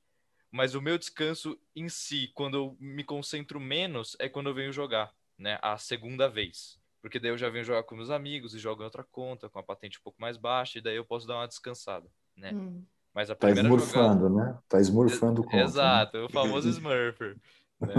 mas 0.51 0.75
o 0.75 0.81
meu 0.81 0.97
descanso 0.97 1.57
em 1.75 1.87
si, 1.87 2.29
quando 2.33 2.57
eu 2.57 2.77
me 2.79 3.03
concentro 3.03 3.59
menos, 3.59 4.15
é 4.19 4.27
quando 4.27 4.49
eu 4.49 4.53
venho 4.53 4.73
jogar, 4.73 5.13
né? 5.37 5.57
A 5.61 5.77
segunda 5.77 6.27
vez. 6.27 6.79
Porque 7.01 7.19
daí 7.19 7.31
eu 7.31 7.37
já 7.37 7.49
venho 7.49 7.65
jogar 7.65 7.83
com 7.83 7.95
meus 7.95 8.09
amigos 8.09 8.53
e 8.53 8.59
jogo 8.59 8.81
em 8.81 8.85
outra 8.85 9.03
conta, 9.03 9.49
com 9.49 9.57
a 9.57 9.63
patente 9.63 9.97
um 9.97 10.03
pouco 10.03 10.21
mais 10.21 10.37
baixa, 10.37 10.77
e 10.77 10.81
daí 10.81 10.95
eu 10.95 11.05
posso 11.05 11.25
dar 11.25 11.37
uma 11.37 11.47
descansada, 11.47 12.07
né? 12.35 12.51
Hum. 12.53 12.83
Mas 13.13 13.29
a 13.29 13.35
tá 13.35 13.47
primeira 13.47 13.67
tá 13.67 13.75
esmurfando, 13.75 14.29
jogada... 14.29 14.51
né? 14.51 14.59
Tá 14.69 14.79
esmurfando 14.79 15.41
o 15.41 15.43
conta. 15.43 15.57
Exato, 15.57 16.17
né? 16.17 16.23
o 16.23 16.29
famoso 16.29 16.69
Smurfer. 16.69 17.37
Né? 17.79 17.93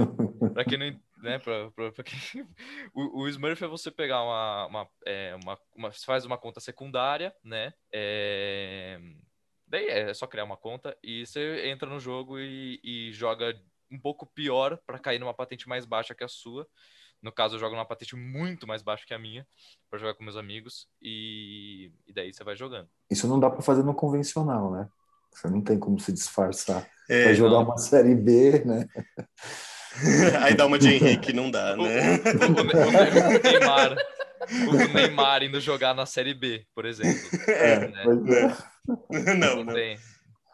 para 0.55 0.65
quem 0.65 0.79
não 0.79 0.87
né, 1.23 1.39
pra, 1.39 1.71
pra, 1.71 1.93
pra 1.93 2.05
quem... 2.05 2.19
o, 2.95 3.23
o, 3.23 3.29
Smurf 3.29 3.63
é 3.63 3.69
você 3.69 3.91
pegar 3.91 4.23
uma, 4.23 4.67
uma, 4.67 4.89
é, 5.07 5.35
uma, 5.43 5.59
uma, 5.75 5.93
Você 5.93 6.05
faz 6.05 6.25
uma 6.25 6.37
conta 6.37 6.61
secundária, 6.61 7.35
né? 7.43 7.73
É... 7.93 8.99
Daí 9.67 9.89
é 9.89 10.13
só 10.13 10.27
criar 10.27 10.45
uma 10.45 10.57
conta 10.57 10.97
e 11.03 11.25
você 11.25 11.69
entra 11.69 11.89
no 11.89 11.99
jogo 11.99 12.39
e, 12.39 12.79
e 12.85 13.13
joga 13.13 13.59
um 13.91 13.99
pouco 13.99 14.27
pior 14.27 14.79
para 14.87 14.99
cair 14.99 15.19
numa 15.19 15.33
patente 15.33 15.69
mais 15.69 15.87
baixa 15.87 16.15
que 16.15 16.25
a 16.25 16.29
sua. 16.29 16.67
No 17.23 17.33
caso, 17.33 17.55
eu 17.55 17.61
jogo 17.61 17.75
numa 17.75 17.87
patente 17.87 18.17
muito 18.17 18.67
mais 18.67 18.83
baixa 18.83 19.07
que 19.07 19.15
a 19.15 19.19
minha, 19.19 19.47
para 19.89 19.99
jogar 19.99 20.15
com 20.15 20.25
meus 20.25 20.37
amigos, 20.37 20.89
e, 21.01 21.93
e 22.07 22.13
daí 22.13 22.33
você 22.33 22.43
vai 22.43 22.57
jogando. 22.57 22.89
Isso 23.09 23.29
não 23.29 23.39
dá 23.39 23.49
para 23.49 23.63
fazer 23.63 23.85
no 23.85 23.95
convencional, 23.95 24.73
né? 24.73 24.89
Você 25.31 25.49
não 25.49 25.63
tem 25.63 25.79
como 25.79 25.99
se 25.99 26.13
disfarçar. 26.13 26.87
É, 27.09 27.27
vai 27.27 27.35
jogar 27.35 27.59
não. 27.59 27.65
uma 27.65 27.79
série 27.79 28.15
B, 28.15 28.65
né? 28.65 28.87
Aí 30.43 30.55
dá 30.55 30.67
uma 30.67 30.79
de 30.79 30.89
Henrique, 30.89 31.33
não 31.33 31.51
dá, 31.51 31.77
né? 31.77 32.17
O, 32.17 32.53
o, 32.53 32.89
o, 32.89 33.43
Neymar, 33.43 33.97
o 34.69 34.95
Neymar 34.95 35.43
indo 35.43 35.61
jogar 35.61 35.95
na 35.95 36.07
Série 36.07 36.35
B, 36.35 36.67
por 36.75 36.85
exemplo. 36.85 37.21
É, 37.49 37.89
né? 37.89 38.05
é. 38.07 39.35
Não, 39.35 39.65
não, 39.65 39.75
tem. 39.75 39.99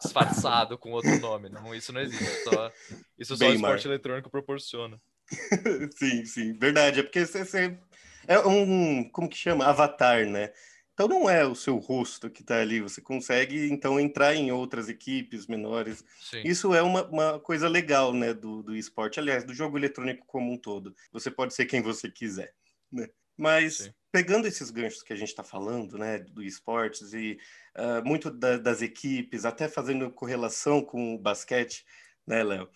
Disfarçado 0.02 0.78
com 0.78 0.92
outro 0.92 1.18
nome. 1.18 1.48
Não, 1.48 1.74
isso 1.74 1.92
não 1.92 2.00
existe. 2.00 2.44
Só, 2.44 2.72
isso 3.18 3.36
só 3.36 3.46
o 3.46 3.52
esporte 3.52 3.88
eletrônico 3.88 4.30
proporciona. 4.30 5.00
sim, 5.96 6.24
sim, 6.24 6.58
verdade. 6.58 7.00
É 7.00 7.02
porque 7.02 7.26
você, 7.26 7.44
você 7.44 7.78
é 8.26 8.38
um, 8.40 9.08
como 9.10 9.28
que 9.28 9.36
chama? 9.36 9.66
Avatar, 9.66 10.26
né? 10.26 10.52
Então 10.98 11.06
não 11.06 11.30
é 11.30 11.46
o 11.46 11.54
seu 11.54 11.76
rosto 11.76 12.28
que 12.28 12.42
está 12.42 12.60
ali, 12.60 12.80
você 12.80 13.00
consegue 13.00 13.70
então 13.70 14.00
entrar 14.00 14.34
em 14.34 14.50
outras 14.50 14.88
equipes 14.88 15.46
menores. 15.46 16.04
Sim. 16.20 16.42
Isso 16.44 16.74
é 16.74 16.82
uma, 16.82 17.06
uma, 17.06 17.38
coisa 17.38 17.68
legal, 17.68 18.12
né, 18.12 18.34
do, 18.34 18.64
do 18.64 18.74
esporte, 18.74 19.20
aliás, 19.20 19.44
do 19.44 19.54
jogo 19.54 19.78
eletrônico 19.78 20.26
como 20.26 20.52
um 20.52 20.58
todo. 20.58 20.92
Você 21.12 21.30
pode 21.30 21.54
ser 21.54 21.66
quem 21.66 21.80
você 21.80 22.10
quiser, 22.10 22.52
né? 22.90 23.08
Mas 23.36 23.76
Sim. 23.76 23.94
pegando 24.10 24.48
esses 24.48 24.72
ganchos 24.72 25.04
que 25.04 25.12
a 25.12 25.16
gente 25.16 25.28
está 25.28 25.44
falando, 25.44 25.96
né, 25.96 26.18
do 26.18 26.42
esportes 26.42 27.12
e 27.12 27.38
uh, 27.76 28.04
muito 28.04 28.28
da, 28.28 28.56
das 28.56 28.82
equipes, 28.82 29.44
até 29.44 29.68
fazendo 29.68 30.10
correlação 30.10 30.84
com 30.84 31.14
o 31.14 31.18
basquete, 31.18 31.86
né, 32.26 32.42
Léo? 32.42 32.68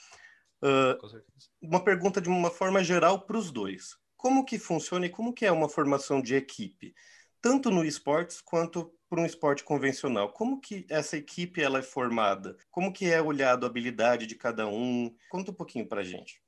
Uh, 0.62 1.24
uma 1.60 1.82
pergunta 1.82 2.20
de 2.20 2.28
uma 2.28 2.52
forma 2.52 2.84
geral 2.84 3.26
para 3.26 3.36
os 3.36 3.50
dois 3.50 4.00
como 4.22 4.44
que 4.44 4.56
funciona 4.56 5.06
e 5.06 5.10
como 5.10 5.32
que 5.32 5.44
é 5.44 5.50
uma 5.50 5.68
formação 5.68 6.22
de 6.22 6.36
equipe, 6.36 6.94
tanto 7.42 7.70
no 7.70 7.84
esportes 7.84 8.40
quanto 8.40 8.94
para 9.10 9.20
um 9.20 9.26
esporte 9.26 9.62
convencional. 9.62 10.32
Como 10.32 10.58
que 10.58 10.86
essa 10.88 11.18
equipe 11.18 11.60
ela 11.60 11.80
é 11.80 11.82
formada? 11.82 12.56
Como 12.70 12.92
que 12.92 13.04
é 13.04 13.20
olhado 13.20 13.66
a 13.66 13.68
habilidade 13.68 14.26
de 14.26 14.34
cada 14.36 14.66
um? 14.66 15.14
Conta 15.28 15.50
um 15.50 15.54
pouquinho 15.54 15.86
para 15.86 16.02
gente. 16.02 16.40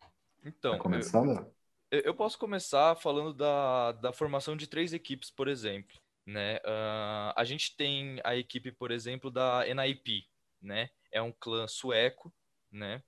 Então, 0.43 0.79
começar, 0.79 1.23
eu, 1.91 2.01
eu 2.01 2.15
posso 2.15 2.39
começar 2.39 2.97
falando 2.97 3.35
da, 3.35 3.93
da 3.93 4.13
formação 4.13 4.57
de 4.57 4.67
três 4.67 4.95
equipes, 4.95 5.31
por 5.31 5.49
exemplo. 5.49 5.95
Né? 6.27 6.57
Uh, 6.57 7.35
a 7.37 7.45
gente 7.45 7.77
tem 7.77 8.19
a 8.25 8.35
equipe, 8.35 8.73
por 8.73 8.91
exemplo, 8.91 9.31
da 9.31 9.63
NIP, 9.67 10.27
né? 10.63 10.89
É 11.13 11.21
um 11.21 11.33
clã 11.33 11.69
sueco, 11.69 12.33
né? 12.73 13.03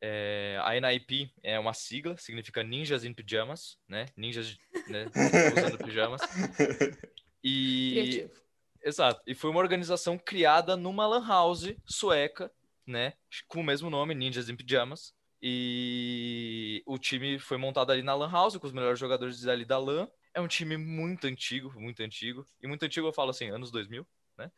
É, 0.00 0.58
a 0.62 0.74
NIP 0.80 1.32
é 1.42 1.58
uma 1.58 1.74
sigla, 1.74 2.16
significa 2.16 2.62
Ninjas 2.62 3.04
in 3.04 3.14
Pyjamas, 3.14 3.78
né? 3.86 4.06
Ninjas 4.16 4.58
né, 4.88 5.06
usando 5.56 5.78
pijamas. 5.84 6.20
E 7.42 7.92
Criativo. 7.92 8.42
exato. 8.82 9.22
E 9.26 9.34
foi 9.34 9.50
uma 9.50 9.60
organização 9.60 10.18
criada 10.18 10.76
numa 10.76 11.06
lan 11.06 11.26
house 11.26 11.74
sueca, 11.86 12.50
né? 12.86 13.14
Com 13.48 13.60
o 13.60 13.64
mesmo 13.64 13.90
nome, 13.90 14.14
Ninjas 14.14 14.48
in 14.48 14.56
Pyjamas. 14.56 15.14
E 15.40 16.82
o 16.86 16.96
time 16.98 17.38
foi 17.38 17.56
montado 17.56 17.90
ali 17.90 18.02
na 18.02 18.14
lan 18.14 18.30
house 18.30 18.56
com 18.56 18.66
os 18.66 18.72
melhores 18.72 18.98
jogadores 18.98 19.44
ali 19.46 19.64
da 19.64 19.78
lan. 19.78 20.08
É 20.32 20.40
um 20.40 20.46
time 20.46 20.76
muito 20.76 21.26
antigo, 21.26 21.72
muito 21.78 22.00
antigo. 22.02 22.46
E 22.62 22.68
muito 22.68 22.84
antigo 22.84 23.08
eu 23.08 23.12
falo 23.12 23.30
assim, 23.30 23.50
anos 23.50 23.70
2000, 23.70 24.06
né? 24.38 24.50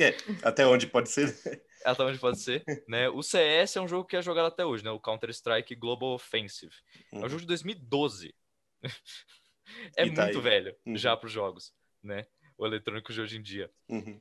É, 0.00 0.16
até 0.42 0.66
onde 0.66 0.86
pode 0.86 1.10
ser. 1.10 1.36
Até 1.84 2.02
onde 2.04 2.18
pode 2.18 2.40
ser, 2.40 2.64
né? 2.88 3.08
O 3.08 3.22
CS 3.22 3.76
é 3.76 3.80
um 3.80 3.88
jogo 3.88 4.06
que 4.06 4.16
é 4.16 4.22
jogado 4.22 4.46
até 4.46 4.64
hoje, 4.64 4.84
né? 4.84 4.90
O 4.90 5.00
Counter-Strike 5.00 5.74
Global 5.74 6.10
Offensive. 6.10 6.72
Uhum. 6.72 7.02
É 7.02 7.16
um 7.16 7.22
uhum. 7.22 7.28
jogo 7.28 7.40
de 7.40 7.46
2012. 7.48 8.34
é 9.96 10.10
tá 10.10 10.22
muito 10.24 10.38
aí. 10.38 10.40
velho 10.40 10.76
uhum. 10.86 10.96
já 10.96 11.16
para 11.16 11.26
os 11.26 11.32
jogos, 11.32 11.72
né? 12.08 12.26
O 12.56 12.66
eletrônico 12.66 13.12
de 13.12 13.20
hoje 13.20 13.38
em 13.38 13.42
dia. 13.42 13.70
Uhum. 13.88 14.20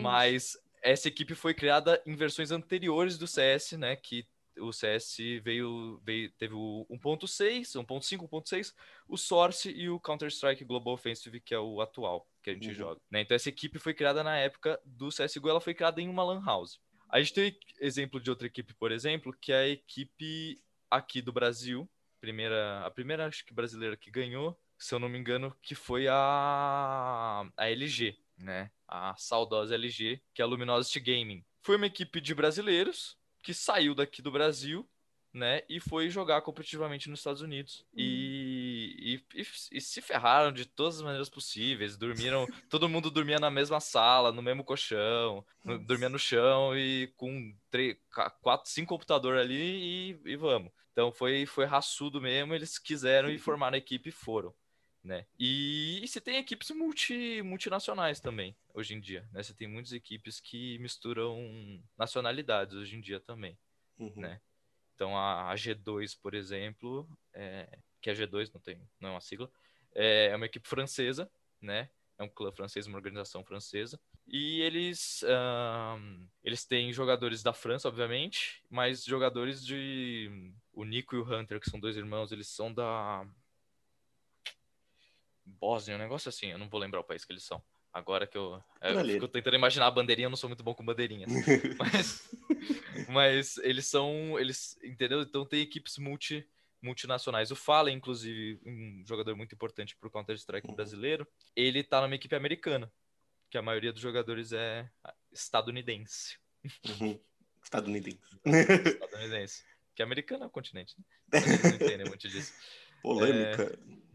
Mas 0.00 0.58
essa 0.82 1.08
equipe 1.08 1.34
foi 1.34 1.54
criada 1.54 2.02
em 2.04 2.16
versões 2.16 2.50
anteriores 2.50 3.16
do 3.16 3.26
CS, 3.26 3.72
né? 3.72 3.94
Que 3.94 4.26
o 4.58 4.72
CS 4.72 5.18
veio, 5.42 6.00
veio 6.02 6.30
teve 6.32 6.54
o 6.54 6.86
1.6, 6.90 7.76
1.5, 7.84 8.28
1.6, 8.28 8.74
o 9.08 9.16
Source 9.16 9.70
e 9.70 9.88
o 9.88 10.00
Counter-Strike 10.00 10.64
Global 10.64 10.94
Offensive, 10.94 11.40
que 11.40 11.54
é 11.54 11.58
o 11.58 11.80
atual 11.80 12.26
que 12.42 12.50
a 12.50 12.52
gente 12.54 12.68
uhum. 12.68 12.74
joga. 12.74 13.00
Né? 13.10 13.20
Então 13.20 13.34
essa 13.34 13.48
equipe 13.48 13.78
foi 13.78 13.92
criada 13.92 14.24
na 14.24 14.36
época 14.36 14.80
do 14.84 15.08
CSGO, 15.08 15.48
ela 15.48 15.60
foi 15.60 15.74
criada 15.74 16.00
em 16.00 16.08
uma 16.08 16.24
LAN 16.24 16.42
house. 16.44 16.80
A 17.08 17.20
gente 17.20 17.34
tem 17.34 17.58
exemplo 17.80 18.20
de 18.20 18.30
outra 18.30 18.46
equipe, 18.46 18.74
por 18.74 18.90
exemplo, 18.90 19.36
que 19.40 19.52
é 19.52 19.56
a 19.56 19.68
equipe 19.68 20.60
aqui 20.90 21.20
do 21.20 21.32
Brasil, 21.32 21.88
primeira, 22.20 22.84
a 22.84 22.90
primeira 22.90 23.26
acho 23.26 23.44
que 23.44 23.54
brasileira 23.54 23.96
que 23.96 24.10
ganhou, 24.10 24.58
se 24.78 24.94
eu 24.94 24.98
não 24.98 25.08
me 25.08 25.18
engano, 25.18 25.54
que 25.62 25.74
foi 25.74 26.06
a, 26.08 27.48
a 27.56 27.70
LG, 27.70 28.16
né? 28.38 28.70
A 28.86 29.14
saudosa 29.16 29.74
LG, 29.74 30.20
que 30.34 30.42
é 30.42 30.44
a 30.44 30.48
Luminosity 30.48 31.00
Gaming. 31.00 31.44
Foi 31.62 31.76
uma 31.76 31.86
equipe 31.86 32.20
de 32.20 32.34
brasileiros 32.34 33.16
que 33.42 33.54
saiu 33.54 33.94
daqui 33.94 34.20
do 34.20 34.30
Brasil, 34.30 34.88
né, 35.36 35.62
e 35.68 35.78
foi 35.78 36.08
jogar 36.08 36.40
competitivamente 36.40 37.10
nos 37.10 37.20
Estados 37.20 37.42
Unidos. 37.42 37.80
Uhum. 37.92 38.00
E, 38.02 39.20
e, 39.34 39.40
e, 39.42 39.46
e, 39.72 39.80
se 39.80 40.00
ferraram 40.00 40.50
de 40.50 40.64
todas 40.64 40.96
as 40.96 41.02
maneiras 41.02 41.28
possíveis. 41.28 41.96
Dormiram, 41.96 42.46
todo 42.70 42.88
mundo 42.88 43.10
dormia 43.10 43.38
na 43.38 43.50
mesma 43.50 43.78
sala, 43.78 44.32
no 44.32 44.42
mesmo 44.42 44.64
colchão, 44.64 45.44
no, 45.62 45.78
dormia 45.78 46.08
no 46.08 46.18
chão 46.18 46.76
e 46.76 47.12
com 47.18 47.54
três, 47.70 47.96
quatro, 48.40 48.70
cinco 48.70 48.88
computadores 48.88 49.42
ali 49.42 50.16
e, 50.24 50.32
e 50.32 50.36
vamos. 50.36 50.72
Então 50.92 51.12
foi, 51.12 51.44
foi 51.44 51.66
raçudo 51.66 52.18
mesmo, 52.20 52.54
eles 52.54 52.78
quiseram 52.78 53.28
e 53.30 53.38
formaram 53.38 53.74
a 53.74 53.78
equipe 53.78 54.08
e 54.08 54.12
foram. 54.12 54.54
Né? 55.06 55.24
E, 55.38 56.00
e 56.02 56.08
você 56.08 56.20
tem 56.20 56.36
equipes 56.36 56.68
multi, 56.72 57.40
multinacionais 57.40 58.18
também, 58.18 58.56
hoje 58.74 58.92
em 58.92 59.00
dia, 59.00 59.24
né? 59.32 59.40
Você 59.40 59.54
tem 59.54 59.68
muitas 59.68 59.92
equipes 59.92 60.40
que 60.40 60.80
misturam 60.80 61.80
nacionalidades 61.96 62.74
hoje 62.74 62.96
em 62.96 63.00
dia 63.00 63.20
também, 63.20 63.56
uhum. 64.00 64.12
né? 64.16 64.40
Então 64.96 65.16
a, 65.16 65.52
a, 65.52 65.54
G2, 65.54 66.18
por 66.20 66.34
exemplo, 66.34 67.08
é, 67.32 67.78
que 68.00 68.10
é 68.10 68.12
a 68.12 68.16
G2, 68.16 68.50
não, 68.52 68.60
tem, 68.60 68.80
não 68.98 69.10
é 69.10 69.12
uma 69.12 69.20
sigla, 69.20 69.48
é, 69.94 70.30
é 70.32 70.36
uma 70.36 70.46
equipe 70.46 70.66
francesa, 70.66 71.30
né? 71.62 71.88
É 72.18 72.24
um 72.24 72.28
clã 72.28 72.50
francês, 72.50 72.88
uma 72.88 72.98
organização 72.98 73.44
francesa. 73.44 74.00
E 74.26 74.60
eles, 74.62 75.22
um, 75.22 76.26
eles 76.42 76.64
têm 76.64 76.92
jogadores 76.92 77.44
da 77.44 77.52
França, 77.52 77.86
obviamente, 77.86 78.60
mas 78.68 79.04
jogadores 79.04 79.64
de... 79.64 80.52
O 80.72 80.84
Nico 80.84 81.14
e 81.14 81.18
o 81.18 81.22
Hunter, 81.22 81.60
que 81.60 81.70
são 81.70 81.78
dois 81.78 81.96
irmãos, 81.96 82.32
eles 82.32 82.48
são 82.48 82.72
da 82.72 83.24
Bósnia, 85.46 85.96
um 85.96 86.00
negócio 86.00 86.28
assim, 86.28 86.48
eu 86.48 86.58
não 86.58 86.68
vou 86.68 86.80
lembrar 86.80 87.00
o 87.00 87.04
país 87.04 87.24
que 87.24 87.32
eles 87.32 87.44
são. 87.44 87.62
Agora 87.92 88.26
que 88.26 88.36
eu, 88.36 88.62
eu 88.82 89.04
fico 89.04 89.28
tentando 89.28 89.56
imaginar 89.56 89.86
a 89.86 89.90
bandeirinha, 89.90 90.26
eu 90.26 90.30
não 90.30 90.36
sou 90.36 90.50
muito 90.50 90.62
bom 90.62 90.74
com 90.74 90.84
bandeirinhas. 90.84 91.30
mas, 91.78 92.28
mas 93.08 93.56
eles 93.58 93.86
são, 93.86 94.38
eles, 94.38 94.76
entendeu? 94.84 95.22
Então 95.22 95.46
tem 95.46 95.62
equipes 95.62 95.96
multi, 95.96 96.46
multinacionais. 96.82 97.50
O 97.50 97.56
Fallen, 97.56 97.96
inclusive, 97.96 98.60
um 98.66 99.02
jogador 99.06 99.34
muito 99.34 99.54
importante 99.54 99.96
para 99.96 100.08
o 100.08 100.10
Counter-Strike 100.10 100.68
uhum. 100.68 100.74
brasileiro, 100.74 101.26
ele 101.54 101.82
tá 101.82 102.02
numa 102.02 102.14
equipe 102.14 102.36
americana, 102.36 102.92
que 103.48 103.56
a 103.56 103.62
maioria 103.62 103.92
dos 103.92 104.02
jogadores 104.02 104.52
é 104.52 104.90
estadunidense. 105.32 106.36
Uhum. 107.00 107.18
Estadunidense. 107.62 108.18
Estadunidense. 108.44 109.64
Que 109.96 110.02
americano 110.02 110.44
é 110.44 110.46
o 110.46 110.50
continente, 110.50 110.94
né? 110.98 111.40
Eles 111.40 111.62
não 111.62 111.70
entendem 111.70 112.06
muito 112.06 112.28
disso. 112.28 112.52
Polêmica. 113.00 113.62
É... 113.62 114.05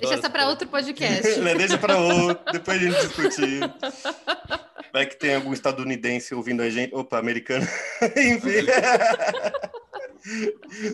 Deixa 0.00 0.14
essa 0.14 0.30
para 0.30 0.48
outro 0.48 0.68
podcast. 0.68 1.38
Né, 1.40 1.54
deixa 1.54 1.78
para 1.78 1.96
outro, 1.98 2.52
depois 2.52 2.76
a 2.76 2.84
gente 2.84 3.00
discutir. 3.06 3.60
Vai 4.92 5.06
que 5.06 5.16
tem 5.16 5.34
algum 5.34 5.52
estadunidense 5.52 6.34
ouvindo 6.34 6.62
a 6.62 6.70
gente. 6.70 6.94
Opa, 6.94 7.18
americano. 7.18 7.64
Enfim. 8.16 8.66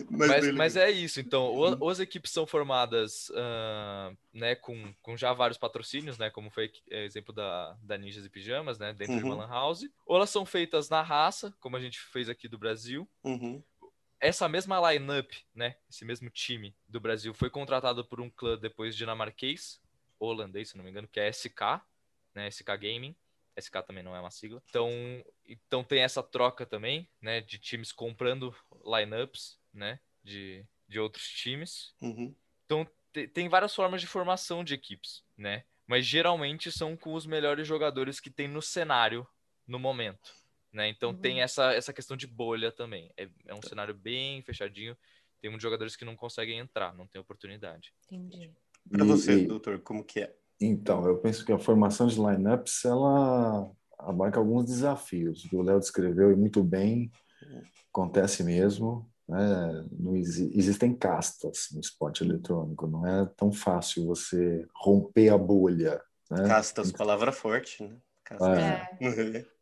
mas, 0.09 0.29
mas, 0.29 0.51
mas, 0.53 0.75
é 0.75 0.91
isso. 0.91 1.19
Então, 1.19 1.55
o, 1.55 1.89
as 1.89 1.99
equipes 1.99 2.31
são 2.31 2.45
formadas 2.45 3.29
uh, 3.29 4.15
né, 4.33 4.53
com, 4.55 4.93
com 5.01 5.15
já 5.15 5.31
vários 5.33 5.57
patrocínios, 5.57 6.17
né? 6.17 6.29
Como 6.29 6.51
foi 6.51 6.69
é, 6.91 7.05
exemplo 7.05 7.33
da, 7.33 7.75
da 7.81 7.97
Ninjas 7.97 8.25
e 8.25 8.29
Pijamas, 8.29 8.77
né? 8.77 8.93
Dentro 8.93 9.13
uhum. 9.13 9.19
de 9.19 9.25
uma 9.25 9.35
Lan 9.35 9.49
House. 9.49 9.89
Ou 10.05 10.17
elas 10.17 10.29
são 10.29 10.45
feitas 10.45 10.89
na 10.89 11.01
raça, 11.01 11.53
como 11.59 11.77
a 11.77 11.79
gente 11.79 11.99
fez 11.99 12.29
aqui 12.29 12.47
do 12.47 12.59
Brasil. 12.59 13.07
Uhum 13.23 13.63
essa 14.19 14.47
mesma 14.47 14.91
lineup, 14.91 15.31
né, 15.53 15.75
esse 15.89 16.05
mesmo 16.05 16.29
time 16.29 16.75
do 16.87 16.99
Brasil 16.99 17.33
foi 17.33 17.49
contratado 17.49 18.03
por 18.05 18.21
um 18.21 18.29
clã 18.29 18.57
depois 18.57 18.95
dinamarquês, 18.95 19.81
holandês, 20.19 20.69
se 20.69 20.77
não 20.77 20.83
me 20.83 20.89
engano, 20.89 21.07
que 21.07 21.19
é 21.19 21.27
SK, 21.27 21.81
né, 22.33 22.47
SK 22.49 22.67
Gaming. 22.79 23.15
SK 23.57 23.83
também 23.87 24.03
não 24.03 24.15
é 24.15 24.19
uma 24.19 24.31
sigla. 24.31 24.61
Então, 24.69 24.89
então 25.47 25.83
tem 25.83 26.01
essa 26.01 26.21
troca 26.21 26.65
também, 26.65 27.07
né, 27.21 27.39
de 27.39 27.57
times 27.57 27.91
comprando 27.91 28.53
lineups, 28.85 29.57
né, 29.73 29.99
de, 30.23 30.65
de 30.87 30.99
outros 30.99 31.29
times. 31.29 31.93
Uhum. 32.01 32.35
Então 32.65 32.87
tem 33.33 33.47
várias 33.47 33.73
formas 33.73 34.01
de 34.01 34.07
formação 34.07 34.63
de 34.63 34.73
equipes, 34.73 35.23
né? 35.37 35.63
Mas 35.87 36.05
geralmente 36.05 36.69
são 36.69 36.97
com 36.97 37.13
os 37.13 37.25
melhores 37.25 37.65
jogadores 37.65 38.19
que 38.19 38.29
tem 38.29 38.47
no 38.47 38.61
cenário 38.61 39.25
no 39.65 39.79
momento. 39.79 40.33
Né? 40.75 40.89
Então 40.89 41.11
uhum. 41.11 41.17
tem 41.17 41.41
essa, 41.41 41.71
essa 41.73 41.93
questão 41.93 42.17
de 42.17 42.27
bolha 42.27 42.69
também. 42.69 43.09
É, 43.15 43.29
é 43.47 43.53
um 43.53 43.61
tá. 43.61 43.69
cenário 43.69 43.93
bem 43.93 44.41
fechadinho. 44.41 44.95
Tem 45.39 45.49
muitos 45.49 45.63
jogadores 45.63 45.95
que 45.95 46.03
não 46.03 46.17
conseguem 46.17 46.59
entrar, 46.59 46.93
não 46.93 47.07
tem 47.07 47.21
oportunidade. 47.21 47.93
Entendi. 48.11 48.51
Para 48.91 49.05
você, 49.05 49.37
e, 49.37 49.47
doutor, 49.47 49.79
como 49.79 50.03
que 50.03 50.19
é? 50.19 50.35
Então, 50.59 51.05
eu 51.07 51.17
penso 51.17 51.45
que 51.45 51.51
a 51.53 51.57
formação 51.57 52.07
de 52.07 52.19
lineups 52.19 52.83
ela 52.83 53.71
abarca 53.97 54.37
alguns 54.37 54.65
desafios. 54.65 55.45
O 55.51 55.61
Léo 55.61 55.79
descreveu 55.79 56.31
e 56.31 56.35
muito 56.35 56.61
bem, 56.61 57.09
acontece 57.89 58.43
mesmo. 58.43 59.09
Né? 59.27 59.85
Não 59.91 60.15
existem 60.15 60.93
castas 60.93 61.69
no 61.71 61.79
esporte 61.79 62.23
eletrônico, 62.23 62.85
não 62.85 63.07
é 63.07 63.25
tão 63.37 63.51
fácil 63.51 64.05
você 64.05 64.67
romper 64.75 65.29
a 65.29 65.37
bolha. 65.37 66.01
Né? 66.29 66.47
Castas, 66.47 66.91
palavra 66.91 67.31
forte, 67.31 67.81
né? 67.81 67.97
Castas. 68.23 68.57
É. 68.57 69.54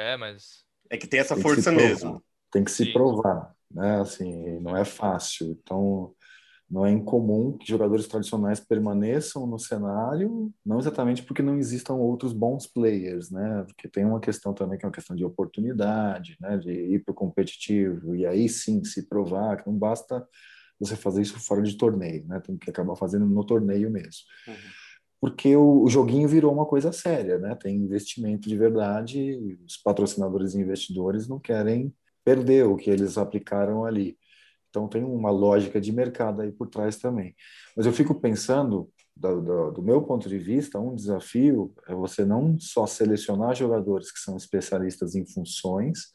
É, 0.00 0.16
mas. 0.16 0.64
É 0.88 0.96
que 0.96 1.06
tem 1.06 1.20
essa 1.20 1.34
tem 1.34 1.42
força 1.42 1.70
mesmo. 1.70 2.22
Tem 2.50 2.64
que 2.64 2.70
se 2.70 2.86
Sim. 2.86 2.92
provar, 2.92 3.54
né? 3.70 4.00
Assim, 4.00 4.58
não 4.60 4.76
é 4.76 4.84
fácil. 4.84 5.52
Então, 5.52 6.12
não 6.68 6.84
é 6.86 6.90
incomum 6.90 7.56
que 7.56 7.68
jogadores 7.68 8.06
tradicionais 8.06 8.60
permaneçam 8.60 9.46
no 9.46 9.58
cenário, 9.58 10.52
não 10.64 10.78
exatamente 10.78 11.22
porque 11.22 11.42
não 11.42 11.58
existam 11.58 11.94
outros 11.94 12.32
bons 12.32 12.66
players, 12.66 13.30
né? 13.30 13.64
Porque 13.66 13.88
tem 13.88 14.04
uma 14.04 14.20
questão 14.20 14.54
também 14.54 14.78
que 14.78 14.84
é 14.84 14.88
uma 14.88 14.94
questão 14.94 15.14
de 15.14 15.24
oportunidade, 15.24 16.36
né? 16.40 16.56
De 16.58 16.72
ir 16.72 17.04
para 17.04 17.12
o 17.12 17.14
competitivo 17.14 18.14
e 18.16 18.26
aí 18.26 18.48
sim 18.48 18.82
se 18.84 19.08
provar 19.08 19.56
que 19.56 19.68
não 19.68 19.76
basta 19.76 20.26
você 20.78 20.96
fazer 20.96 21.22
isso 21.22 21.38
fora 21.38 21.62
de 21.62 21.76
torneio, 21.76 22.26
né? 22.26 22.40
Tem 22.40 22.56
que 22.56 22.70
acabar 22.70 22.96
fazendo 22.96 23.26
no 23.26 23.44
torneio 23.44 23.90
mesmo. 23.90 24.22
Uhum 24.48 24.79
porque 25.20 25.54
o, 25.54 25.86
joguinho 25.86 26.26
virou 26.26 26.52
uma 26.52 26.64
coisa 26.64 26.92
séria, 26.92 27.38
né? 27.38 27.54
Tem 27.54 27.76
investimento 27.76 28.48
de 28.48 28.56
verdade, 28.56 29.38
os 29.66 29.76
patrocinadores 29.76 30.54
e 30.54 30.60
investidores 30.60 31.28
não 31.28 31.38
querem 31.38 31.94
perder 32.24 32.66
o 32.66 32.76
que 32.76 32.90
eles 32.90 33.18
aplicaram 33.18 33.84
ali. 33.84 34.16
Então 34.70 34.88
tem 34.88 35.04
uma 35.04 35.30
lógica 35.30 35.80
de 35.80 35.92
mercado 35.92 36.40
aí 36.40 36.50
por 36.50 36.68
trás 36.68 36.96
também. 36.96 37.34
Mas 37.76 37.84
eu 37.84 37.92
fico 37.92 38.14
pensando, 38.18 38.90
do, 39.14 39.42
do, 39.42 39.70
do, 39.72 39.82
meu 39.82 40.00
ponto 40.02 40.28
de 40.28 40.38
vista, 40.38 40.78
um 40.78 40.94
desafio 40.94 41.74
é 41.86 41.94
você 41.94 42.24
não 42.24 42.58
só 42.58 42.86
selecionar 42.86 43.54
jogadores 43.54 44.10
que 44.10 44.20
são 44.20 44.36
especialistas 44.36 45.14
em 45.14 45.26
funções, 45.26 46.12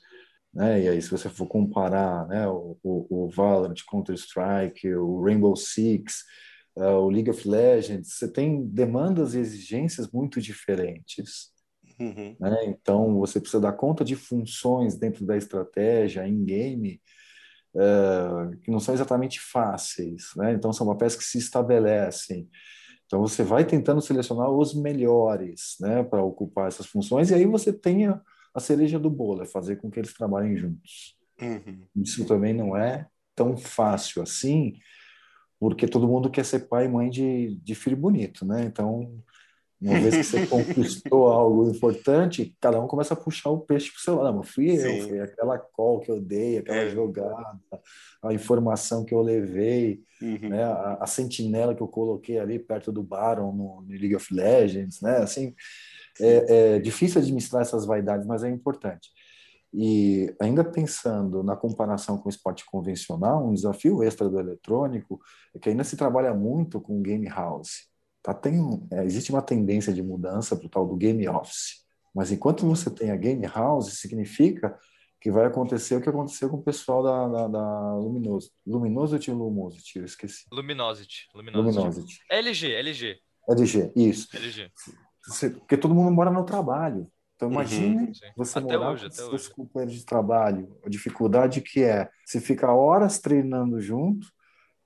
né? 0.51 0.82
E 0.82 0.89
aí 0.89 1.01
se 1.01 1.12
você 1.12 1.30
for 1.30 1.45
comparar, 1.47 2.28
né, 2.28 2.47
o, 2.47 2.78
o, 2.82 3.26
o 3.26 3.30
Valorant, 3.30 3.76
Counter 3.88 4.16
Strike, 4.16 4.95
o 4.95 5.22
Rainbow 5.22 5.56
Six, 5.56 6.24
uh, 6.76 6.99
o 6.99 7.09
League 7.09 7.30
of 7.30 7.47
Legends, 7.47 8.13
você 8.13 8.32
tem 8.32 8.65
demandas 8.65 9.34
e 9.34 9.39
exigências 9.39 10.09
muito 10.11 10.41
diferentes. 10.41 11.53
Uhum. 11.99 12.36
Né? 12.39 12.65
Então, 12.65 13.19
você 13.19 13.39
precisa 13.39 13.61
dar 13.61 13.73
conta 13.73 14.03
de 14.03 14.15
funções 14.15 14.95
dentro 14.95 15.26
da 15.26 15.38
estratégia, 15.38 16.28
em 16.28 16.43
game, 16.43 17.01
uh, 17.73 18.57
que 18.61 18.69
não 18.69 18.80
são 18.80 18.93
exatamente 18.93 19.39
fáceis. 19.39 20.32
Né? 20.36 20.53
Então, 20.53 20.73
são 20.73 20.88
papéis 20.88 21.15
que 21.15 21.23
se 21.23 21.38
estabelecem. 21.38 22.49
Então, 23.05 23.21
você 23.21 23.43
vai 23.43 23.63
tentando 23.65 24.01
selecionar 24.01 24.49
os 24.49 24.73
melhores 24.73 25.76
né, 25.80 26.03
para 26.03 26.23
ocupar 26.23 26.67
essas 26.67 26.88
funções, 26.88 27.30
e 27.30 27.36
aí 27.36 27.45
você 27.45 27.71
tem 27.71 28.07
a, 28.07 28.19
a 28.53 28.59
cereja 28.59 28.97
do 28.97 29.09
bolo, 29.09 29.43
é 29.43 29.45
fazer 29.45 29.76
com 29.76 29.91
que 29.91 29.99
eles 29.99 30.13
trabalhem 30.13 30.57
juntos. 30.57 31.15
Uhum. 31.39 31.86
Isso 31.97 32.26
também 32.26 32.53
não 32.53 32.76
é 32.76 33.07
tão 33.36 33.55
fácil 33.55 34.23
assim, 34.23 34.73
porque 35.60 35.88
todo 35.88 36.08
mundo 36.08 36.30
quer 36.30 36.45
ser 36.45 36.68
pai 36.68 36.86
e 36.86 36.89
mãe 36.89 37.10
de, 37.10 37.56
de 37.56 37.76
filho 37.76 37.97
bonito, 37.97 38.45
né? 38.45 38.64
Então, 38.66 39.22
uma 39.82 39.99
vez 39.99 40.16
que 40.16 40.24
você 40.24 40.45
conquistou 40.47 41.28
algo 41.28 41.70
importante, 41.70 42.56
cada 42.60 42.80
um 42.80 42.88
começa 42.88 43.14
a 43.14 43.18
puxar 43.18 43.49
o 43.49 43.60
peixe 43.60 43.91
para 43.91 43.99
o 43.99 44.01
seu 44.01 44.16
lado. 44.16 44.43
Fui 44.43 44.72
eu, 44.72 44.80
Sim. 44.80 45.10
foi 45.10 45.20
aquela 45.20 45.58
call 45.58 45.99
que 45.99 46.12
eu 46.12 46.20
dei, 46.20 46.60
aquela 46.60 46.78
é. 46.80 46.89
jogada, 46.89 47.60
a 48.24 48.34
informação 48.34 49.06
que 49.06 49.14
eu 49.14 49.22
levei, 49.22 50.01
uhum. 50.22 50.49
né? 50.49 50.64
A, 50.64 50.97
a, 51.01 51.08
sentinela 51.08 51.76
que 51.76 51.82
eu 51.82 51.88
coloquei 51.88 52.39
ali 52.39 52.58
perto 52.58 52.91
do 52.91 53.03
Baron 53.03 53.51
no, 53.51 53.82
no 53.82 53.89
League 53.89 54.16
of 54.16 54.34
Legends, 54.34 55.01
né? 55.01 55.18
Assim, 55.18 55.53
é, 56.20 56.76
é 56.76 56.80
difícil 56.80 57.22
administrar 57.22 57.62
essas 57.62 57.86
vaidades, 57.86 58.26
mas 58.26 58.43
é 58.43 58.49
importante. 58.49 59.10
E 59.78 60.34
ainda 60.39 60.63
pensando 60.63 61.43
na 61.43 61.55
comparação 61.55 62.17
com 62.17 62.28
o 62.28 62.30
esporte 62.30 62.63
convencional, 62.65 63.45
um 63.45 63.53
desafio 63.53 64.01
extra 64.01 64.30
do 64.30 64.39
eletrônico 64.39 65.19
é 65.53 65.59
que 65.59 65.67
ainda 65.67 65.84
se 65.84 65.97
trabalha 65.97 66.34
muito 66.34 66.80
com 66.80 67.01
game 67.01 67.28
house. 67.28 67.89
Tá? 68.23 68.34
Tem, 68.34 68.57
é, 68.91 69.03
existe 69.03 69.32
uma 69.32 69.41
tendência 69.41 69.91
de 69.91 70.01
mudança 70.01 70.55
para 70.55 70.65
o 70.65 70.69
tal 70.69 70.88
do 70.88 70.95
game 70.95 71.28
office. 71.28 71.84
Mas 72.15 72.32
enquanto 72.32 72.65
você 72.65 72.89
tem 72.89 73.11
a 73.11 73.17
game 73.17 73.45
house, 73.47 73.99
significa 73.99 74.80
que 75.19 75.30
vai 75.30 75.45
acontecer 75.45 75.95
o 75.95 76.01
que 76.01 76.07
aconteceu 76.07 76.49
com 76.49 76.57
o 76.57 76.63
pessoal 76.63 77.03
da, 77.03 77.28
da, 77.28 77.47
da 77.49 77.95
Luminosity. 77.95 78.53
Luminosity 78.65 79.32
ou 79.32 79.38
Lumosity? 79.38 79.99
Eu 79.99 80.05
esqueci. 80.05 80.45
Luminosity. 80.53 81.28
Luminosity. 81.36 81.78
Luminosity. 81.78 82.19
LG, 82.30 82.71
LG. 82.71 83.19
LG, 83.49 83.91
isso. 83.93 84.28
LG. 84.34 84.71
Você, 85.28 85.49
porque 85.49 85.76
todo 85.76 85.93
mundo 85.93 86.11
mora 86.11 86.32
no 86.32 86.45
trabalho. 86.45 87.11
Então, 87.36 87.49
uhum. 87.49 87.55
imagine 87.55 88.05
uhum, 88.05 88.13
você 88.36 88.59
até 88.59 88.77
morar 88.77 88.91
hoje, 88.91 89.05
com 89.05 89.11
seus 89.11 89.33
hoje. 89.33 89.49
companheiros 89.49 89.95
de 89.95 90.05
trabalho. 90.05 90.77
A 90.86 90.89
dificuldade 90.89 91.61
que 91.61 91.83
é 91.83 92.09
se 92.25 92.39
ficar 92.39 92.73
horas 92.73 93.19
treinando 93.19 93.79
junto, 93.79 94.27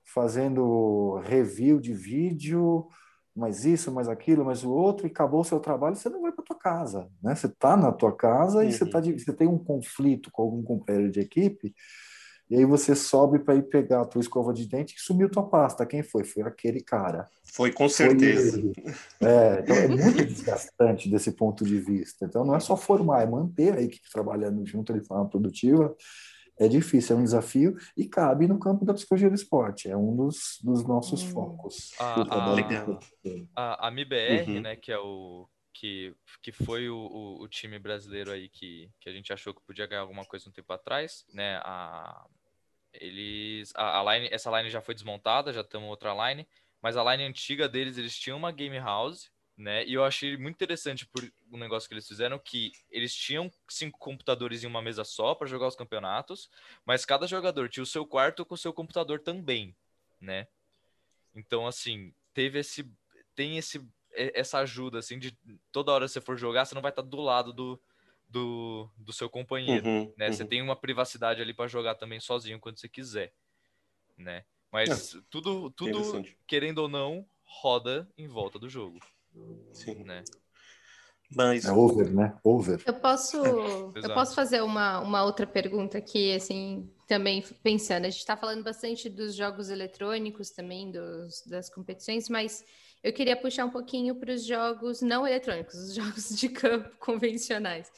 fazendo 0.04 1.20
review 1.24 1.80
de 1.80 1.92
vídeo, 1.92 2.88
mais 3.34 3.64
isso, 3.64 3.92
mais 3.92 4.08
aquilo, 4.08 4.44
mais 4.44 4.64
o 4.64 4.70
outro, 4.70 5.06
e 5.06 5.10
acabou 5.10 5.40
o 5.40 5.44
seu 5.44 5.60
trabalho, 5.60 5.94
você 5.94 6.08
não 6.08 6.22
vai 6.22 6.32
para 6.32 6.44
tua 6.44 6.58
casa, 6.58 7.08
né? 7.22 7.34
Você 7.34 7.46
está 7.46 7.76
na 7.76 7.92
tua 7.92 8.14
casa 8.14 8.58
uhum. 8.58 8.64
e 8.64 8.72
você, 8.72 8.84
tá 8.84 9.00
de, 9.00 9.12
você 9.12 9.32
tem 9.32 9.46
um 9.46 9.58
conflito 9.58 10.30
com 10.32 10.42
algum 10.42 10.62
companheiro 10.62 11.10
de 11.10 11.20
equipe, 11.20 11.74
e 12.50 12.56
aí 12.56 12.64
você 12.64 12.96
sobe 12.96 13.38
para 13.38 13.54
ir 13.54 13.62
pegar 13.62 14.00
a 14.00 14.04
tua 14.04 14.20
escova 14.20 14.52
de 14.52 14.66
dente 14.66 14.94
que 14.94 15.00
sumiu 15.00 15.30
tua 15.30 15.48
pasta. 15.48 15.86
Quem 15.86 16.02
foi? 16.02 16.24
Foi 16.24 16.42
aquele 16.42 16.80
cara. 16.80 17.30
Foi 17.44 17.72
com 17.72 17.88
certeza. 17.88 18.60
Foi 18.60 19.28
é, 19.28 19.60
então 19.60 19.76
é 19.76 19.86
muito 19.86 20.24
desgastante 20.26 21.08
desse 21.08 21.30
ponto 21.30 21.64
de 21.64 21.78
vista. 21.78 22.24
Então 22.24 22.44
não 22.44 22.56
é 22.56 22.60
só 22.60 22.76
formar, 22.76 23.22
é 23.22 23.26
manter 23.26 23.74
a 23.74 23.80
equipe 23.80 24.10
trabalhando 24.10 24.66
junto 24.66 24.92
de 24.92 25.06
forma 25.06 25.28
produtiva. 25.28 25.94
É 26.58 26.66
difícil, 26.66 27.16
é 27.16 27.20
um 27.20 27.24
desafio 27.24 27.76
e 27.96 28.06
cabe 28.06 28.48
no 28.48 28.58
campo 28.58 28.84
da 28.84 28.94
psicologia 28.94 29.30
do 29.30 29.34
esporte. 29.34 29.88
É 29.88 29.96
um 29.96 30.16
dos, 30.16 30.58
dos 30.62 30.84
nossos 30.84 31.22
hum. 31.22 31.30
focos. 31.30 31.92
A, 32.00 32.20
a, 32.20 32.50
a, 33.54 33.88
a 33.88 33.90
MIBR, 33.92 34.50
uhum. 34.50 34.60
né, 34.60 34.74
que 34.74 34.90
é 34.90 34.98
o 34.98 35.48
que, 35.72 36.14
que 36.42 36.52
foi 36.52 36.90
o, 36.90 36.96
o, 36.96 37.42
o, 37.42 37.48
time 37.48 37.78
brasileiro 37.78 38.30
aí 38.30 38.48
que, 38.48 38.90
que 39.00 39.08
a 39.08 39.12
gente 39.12 39.32
achou 39.32 39.54
que 39.54 39.62
podia 39.62 39.86
ganhar 39.86 40.02
alguma 40.02 40.26
coisa 40.26 40.48
um 40.48 40.52
tempo 40.52 40.70
atrás, 40.72 41.24
né? 41.32 41.56
A, 41.64 42.26
eles 42.92 43.72
a, 43.74 44.00
a 44.00 44.14
line, 44.14 44.28
essa 44.32 44.50
line 44.56 44.70
já 44.70 44.80
foi 44.80 44.94
desmontada, 44.94 45.52
já 45.52 45.60
estamos 45.60 45.88
outra 45.88 46.12
line, 46.30 46.46
mas 46.82 46.96
a 46.96 47.04
line 47.10 47.24
antiga 47.24 47.68
deles, 47.68 47.98
eles 47.98 48.16
tinham 48.18 48.38
uma 48.38 48.52
game 48.52 48.78
house, 48.78 49.30
né? 49.56 49.84
E 49.84 49.94
eu 49.94 50.04
achei 50.04 50.36
muito 50.36 50.54
interessante 50.54 51.06
por 51.06 51.22
um 51.52 51.58
negócio 51.58 51.88
que 51.88 51.94
eles 51.94 52.08
fizeram 52.08 52.38
que 52.38 52.72
eles 52.90 53.14
tinham 53.14 53.50
cinco 53.68 53.98
computadores 53.98 54.64
em 54.64 54.66
uma 54.66 54.80
mesa 54.80 55.04
só 55.04 55.34
para 55.34 55.46
jogar 55.46 55.68
os 55.68 55.76
campeonatos, 55.76 56.50
mas 56.84 57.04
cada 57.04 57.26
jogador 57.26 57.68
tinha 57.68 57.82
o 57.82 57.86
seu 57.86 58.06
quarto 58.06 58.44
com 58.44 58.54
o 58.54 58.58
seu 58.58 58.72
computador 58.72 59.20
também, 59.20 59.76
né? 60.20 60.48
Então 61.34 61.66
assim, 61.66 62.14
teve 62.32 62.58
esse 62.58 62.90
tem 63.34 63.58
esse 63.58 63.86
essa 64.12 64.58
ajuda 64.58 64.98
assim 64.98 65.18
de 65.18 65.38
toda 65.70 65.92
hora 65.92 66.08
você 66.08 66.20
for 66.20 66.36
jogar, 66.36 66.64
você 66.64 66.74
não 66.74 66.82
vai 66.82 66.90
estar 66.90 67.02
do 67.02 67.20
lado 67.20 67.52
do 67.52 67.80
do, 68.30 68.88
do 68.96 69.12
seu 69.12 69.28
companheiro, 69.28 69.86
uhum, 69.86 70.12
né? 70.16 70.28
Uhum. 70.28 70.32
Você 70.32 70.44
tem 70.44 70.62
uma 70.62 70.76
privacidade 70.76 71.42
ali 71.42 71.52
para 71.52 71.66
jogar 71.66 71.96
também 71.96 72.20
sozinho 72.20 72.60
quando 72.60 72.78
você 72.78 72.88
quiser, 72.88 73.32
né? 74.16 74.44
Mas 74.72 75.14
é, 75.14 75.18
tudo, 75.28 75.70
tudo 75.70 76.24
querendo 76.46 76.78
ou 76.78 76.88
não, 76.88 77.26
roda 77.44 78.08
em 78.16 78.28
volta 78.28 78.58
do 78.58 78.68
jogo. 78.68 79.00
Sim. 79.72 80.04
Né? 80.04 80.22
Mas... 81.34 81.64
É 81.64 81.72
over, 81.72 82.12
né? 82.12 82.36
Over. 82.44 82.80
Eu 82.86 82.94
posso, 82.94 83.36
eu 83.96 84.14
posso 84.14 84.34
fazer 84.34 84.62
uma, 84.62 85.00
uma 85.00 85.24
outra 85.24 85.46
pergunta 85.46 85.98
aqui, 85.98 86.32
assim, 86.32 86.88
também 87.08 87.42
pensando. 87.62 88.04
A 88.04 88.10
gente 88.10 88.20
está 88.20 88.36
falando 88.36 88.62
bastante 88.62 89.08
dos 89.08 89.34
jogos 89.34 89.70
eletrônicos 89.70 90.50
também, 90.50 90.92
dos, 90.92 91.42
das 91.46 91.68
competições, 91.68 92.28
mas 92.28 92.64
eu 93.02 93.12
queria 93.12 93.36
puxar 93.36 93.64
um 93.64 93.70
pouquinho 93.70 94.14
para 94.14 94.32
os 94.32 94.44
jogos 94.44 95.00
não 95.00 95.26
eletrônicos, 95.26 95.74
os 95.74 95.94
jogos 95.94 96.28
de 96.28 96.48
campo 96.48 96.96
convencionais. 96.98 97.90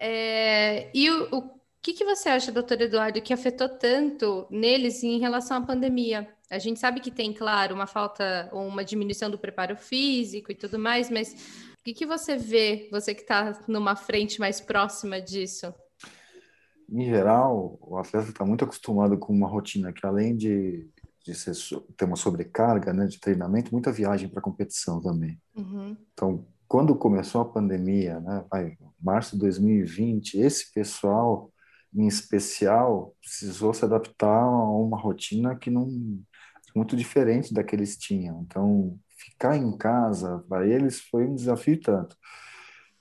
É, 0.00 0.90
e 0.94 1.10
o, 1.10 1.36
o 1.36 1.60
que, 1.82 1.92
que 1.92 2.04
você 2.04 2.30
acha, 2.30 2.50
doutor 2.50 2.80
Eduardo, 2.80 3.20
que 3.20 3.34
afetou 3.34 3.68
tanto 3.68 4.46
neles 4.50 5.02
em 5.02 5.18
relação 5.18 5.58
à 5.58 5.60
pandemia? 5.60 6.26
A 6.50 6.58
gente 6.58 6.80
sabe 6.80 7.00
que 7.00 7.10
tem, 7.10 7.32
claro, 7.32 7.74
uma 7.74 7.86
falta 7.86 8.48
ou 8.52 8.66
uma 8.66 8.84
diminuição 8.84 9.30
do 9.30 9.38
preparo 9.38 9.76
físico 9.76 10.50
e 10.50 10.54
tudo 10.54 10.78
mais, 10.78 11.10
mas 11.10 11.32
o 11.78 11.84
que, 11.84 11.94
que 11.94 12.06
você 12.06 12.36
vê, 12.36 12.88
você 12.90 13.14
que 13.14 13.20
está 13.20 13.58
numa 13.68 13.94
frente 13.94 14.40
mais 14.40 14.60
próxima 14.60 15.20
disso? 15.20 15.72
Em 16.90 17.04
geral, 17.04 17.78
o 17.80 17.96
atleta 17.96 18.30
está 18.30 18.44
muito 18.44 18.64
acostumado 18.64 19.16
com 19.16 19.32
uma 19.32 19.46
rotina 19.46 19.92
que, 19.92 20.04
além 20.04 20.36
de, 20.36 20.90
de 21.24 21.34
ser, 21.34 21.54
ter 21.96 22.04
uma 22.04 22.16
sobrecarga 22.16 22.92
né, 22.92 23.06
de 23.06 23.20
treinamento, 23.20 23.72
muita 23.72 23.92
viagem 23.92 24.28
para 24.28 24.42
competição 24.42 25.00
também. 25.00 25.40
Uhum. 25.54 25.96
Então, 26.12 26.46
quando 26.70 26.94
começou 26.94 27.40
a 27.40 27.44
pandemia, 27.44 28.20
né, 28.20 28.44
vai, 28.48 28.78
março 29.02 29.34
de 29.34 29.40
2020, 29.40 30.38
esse 30.38 30.72
pessoal, 30.72 31.52
em 31.92 32.06
especial, 32.06 33.12
precisou 33.20 33.74
se 33.74 33.84
adaptar 33.84 34.44
a 34.44 34.70
uma 34.70 34.96
rotina 34.96 35.56
que 35.56 35.68
não 35.68 35.88
muito 36.72 36.96
diferente 36.96 37.52
da 37.52 37.64
que 37.64 37.74
eles 37.74 37.96
tinham. 37.96 38.42
Então, 38.42 38.96
ficar 39.18 39.56
em 39.56 39.76
casa 39.76 40.44
para 40.48 40.64
eles 40.64 41.00
foi 41.00 41.26
um 41.26 41.34
desafio 41.34 41.80
tanto. 41.80 42.16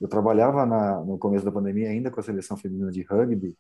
Eu 0.02 0.08
trabalhava 0.08 0.66
na, 0.66 1.02
no 1.02 1.20
começo 1.20 1.46
da 1.46 1.52
pandemia 1.52 1.90
ainda 1.90 2.10
com 2.10 2.20
a 2.20 2.24
seleção 2.24 2.58
feminina 2.58 2.90
de 2.90 3.04
rugby, 3.04 3.56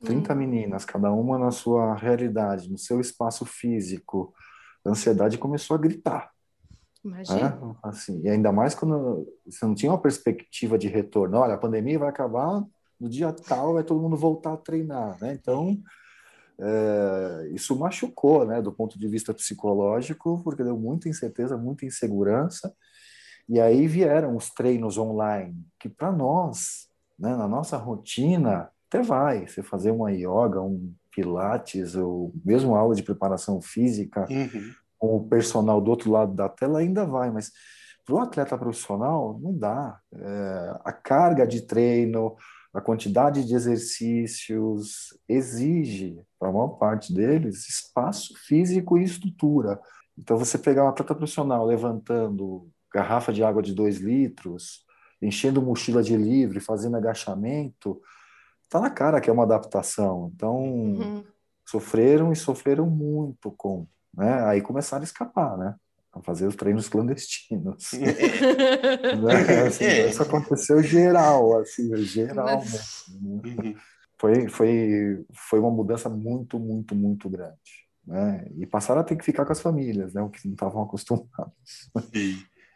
30 0.00 0.32
hum. 0.32 0.36
meninas, 0.38 0.86
cada 0.86 1.12
uma 1.12 1.38
na 1.38 1.50
sua 1.50 1.94
realidade, 1.94 2.70
no 2.70 2.78
seu 2.78 2.98
espaço 2.98 3.44
físico. 3.44 4.32
A 4.86 4.88
ansiedade 4.88 5.36
começou 5.36 5.74
a 5.74 5.78
gritar. 5.78 6.33
Imagina. 7.04 7.76
É, 7.82 7.88
assim, 7.88 8.22
e 8.22 8.28
ainda 8.28 8.50
mais 8.50 8.74
quando 8.74 9.28
você 9.44 9.64
não 9.66 9.74
tinha 9.74 9.92
uma 9.92 10.00
perspectiva 10.00 10.78
de 10.78 10.88
retorno. 10.88 11.36
Olha, 11.36 11.54
a 11.54 11.58
pandemia 11.58 11.98
vai 11.98 12.08
acabar 12.08 12.64
no 12.98 13.08
dia 13.08 13.32
tal, 13.32 13.74
vai 13.74 13.84
todo 13.84 14.00
mundo 14.00 14.16
voltar 14.16 14.54
a 14.54 14.56
treinar, 14.56 15.18
né? 15.20 15.34
Então, 15.34 15.76
é, 16.58 17.50
isso 17.52 17.78
machucou, 17.78 18.46
né, 18.46 18.62
do 18.62 18.72
ponto 18.72 18.98
de 18.98 19.06
vista 19.06 19.34
psicológico, 19.34 20.40
porque 20.42 20.64
deu 20.64 20.78
muita 20.78 21.08
incerteza, 21.08 21.58
muita 21.58 21.84
insegurança. 21.84 22.74
E 23.46 23.60
aí 23.60 23.86
vieram 23.86 24.34
os 24.34 24.48
treinos 24.48 24.96
online, 24.96 25.62
que 25.78 25.88
para 25.88 26.10
nós, 26.10 26.88
né, 27.18 27.36
na 27.36 27.46
nossa 27.46 27.76
rotina, 27.76 28.70
até 28.88 29.02
vai. 29.02 29.46
Você 29.46 29.62
fazer 29.62 29.90
uma 29.90 30.10
yoga, 30.10 30.62
um 30.62 30.94
pilates, 31.10 31.94
ou 31.94 32.32
mesmo 32.42 32.74
aula 32.74 32.94
de 32.94 33.02
preparação 33.02 33.60
física, 33.60 34.26
uhum 34.30 34.72
com 34.98 35.16
o 35.16 35.28
personal 35.28 35.80
do 35.80 35.90
outro 35.90 36.10
lado 36.10 36.34
da 36.34 36.48
tela 36.48 36.80
ainda 36.80 37.04
vai, 37.04 37.30
mas 37.30 37.50
para 38.04 38.14
o 38.14 38.20
atleta 38.20 38.58
profissional 38.58 39.38
não 39.42 39.56
dá. 39.56 39.98
É, 40.12 40.80
a 40.84 40.92
carga 40.92 41.46
de 41.46 41.62
treino, 41.62 42.36
a 42.72 42.80
quantidade 42.80 43.44
de 43.44 43.54
exercícios 43.54 45.16
exige 45.28 46.20
para 46.38 46.48
a 46.48 46.52
maior 46.52 46.76
parte 46.76 47.14
deles, 47.14 47.68
espaço 47.68 48.34
físico 48.46 48.98
e 48.98 49.04
estrutura. 49.04 49.80
Então, 50.18 50.36
você 50.36 50.58
pegar 50.58 50.84
um 50.84 50.88
atleta 50.88 51.14
profissional 51.14 51.64
levantando 51.64 52.68
garrafa 52.92 53.32
de 53.32 53.42
água 53.42 53.62
de 53.62 53.74
dois 53.74 53.98
litros, 53.98 54.84
enchendo 55.20 55.62
mochila 55.62 56.02
de 56.02 56.16
livro, 56.16 56.60
fazendo 56.60 56.96
agachamento, 56.96 58.00
tá 58.68 58.80
na 58.80 58.90
cara 58.90 59.20
que 59.20 59.30
é 59.30 59.32
uma 59.32 59.44
adaptação. 59.44 60.32
Então, 60.34 60.56
uhum. 60.56 61.24
sofreram 61.66 62.32
e 62.32 62.36
sofreram 62.36 62.90
muito 62.90 63.52
com, 63.52 63.86
né? 64.16 64.44
Aí 64.46 64.60
começaram 64.60 65.02
a 65.02 65.04
escapar, 65.04 65.56
né? 65.56 65.74
A 66.12 66.22
fazer 66.22 66.46
os 66.46 66.56
treinos 66.56 66.88
clandestinos. 66.88 67.90
Né? 69.24 69.66
assim, 69.66 69.84
é. 69.84 70.08
Isso 70.08 70.22
aconteceu 70.22 70.82
geral, 70.82 71.58
assim, 71.58 71.94
geral. 71.98 72.60
Né? 72.60 72.80
Uhum. 73.20 73.74
Foi, 74.18 74.48
foi, 74.48 75.26
foi 75.32 75.60
uma 75.60 75.70
mudança 75.70 76.08
muito, 76.08 76.58
muito, 76.58 76.94
muito 76.94 77.28
grande. 77.28 77.84
Né? 78.06 78.46
E 78.56 78.66
passaram 78.66 79.00
a 79.00 79.04
ter 79.04 79.16
que 79.16 79.24
ficar 79.24 79.44
com 79.44 79.52
as 79.52 79.60
famílias, 79.60 80.14
né? 80.14 80.22
O 80.22 80.28
que 80.28 80.46
não 80.46 80.54
estavam 80.54 80.82
acostumados. 80.82 81.90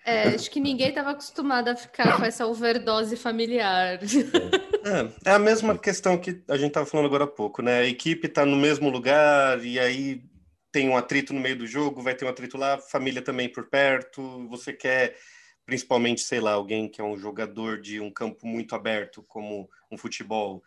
É, 0.05 0.29
acho 0.29 0.51
que 0.51 0.59
ninguém 0.59 0.89
estava 0.89 1.11
acostumado 1.11 1.69
a 1.69 1.77
ficar 1.77 2.17
com 2.17 2.25
essa 2.25 2.47
overdose 2.47 3.15
familiar. 3.15 3.99
É, 4.03 5.31
é 5.31 5.33
a 5.33 5.39
mesma 5.39 5.77
questão 5.77 6.17
que 6.17 6.43
a 6.49 6.57
gente 6.57 6.69
estava 6.69 6.87
falando 6.87 7.05
agora 7.05 7.25
há 7.25 7.27
pouco, 7.27 7.61
né? 7.61 7.81
A 7.81 7.85
equipe 7.85 8.27
está 8.27 8.47
no 8.47 8.57
mesmo 8.57 8.89
lugar 8.89 9.63
e 9.63 9.79
aí 9.79 10.23
tem 10.71 10.89
um 10.89 10.97
atrito 10.97 11.33
no 11.33 11.41
meio 11.41 11.57
do 11.57 11.67
jogo, 11.67 12.03
vai 12.03 12.15
ter 12.15 12.25
um 12.25 12.29
atrito 12.29 12.57
lá, 12.57 12.79
família 12.79 13.23
também 13.23 13.51
por 13.51 13.69
perto. 13.69 14.47
Você 14.49 14.73
quer, 14.73 15.17
principalmente, 15.65 16.21
sei 16.21 16.41
lá, 16.41 16.53
alguém 16.53 16.89
que 16.89 17.01
é 17.01 17.05
um 17.05 17.17
jogador 17.17 17.81
de 17.81 18.01
um 18.01 18.11
campo 18.11 18.47
muito 18.47 18.75
aberto, 18.75 19.23
como 19.25 19.69
um 19.91 19.97
futebol, 19.97 20.63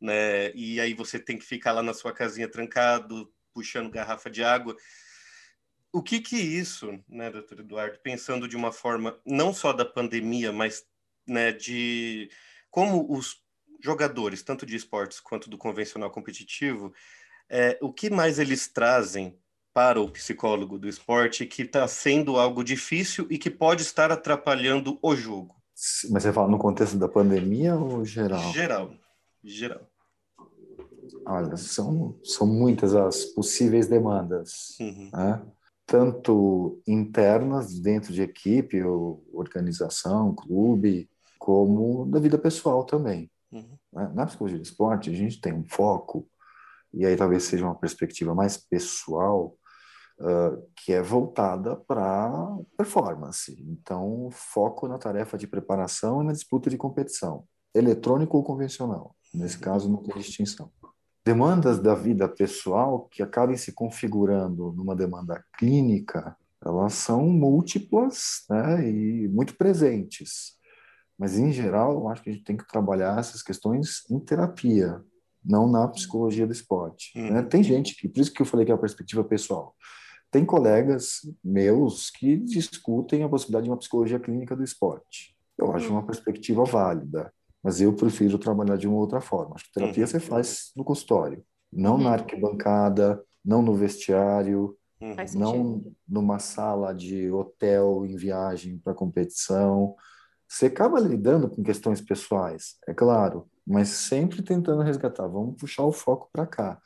né? 0.00 0.52
E 0.54 0.80
aí 0.80 0.94
você 0.94 1.18
tem 1.18 1.38
que 1.38 1.44
ficar 1.44 1.72
lá 1.72 1.82
na 1.82 1.94
sua 1.94 2.12
casinha 2.12 2.48
trancado, 2.48 3.32
puxando 3.52 3.90
garrafa 3.90 4.30
de 4.30 4.44
água 4.44 4.76
o 5.96 6.02
que 6.02 6.20
que 6.20 6.36
isso, 6.36 7.02
né, 7.08 7.30
doutor 7.30 7.60
Eduardo, 7.60 7.98
pensando 8.00 8.46
de 8.46 8.54
uma 8.54 8.70
forma 8.70 9.18
não 9.24 9.54
só 9.54 9.72
da 9.72 9.82
pandemia, 9.82 10.52
mas 10.52 10.84
né, 11.26 11.52
de 11.52 12.30
como 12.70 13.10
os 13.10 13.42
jogadores, 13.82 14.42
tanto 14.42 14.66
de 14.66 14.76
esportes 14.76 15.20
quanto 15.20 15.48
do 15.48 15.56
convencional 15.56 16.10
competitivo, 16.10 16.92
é, 17.48 17.78
o 17.80 17.90
que 17.90 18.10
mais 18.10 18.38
eles 18.38 18.68
trazem 18.68 19.38
para 19.76 20.00
o 20.00 20.08
psicólogo 20.08 20.78
do 20.78 20.88
esporte 20.88 21.44
que 21.44 21.60
está 21.60 21.86
sendo 21.86 22.38
algo 22.38 22.64
difícil 22.64 23.26
e 23.28 23.36
que 23.36 23.50
pode 23.50 23.82
estar 23.82 24.10
atrapalhando 24.10 24.98
o 25.02 25.14
jogo? 25.14 25.54
Mas 26.10 26.22
você 26.22 26.32
fala 26.32 26.48
no 26.48 26.56
contexto 26.56 26.96
da 26.96 27.06
pandemia 27.06 27.76
ou 27.76 28.02
geral? 28.02 28.40
Geral, 28.54 28.94
geral. 29.44 29.82
Olha, 31.26 31.58
são, 31.58 32.18
são 32.24 32.46
muitas 32.46 32.94
as 32.94 33.26
possíveis 33.26 33.86
demandas. 33.86 34.78
Uhum. 34.80 35.10
Né? 35.12 35.42
tanto 35.84 36.82
internas 36.86 37.78
dentro 37.78 38.12
de 38.12 38.22
equipe 38.22 38.82
ou 38.82 39.22
organização, 39.32 40.34
clube, 40.34 41.08
como 41.38 42.06
da 42.06 42.18
vida 42.18 42.38
pessoal 42.38 42.82
também. 42.82 43.30
Uhum. 43.52 43.78
Né? 43.92 44.10
Na 44.14 44.24
psicologia 44.24 44.58
do 44.58 44.64
esporte, 44.64 45.10
a 45.10 45.12
gente 45.12 45.38
tem 45.38 45.52
um 45.52 45.64
foco, 45.68 46.26
e 46.94 47.04
aí 47.04 47.14
talvez 47.14 47.44
seja 47.44 47.66
uma 47.66 47.74
perspectiva 47.74 48.34
mais 48.34 48.56
pessoal, 48.56 49.54
uh, 50.20 50.62
que 50.76 50.92
é 50.92 51.02
voltada 51.02 51.76
para 51.76 52.56
performance. 52.76 53.56
Então, 53.68 54.28
foco 54.30 54.88
na 54.88 54.98
tarefa 54.98 55.36
de 55.36 55.46
preparação 55.46 56.22
e 56.22 56.26
na 56.26 56.32
disputa 56.32 56.70
de 56.70 56.76
competição, 56.76 57.44
eletrônico 57.74 58.36
ou 58.36 58.44
convencional. 58.44 59.14
Nesse 59.34 59.58
caso, 59.58 59.90
não 59.90 60.02
tem 60.02 60.16
distinção 60.16 60.70
demandas 61.26 61.80
da 61.80 61.92
vida 61.92 62.28
pessoal 62.28 63.08
que 63.10 63.20
acabem 63.20 63.56
se 63.56 63.72
configurando 63.72 64.72
numa 64.76 64.94
demanda 64.94 65.44
clínica, 65.58 66.36
elas 66.64 66.92
são 66.92 67.26
múltiplas 67.26 68.44
né, 68.48 68.88
e 68.88 69.26
muito 69.26 69.56
presentes. 69.56 70.52
Mas, 71.18 71.36
em 71.36 71.50
geral, 71.50 71.94
eu 71.94 72.08
acho 72.08 72.22
que 72.22 72.30
a 72.30 72.32
gente 72.32 72.44
tem 72.44 72.56
que 72.56 72.68
trabalhar 72.68 73.18
essas 73.18 73.42
questões 73.42 74.08
em 74.08 74.20
terapia, 74.20 75.02
não 75.44 75.68
na 75.68 75.88
psicologia 75.88 76.46
do 76.46 76.52
esporte. 76.52 77.10
Né? 77.18 77.40
Uhum. 77.40 77.48
Tem 77.48 77.60
gente 77.60 77.96
que, 77.96 78.08
por 78.08 78.20
isso 78.20 78.32
que 78.32 78.42
eu 78.42 78.46
falei 78.46 78.64
que 78.64 78.70
é 78.70 78.74
a 78.76 78.78
perspectiva 78.78 79.24
pessoal, 79.24 79.74
tem 80.36 80.44
colegas 80.44 81.20
meus 81.42 82.10
que 82.10 82.36
discutem 82.36 83.22
a 83.22 83.28
possibilidade 83.28 83.64
de 83.64 83.70
uma 83.70 83.78
psicologia 83.78 84.20
clínica 84.20 84.54
do 84.54 84.62
esporte. 84.62 85.34
Eu 85.56 85.72
acho 85.72 85.88
uma 85.88 86.00
uhum. 86.00 86.06
perspectiva 86.06 86.64
válida 86.64 87.32
mas 87.66 87.80
eu 87.80 87.92
prefiro 87.92 88.38
trabalhar 88.38 88.76
de 88.76 88.86
uma 88.86 88.98
outra 88.98 89.20
forma. 89.20 89.56
Acho 89.56 89.64
que 89.64 89.72
terapia 89.72 90.04
uhum. 90.04 90.06
você 90.08 90.20
faz 90.20 90.70
no 90.76 90.84
consultório, 90.84 91.44
não 91.72 91.96
uhum. 91.96 92.04
na 92.04 92.12
arquibancada, 92.12 93.20
não 93.44 93.60
no 93.60 93.74
vestiário, 93.74 94.76
uhum. 95.00 95.16
não 95.34 95.84
numa 96.08 96.38
sala 96.38 96.94
de 96.94 97.28
hotel 97.28 98.06
em 98.06 98.14
viagem 98.14 98.78
para 98.78 98.94
competição. 98.94 99.96
Você 100.46 100.66
acaba 100.66 101.00
lidando 101.00 101.50
com 101.50 101.60
questões 101.64 102.00
pessoais, 102.00 102.76
é 102.86 102.94
claro, 102.94 103.48
mas 103.66 103.88
sempre 103.88 104.42
tentando 104.42 104.82
resgatar. 104.82 105.26
Vamos 105.26 105.56
puxar 105.56 105.82
o 105.82 105.90
foco 105.90 106.28
para 106.32 106.46
cá. 106.46 106.80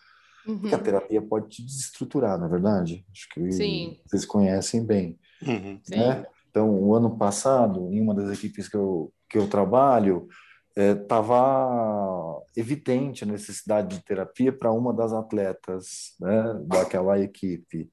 Porque 0.45 0.75
a 0.75 0.79
uhum. 0.79 0.85
terapia 0.85 1.23
pode 1.23 1.49
te 1.49 1.65
desestruturar, 1.65 2.39
na 2.39 2.47
é 2.47 2.49
verdade? 2.49 3.05
Acho 3.13 3.29
que 3.29 3.53
Sim. 3.53 3.99
vocês 4.07 4.25
conhecem 4.25 4.85
bem. 4.85 5.19
Uhum. 5.43 5.81
Né? 5.89 6.27
Então, 6.51 6.69
o 6.71 6.95
ano 6.95 7.17
passado, 7.17 7.93
em 7.93 8.01
uma 8.01 8.15
das 8.15 8.37
equipes 8.37 8.69
que 8.69 8.77
eu, 8.77 9.13
que 9.29 9.39
eu 9.39 9.49
trabalho, 9.49 10.29
estava 10.77 12.43
é, 12.57 12.61
evidente 12.61 13.25
a 13.25 13.27
necessidade 13.27 13.97
de 13.97 14.05
terapia 14.05 14.53
para 14.53 14.73
uma 14.73 14.93
das 14.93 15.13
atletas 15.13 16.15
né, 16.21 16.61
daquela 16.65 17.19
equipe. 17.21 17.91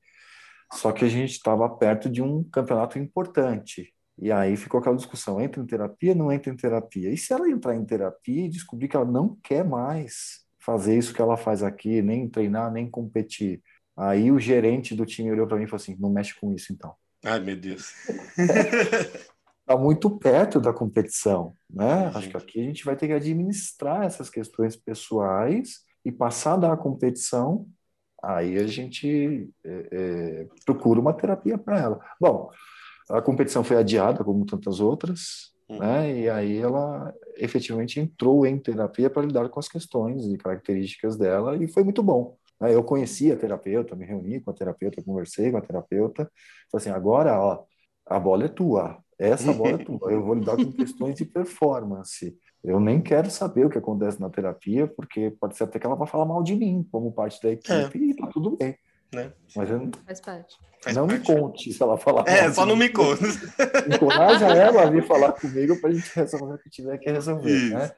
Só 0.73 0.91
que 0.91 1.05
a 1.05 1.09
gente 1.09 1.31
estava 1.31 1.69
perto 1.69 2.09
de 2.09 2.21
um 2.21 2.43
campeonato 2.43 2.99
importante. 2.99 3.93
E 4.19 4.31
aí 4.31 4.57
ficou 4.57 4.79
aquela 4.79 4.95
discussão: 4.95 5.39
entra 5.39 5.61
em 5.61 5.65
terapia, 5.65 6.15
não 6.15 6.31
entra 6.31 6.51
em 6.51 6.57
terapia? 6.57 7.11
E 7.11 7.17
se 7.17 7.31
ela 7.31 7.49
entrar 7.49 7.75
em 7.75 7.85
terapia 7.85 8.45
e 8.45 8.49
descobrir 8.49 8.87
que 8.87 8.95
ela 8.95 9.05
não 9.05 9.37
quer 9.43 9.63
mais 9.63 10.46
fazer 10.67 10.97
isso 10.97 11.13
que 11.13 11.21
ela 11.21 11.37
faz 11.37 11.63
aqui, 11.63 12.01
nem 12.01 12.27
treinar, 12.27 12.69
nem 12.69 12.89
competir? 12.89 13.63
Aí 13.95 14.29
o 14.33 14.37
gerente 14.37 14.93
do 14.93 15.05
time 15.05 15.31
olhou 15.31 15.47
para 15.47 15.55
mim 15.55 15.63
e 15.63 15.67
falou 15.67 15.81
assim: 15.81 15.95
não 15.97 16.11
mexe 16.11 16.37
com 16.37 16.53
isso 16.53 16.73
então. 16.73 16.93
Ai, 17.23 17.39
meu 17.39 17.55
Deus. 17.55 17.93
está 19.61 19.77
muito 19.79 20.09
perto 20.19 20.59
da 20.59 20.73
competição, 20.73 21.53
né? 21.69 22.11
Acho 22.13 22.29
que 22.29 22.37
aqui 22.37 22.59
a 22.59 22.63
gente 22.63 22.83
vai 22.83 22.97
ter 22.97 23.07
que 23.07 23.13
administrar 23.13 24.03
essas 24.03 24.29
questões 24.29 24.75
pessoais 24.75 25.85
e 26.03 26.11
passar 26.11 26.57
da 26.57 26.75
competição, 26.75 27.65
aí 28.21 28.57
a 28.57 28.67
gente 28.67 29.49
é, 29.63 29.87
é, 29.91 30.47
procura 30.65 30.99
uma 30.99 31.13
terapia 31.13 31.57
para 31.57 31.79
ela. 31.79 32.05
Bom, 32.19 32.51
a 33.09 33.21
competição 33.21 33.63
foi 33.63 33.77
adiada, 33.77 34.23
como 34.23 34.45
tantas 34.45 34.81
outras, 34.81 35.53
uhum. 35.69 35.79
né? 35.79 36.19
E 36.19 36.29
aí 36.29 36.57
ela 36.57 37.13
efetivamente 37.37 37.99
entrou 37.99 38.45
em 38.45 38.57
terapia 38.57 39.09
para 39.09 39.25
lidar 39.25 39.49
com 39.49 39.59
as 39.59 39.67
questões 39.67 40.25
e 40.25 40.37
características 40.37 41.17
dela 41.17 41.55
e 41.55 41.67
foi 41.67 41.83
muito 41.83 42.01
bom. 42.01 42.37
Né? 42.59 42.73
Eu 42.73 42.83
conheci 42.83 43.31
a 43.31 43.37
terapeuta, 43.37 43.95
me 43.95 44.05
reuni 44.05 44.39
com 44.39 44.51
a 44.51 44.53
terapeuta, 44.53 45.03
conversei 45.03 45.51
com 45.51 45.57
a 45.57 45.61
terapeuta, 45.61 46.31
falei 46.71 46.87
assim, 46.87 46.89
agora, 46.89 47.39
ó, 47.39 47.63
a 48.05 48.19
bola 48.19 48.45
é 48.45 48.47
tua, 48.47 48.97
essa 49.19 49.51
bola 49.53 49.71
é 49.71 49.77
tua. 49.83 50.11
Eu 50.11 50.23
vou 50.23 50.35
lidar 50.35 50.55
com 50.55 50.71
questões 50.71 51.15
de 51.15 51.25
performance. 51.25 52.37
Eu 52.63 52.79
nem 52.79 53.01
quero 53.01 53.29
saber 53.29 53.65
o 53.65 53.69
que 53.69 53.77
acontece 53.77 54.19
na 54.19 54.29
terapia, 54.29 54.87
porque 54.87 55.31
pode 55.39 55.55
ser 55.55 55.63
até 55.63 55.79
que 55.79 55.85
ela 55.85 55.95
vá 55.95 56.05
falar 56.05 56.25
mal 56.25 56.43
de 56.43 56.55
mim 56.55 56.85
como 56.91 57.11
parte 57.11 57.41
da 57.41 57.51
equipe 57.51 57.97
é. 57.97 57.97
e 57.97 58.15
tá 58.15 58.27
tudo 58.27 58.57
bem. 58.57 58.75
Né? 59.13 59.31
Mas 59.55 59.69
eu, 59.69 59.89
Faz 60.05 60.19
parte. 60.19 60.57
não 60.93 61.07
Faz 61.07 61.19
me 61.19 61.25
conte 61.25 61.71
se 61.71 61.81
ela 61.81 61.97
falar. 61.97 62.27
É, 62.27 62.51
só 62.51 62.65
não 62.65 62.75
me 62.75 62.89
conte. 62.89 63.23
Encoraja 63.93 64.47
ela 64.47 64.83
a 64.83 64.89
vir 64.89 65.05
falar 65.05 65.33
comigo 65.33 65.79
para 65.79 65.89
a 65.89 65.93
gente 65.93 66.09
resolver 66.13 66.55
o 66.55 66.57
que 66.57 66.69
tiver 66.69 66.97
que 66.97 67.09
resolver. 67.09 67.69
Né? 67.69 67.91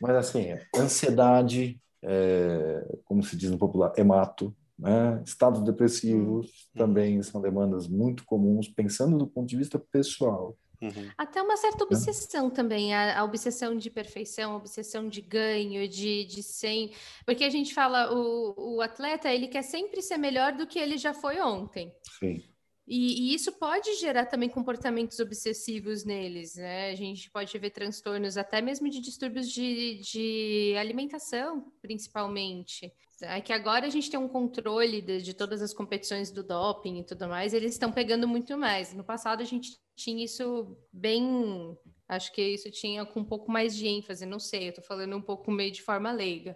Mas 0.00 0.16
assim, 0.16 0.54
ansiedade, 0.76 1.80
é, 2.02 2.84
como 3.04 3.22
se 3.22 3.36
diz 3.36 3.50
no 3.50 3.58
popular, 3.58 3.92
hemato, 3.96 4.54
né? 4.78 5.22
Estados 5.24 5.62
depressivos 5.62 6.46
uhum. 6.46 6.78
também 6.78 7.22
são 7.22 7.40
demandas 7.40 7.86
muito 7.86 8.24
comuns, 8.24 8.68
pensando 8.68 9.16
do 9.16 9.26
ponto 9.26 9.48
de 9.48 9.56
vista 9.56 9.78
pessoal. 9.78 10.56
Uhum. 10.84 11.10
Até 11.16 11.40
uma 11.40 11.56
certa 11.56 11.84
obsessão 11.84 12.48
né? 12.48 12.54
também, 12.54 12.94
a, 12.94 13.20
a, 13.20 13.24
obsessão 13.24 13.74
de 13.74 13.88
perfeição, 13.88 14.52
a 14.52 14.56
obsessão 14.56 15.08
de 15.08 15.22
ganho, 15.22 15.88
de, 15.88 16.26
de 16.26 16.42
sem. 16.42 16.92
Porque 17.24 17.42
a 17.44 17.50
gente 17.50 17.72
fala, 17.72 18.12
o, 18.12 18.76
o 18.76 18.82
atleta 18.82 19.32
ele 19.32 19.48
quer 19.48 19.62
sempre 19.62 20.02
ser 20.02 20.18
melhor 20.18 20.52
do 20.52 20.66
que 20.66 20.78
ele 20.78 20.98
já 20.98 21.14
foi 21.14 21.40
ontem. 21.40 21.90
Sim. 22.18 22.42
E, 22.86 23.30
e, 23.30 23.34
isso 23.34 23.50
pode 23.52 23.94
gerar 23.94 24.26
também 24.26 24.48
comportamentos 24.48 25.18
obsessivos 25.18 26.04
neles, 26.04 26.54
né? 26.56 26.90
A 26.90 26.94
gente 26.94 27.30
pode 27.30 27.56
ver 27.58 27.70
transtornos 27.70 28.36
até 28.36 28.60
mesmo 28.60 28.90
de 28.90 29.00
distúrbios 29.00 29.50
de, 29.50 30.00
de 30.02 30.74
alimentação, 30.78 31.72
principalmente. 31.80 32.92
É 33.22 33.40
que 33.40 33.52
agora 33.52 33.86
a 33.86 33.90
gente 33.90 34.10
tem 34.10 34.20
um 34.20 34.28
controle 34.28 35.00
de, 35.00 35.22
de, 35.22 35.32
todas 35.32 35.62
as 35.62 35.72
competições 35.72 36.30
do 36.30 36.42
doping 36.42 36.98
e 36.98 37.04
tudo 37.04 37.28
mais, 37.28 37.54
eles 37.54 37.72
estão 37.72 37.90
pegando 37.90 38.28
muito 38.28 38.58
mais. 38.58 38.92
No 38.92 39.04
passado 39.04 39.40
a 39.40 39.46
gente 39.46 39.78
tinha 39.96 40.24
isso 40.24 40.76
bem. 40.92 41.78
Acho 42.06 42.32
que 42.32 42.42
isso 42.42 42.70
tinha 42.70 43.06
com 43.06 43.20
um 43.20 43.24
pouco 43.24 43.50
mais 43.50 43.74
de 43.74 43.86
ênfase, 43.86 44.26
não 44.26 44.38
sei, 44.38 44.66
eu 44.66 44.68
estou 44.70 44.84
falando 44.84 45.16
um 45.16 45.22
pouco 45.22 45.50
meio 45.50 45.72
de 45.72 45.82
forma 45.82 46.12
leiga. 46.12 46.54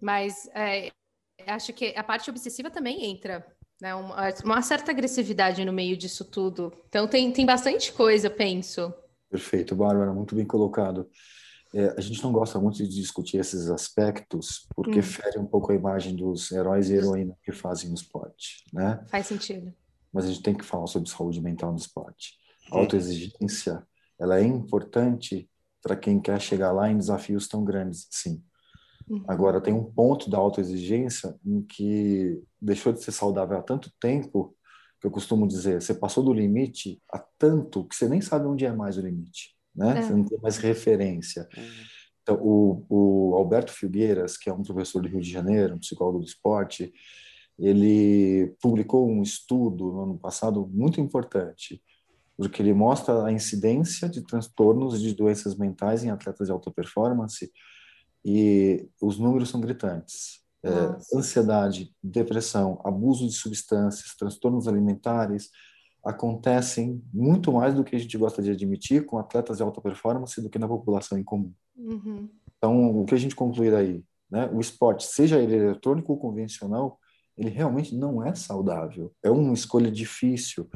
Mas 0.00 0.46
é, 0.54 0.90
acho 1.46 1.72
que 1.72 1.94
a 1.96 2.04
parte 2.04 2.28
obsessiva 2.28 2.70
também 2.70 3.06
entra, 3.06 3.46
né? 3.80 3.94
Uma, 3.94 4.28
uma, 4.44 4.62
certa 4.62 4.90
agressividade 4.90 5.64
no 5.64 5.72
meio 5.72 5.96
disso 5.96 6.24
tudo. 6.24 6.72
Então 6.88 7.06
tem, 7.06 7.32
tem 7.32 7.46
bastante 7.46 7.92
coisa, 7.92 8.28
penso. 8.28 8.92
Perfeito, 9.30 9.74
Bárbara, 9.76 10.12
muito 10.12 10.34
bem 10.34 10.44
colocado. 10.44 11.08
É, 11.74 11.94
a 11.98 12.00
gente 12.00 12.22
não 12.22 12.32
gosta 12.32 12.58
muito 12.58 12.76
de 12.78 12.88
discutir 12.88 13.36
esses 13.36 13.68
aspectos 13.68 14.66
porque 14.74 15.00
hum. 15.00 15.02
fere 15.02 15.38
um 15.38 15.46
pouco 15.46 15.70
a 15.70 15.74
imagem 15.74 16.16
dos 16.16 16.50
heróis 16.50 16.88
e 16.88 16.94
heroínas 16.94 17.36
que 17.42 17.52
fazem 17.52 17.90
o 17.90 17.94
esporte, 17.94 18.64
né? 18.72 19.04
Faz 19.08 19.26
sentido. 19.26 19.72
Mas 20.12 20.24
a 20.24 20.28
gente 20.28 20.42
tem 20.42 20.54
que 20.54 20.64
falar 20.64 20.86
sobre 20.86 21.10
saúde 21.10 21.40
mental 21.40 21.70
no 21.70 21.78
esporte. 21.78 22.34
A 22.72 22.78
autoexigência, 22.78 23.86
ela 24.18 24.38
é 24.38 24.42
importante 24.42 25.48
para 25.82 25.94
quem 25.94 26.20
quer 26.20 26.40
chegar 26.40 26.72
lá 26.72 26.90
em 26.90 26.96
desafios 26.96 27.46
tão 27.46 27.64
grandes, 27.64 28.08
sim. 28.10 28.42
Uhum. 29.08 29.24
Agora, 29.26 29.60
tem 29.60 29.72
um 29.72 29.84
ponto 29.84 30.28
da 30.28 30.38
autoexigência 30.38 31.34
em 31.44 31.62
que 31.62 32.42
deixou 32.60 32.92
de 32.92 33.02
ser 33.02 33.12
saudável 33.12 33.56
há 33.58 33.62
tanto 33.62 33.90
tempo 34.00 34.54
que 35.00 35.06
eu 35.06 35.10
costumo 35.10 35.46
dizer, 35.46 35.80
você 35.80 35.94
passou 35.94 36.24
do 36.24 36.32
limite 36.32 37.00
há 37.12 37.24
tanto 37.38 37.84
que 37.84 37.94
você 37.94 38.08
nem 38.08 38.20
sabe 38.20 38.46
onde 38.46 38.64
é 38.64 38.72
mais 38.72 38.98
o 38.98 39.00
limite 39.00 39.56
né? 39.78 39.98
É. 39.98 40.02
Você 40.02 40.12
não 40.12 40.24
tem 40.24 40.38
mais 40.40 40.56
referência. 40.58 41.48
Uhum. 41.56 41.64
Então, 42.22 42.36
o, 42.42 42.84
o 42.88 43.34
Alberto 43.36 43.72
Filgueiras, 43.72 44.36
que 44.36 44.50
é 44.50 44.52
um 44.52 44.62
professor 44.62 45.00
do 45.00 45.08
Rio 45.08 45.20
de 45.20 45.30
Janeiro, 45.30 45.76
um 45.76 45.78
psicólogo 45.78 46.18
do 46.18 46.26
esporte, 46.26 46.92
ele 47.58 48.54
publicou 48.60 49.08
um 49.08 49.22
estudo 49.22 49.92
no 49.92 50.02
ano 50.02 50.18
passado 50.18 50.68
muito 50.72 51.00
importante, 51.00 51.80
porque 52.36 52.60
ele 52.60 52.74
mostra 52.74 53.24
a 53.24 53.32
incidência 53.32 54.08
de 54.08 54.20
transtornos 54.22 55.00
de 55.00 55.14
doenças 55.14 55.56
mentais 55.56 56.04
em 56.04 56.10
atletas 56.10 56.48
de 56.48 56.52
alta 56.52 56.70
performance 56.70 57.50
e 58.24 58.88
os 59.00 59.18
números 59.18 59.48
são 59.50 59.60
gritantes. 59.60 60.38
É, 60.62 61.16
ansiedade, 61.16 61.94
depressão, 62.02 62.80
abuso 62.84 63.26
de 63.26 63.32
substâncias, 63.32 64.16
transtornos 64.16 64.66
alimentares, 64.66 65.50
acontecem 66.04 67.02
muito 67.12 67.52
mais 67.52 67.74
do 67.74 67.84
que 67.84 67.94
a 67.94 67.98
gente 67.98 68.16
gosta 68.18 68.42
de 68.42 68.50
admitir 68.50 69.06
com 69.06 69.18
atletas 69.18 69.58
de 69.58 69.62
alta 69.62 69.80
performance 69.80 70.40
do 70.40 70.50
que 70.50 70.58
na 70.58 70.66
população 70.66 71.16
em 71.16 71.22
comum. 71.22 71.52
Uhum. 71.76 72.28
Então, 72.56 73.00
o 73.00 73.04
que 73.04 73.14
a 73.14 73.18
gente 73.18 73.36
concluir 73.36 73.74
aí? 73.74 74.04
Né? 74.30 74.50
O 74.52 74.60
esporte, 74.60 75.04
seja 75.04 75.38
ele 75.38 75.54
eletrônico 75.54 76.12
ou 76.12 76.18
convencional, 76.18 76.98
ele 77.36 77.50
realmente 77.50 77.94
não 77.94 78.24
é 78.24 78.34
saudável. 78.34 79.12
É 79.22 79.30
uma 79.30 79.54
escolha 79.54 79.90
difícil. 79.90 80.68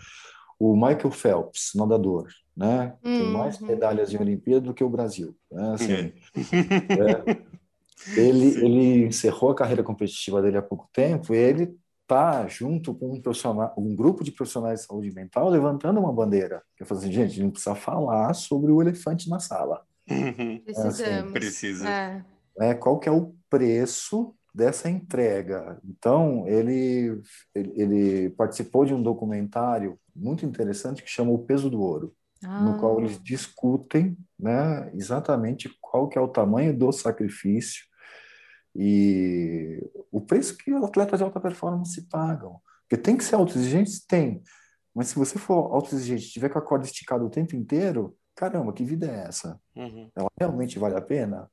O 0.58 0.74
Michael 0.74 1.10
Phelps, 1.10 1.72
nadador, 1.74 2.28
né? 2.56 2.94
Uhum. 3.04 3.18
Tem 3.18 3.30
mais 3.30 3.58
medalhas 3.58 4.12
em 4.12 4.18
Olimpíada 4.18 4.66
do 4.66 4.74
que 4.74 4.84
o 4.84 4.90
Brasil. 4.90 5.36
Né? 5.50 5.72
Assim, 5.72 5.92
é, 5.92 7.42
ele, 8.20 8.64
ele 8.64 9.06
encerrou 9.06 9.50
a 9.50 9.54
carreira 9.54 9.82
competitiva 9.82 10.42
dele 10.42 10.58
há 10.58 10.62
pouco 10.62 10.88
tempo 10.92 11.34
e 11.34 11.38
ele 11.38 11.76
está 12.02 12.46
junto 12.46 12.94
com 12.94 13.14
um, 13.14 13.20
profissional, 13.20 13.72
um 13.76 13.94
grupo 13.94 14.22
de 14.22 14.32
profissionais 14.32 14.80
de 14.80 14.86
saúde 14.86 15.12
mental 15.12 15.48
levantando 15.48 15.98
uma 15.98 16.12
bandeira. 16.12 16.62
Que 16.76 16.82
eu 16.82 16.86
falo 16.86 17.00
assim, 17.00 17.12
gente, 17.12 17.32
a 17.32 17.42
gente 17.42 17.52
precisa 17.52 17.74
falar 17.74 18.34
sobre 18.34 18.70
o 18.70 18.80
elefante 18.82 19.28
na 19.30 19.40
sala. 19.40 19.82
Uhum. 20.10 20.58
Precisamos. 20.58 21.00
Assim, 21.00 21.32
Precisa. 21.32 21.88
É. 21.88 22.24
é. 22.60 22.74
qual 22.74 22.98
que 22.98 23.08
é 23.08 23.12
o 23.12 23.34
preço 23.48 24.34
dessa 24.54 24.90
entrega? 24.90 25.80
Então, 25.84 26.46
ele, 26.46 27.20
ele, 27.54 27.72
ele 27.76 28.30
participou 28.30 28.84
de 28.84 28.92
um 28.92 29.02
documentário 29.02 29.98
muito 30.14 30.44
interessante 30.44 31.02
que 31.02 31.10
chama 31.10 31.30
O 31.30 31.38
Peso 31.38 31.70
do 31.70 31.80
Ouro. 31.80 32.14
Ah. 32.44 32.60
no 32.60 32.78
qual 32.78 32.98
eles 32.98 33.22
discutem 33.22 34.16
né, 34.38 34.90
exatamente 34.94 35.70
qual 35.80 36.08
que 36.08 36.18
é 36.18 36.20
o 36.20 36.28
tamanho 36.28 36.76
do 36.76 36.90
sacrifício 36.90 37.84
e 38.74 39.78
o 40.10 40.20
preço 40.20 40.56
que 40.56 40.72
os 40.72 40.82
atletas 40.82 41.18
de 41.18 41.24
alta 41.24 41.40
performance 41.40 42.00
pagam. 42.08 42.60
Porque 42.82 43.02
tem 43.02 43.16
que 43.16 43.24
ser 43.24 43.34
autoexigente? 43.34 44.06
Tem. 44.06 44.42
Mas 44.94 45.08
se 45.08 45.14
você 45.14 45.38
for 45.38 45.74
autoexigente, 45.74 46.30
tiver 46.30 46.48
com 46.48 46.58
a 46.58 46.62
corda 46.62 46.84
esticada 46.84 47.24
o 47.24 47.30
tempo 47.30 47.54
inteiro, 47.54 48.16
caramba, 48.34 48.72
que 48.72 48.84
vida 48.84 49.06
é 49.06 49.26
essa? 49.28 49.60
Uhum. 49.76 50.10
Ela 50.14 50.30
realmente 50.38 50.78
vale 50.78 50.96
a 50.96 51.00
pena? 51.00 51.50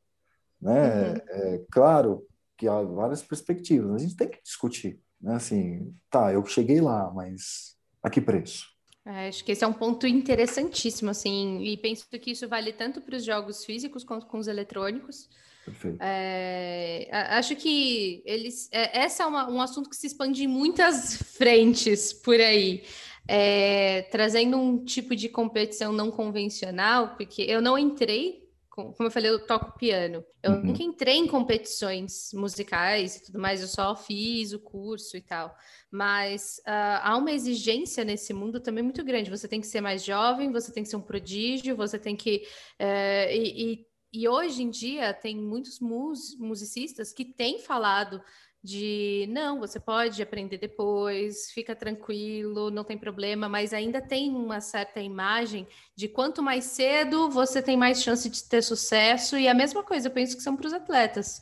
Né? 0.61 1.11
Uhum. 1.11 1.17
É 1.27 1.65
claro 1.71 2.25
que 2.57 2.67
há 2.67 2.81
várias 2.81 3.21
perspectivas, 3.21 3.95
a 3.95 3.97
gente 3.97 4.15
tem 4.15 4.27
que 4.27 4.41
discutir. 4.41 5.01
Né? 5.21 5.35
Assim, 5.35 5.95
tá, 6.09 6.33
eu 6.33 6.45
cheguei 6.45 6.81
lá, 6.81 7.11
mas 7.13 7.77
a 8.03 8.09
que 8.09 8.19
preço? 8.19 8.67
É, 9.09 9.29
acho 9.29 9.43
que 9.43 9.51
esse 9.51 9.63
é 9.63 9.67
um 9.67 9.73
ponto 9.73 10.05
interessantíssimo, 10.05 11.09
assim, 11.09 11.63
e 11.63 11.75
penso 11.77 12.05
que 12.07 12.29
isso 12.29 12.47
vale 12.47 12.71
tanto 12.71 13.01
para 13.01 13.15
os 13.15 13.25
jogos 13.25 13.65
físicos 13.65 14.03
quanto 14.03 14.27
com 14.27 14.37
os 14.37 14.47
eletrônicos. 14.47 15.27
Perfeito. 15.65 15.97
É, 15.99 17.07
acho 17.11 17.55
que 17.55 18.21
eles. 18.23 18.69
É, 18.71 18.99
essa 18.99 19.23
é 19.23 19.25
uma, 19.25 19.49
um 19.49 19.59
assunto 19.61 19.89
que 19.89 19.95
se 19.95 20.05
expande 20.05 20.43
em 20.43 20.47
muitas 20.47 21.15
frentes 21.37 22.13
por 22.13 22.39
aí. 22.39 22.83
É, 23.27 24.03
trazendo 24.11 24.57
um 24.57 24.83
tipo 24.83 25.15
de 25.15 25.27
competição 25.27 25.91
não 25.91 26.11
convencional, 26.11 27.15
porque 27.15 27.41
eu 27.43 27.61
não 27.61 27.77
entrei, 27.77 28.47
como 28.93 29.07
eu 29.07 29.11
falei, 29.11 29.31
eu 29.31 29.45
toco 29.45 29.77
piano. 29.77 30.23
Eu 30.41 30.51
uhum. 30.51 30.63
nunca 30.63 30.83
entrei 30.83 31.15
em 31.17 31.27
competições 31.27 32.31
musicais 32.33 33.15
e 33.15 33.25
tudo 33.25 33.39
mais, 33.39 33.61
eu 33.61 33.67
só 33.67 33.95
fiz 33.95 34.53
o 34.53 34.59
curso 34.59 35.15
e 35.15 35.21
tal. 35.21 35.55
Mas 35.91 36.59
uh, 36.67 37.01
há 37.01 37.17
uma 37.17 37.31
exigência 37.31 38.03
nesse 38.03 38.33
mundo 38.33 38.59
também 38.59 38.83
muito 38.83 39.03
grande. 39.03 39.29
Você 39.29 39.47
tem 39.47 39.61
que 39.61 39.67
ser 39.67 39.81
mais 39.81 40.03
jovem, 40.03 40.51
você 40.51 40.71
tem 40.71 40.83
que 40.83 40.89
ser 40.89 40.95
um 40.95 41.01
prodígio, 41.01 41.75
você 41.75 41.99
tem 41.99 42.15
que. 42.15 42.43
Uh, 42.79 43.31
e, 43.31 43.73
e 43.73 43.89
e 44.11 44.27
hoje 44.27 44.63
em 44.63 44.69
dia 44.71 45.13
tem 45.13 45.37
muitos 45.37 45.79
mus 45.79 46.35
musicistas 46.39 47.13
que 47.13 47.23
têm 47.23 47.59
falado 47.59 48.19
de 48.63 49.25
não, 49.29 49.59
você 49.59 49.79
pode 49.79 50.21
aprender 50.21 50.57
depois, 50.57 51.49
fica 51.51 51.75
tranquilo, 51.75 52.69
não 52.69 52.83
tem 52.83 52.97
problema, 52.97 53.47
mas 53.47 53.73
ainda 53.73 54.01
tem 54.01 54.29
uma 54.31 54.59
certa 54.59 54.99
imagem 54.99 55.65
de 55.95 56.09
quanto 56.09 56.43
mais 56.43 56.65
cedo 56.65 57.29
você 57.29 57.61
tem 57.61 57.77
mais 57.77 58.03
chance 58.03 58.29
de 58.29 58.43
ter 58.43 58.61
sucesso, 58.61 59.37
e 59.37 59.47
a 59.47 59.53
mesma 59.53 59.81
coisa 59.81 60.07
eu 60.07 60.11
penso 60.11 60.35
que 60.35 60.43
são 60.43 60.57
para 60.57 60.67
os 60.67 60.73
atletas, 60.73 61.41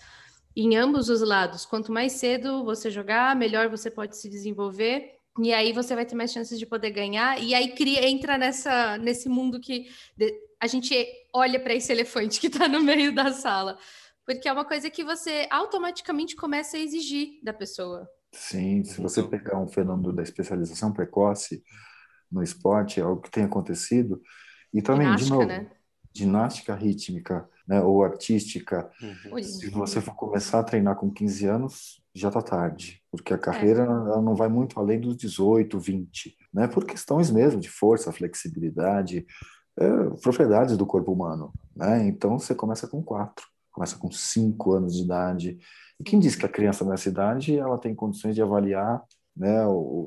em 0.56 0.76
ambos 0.76 1.10
os 1.10 1.22
lados. 1.22 1.66
Quanto 1.66 1.92
mais 1.92 2.14
cedo 2.14 2.64
você 2.64 2.90
jogar, 2.90 3.36
melhor 3.36 3.70
você 3.70 3.92
pode 3.92 4.18
se 4.18 4.28
desenvolver. 4.28 5.18
E 5.40 5.54
aí 5.54 5.72
você 5.72 5.94
vai 5.94 6.04
ter 6.04 6.16
mais 6.16 6.32
chances 6.32 6.58
de 6.58 6.66
poder 6.66 6.90
ganhar, 6.90 7.40
e 7.40 7.54
aí 7.54 7.76
cria, 7.76 8.10
entra 8.10 8.40
nessa, 8.40 8.98
nesse 8.98 9.30
mundo 9.30 9.60
que 9.60 9.88
a 10.60 10.66
gente 10.66 10.96
olha 11.32 11.60
para 11.60 11.76
esse 11.76 11.92
elefante 11.92 12.40
que 12.40 12.48
está 12.48 12.68
no 12.68 12.82
meio 12.82 13.14
da 13.14 13.32
sala, 13.32 13.78
porque 14.28 14.50
é 14.50 14.52
uma 14.52 14.66
coisa 14.66 14.90
que 14.90 15.06
você 15.06 15.48
automaticamente 15.50 16.36
começa 16.36 16.76
a 16.76 16.80
exigir 16.82 17.40
da 17.42 17.54
pessoa. 17.54 18.08
Sim, 18.34 18.84
se 18.84 19.00
você 19.00 19.24
pegar 19.24 19.58
um 19.58 19.70
fenômeno 19.70 20.12
da 20.12 20.22
especialização 20.22 20.92
precoce 20.92 21.64
no 22.30 22.44
esporte, 22.44 23.00
é 23.00 23.04
algo 23.04 23.22
que 23.22 23.32
tem 23.32 23.46
acontecido, 23.46 24.22
e 24.74 24.82
também, 24.82 25.08
ginástica, 25.08 25.26
de 25.26 25.32
novo, 25.32 25.48
né? 25.48 25.72
ginástica 26.14 26.76
rítmica 26.76 27.50
né, 27.66 27.82
ou 27.82 28.04
artística, 28.04 28.92
uhum. 29.02 29.42
se 29.42 29.70
você 29.70 30.02
for 30.02 30.14
começar 30.14 30.60
a 30.60 30.64
treinar 30.64 30.98
com 30.98 31.10
15 31.10 31.46
anos, 31.46 32.02
já 32.14 32.28
está 32.28 32.42
tarde, 32.42 33.02
porque 33.10 33.34
a 33.34 33.38
carreira 33.38 33.84
é. 33.84 34.22
não 34.22 34.36
vai 34.36 34.50
muito 34.50 34.78
além 34.78 35.00
dos 35.00 35.16
18, 35.16 35.80
20, 35.80 36.38
né, 36.54 36.68
por 36.68 36.86
questões 36.86 37.32
mesmo 37.32 37.62
de 37.62 37.70
força, 37.70 38.12
flexibilidade, 38.12 39.26
é, 39.80 39.90
propriedades 40.22 40.76
do 40.76 40.86
corpo 40.86 41.14
humano. 41.14 41.54
Né? 41.74 42.08
Então 42.08 42.38
você 42.38 42.54
começa 42.54 42.88
com 42.88 43.02
quatro, 43.02 43.46
começa 43.78 43.96
com 43.96 44.12
cinco 44.12 44.74
anos 44.74 44.96
de 44.96 45.04
idade. 45.04 45.60
E 46.00 46.04
quem 46.04 46.20
diz 46.20 46.36
que 46.36 46.46
a 46.46 46.50
criança 46.50 46.84
nessa 46.84 47.08
idade 47.08 47.56
ela 47.56 47.78
tem 47.78 47.94
condições 47.94 48.34
de 48.34 48.42
avaliar 48.42 49.04
né, 49.36 49.60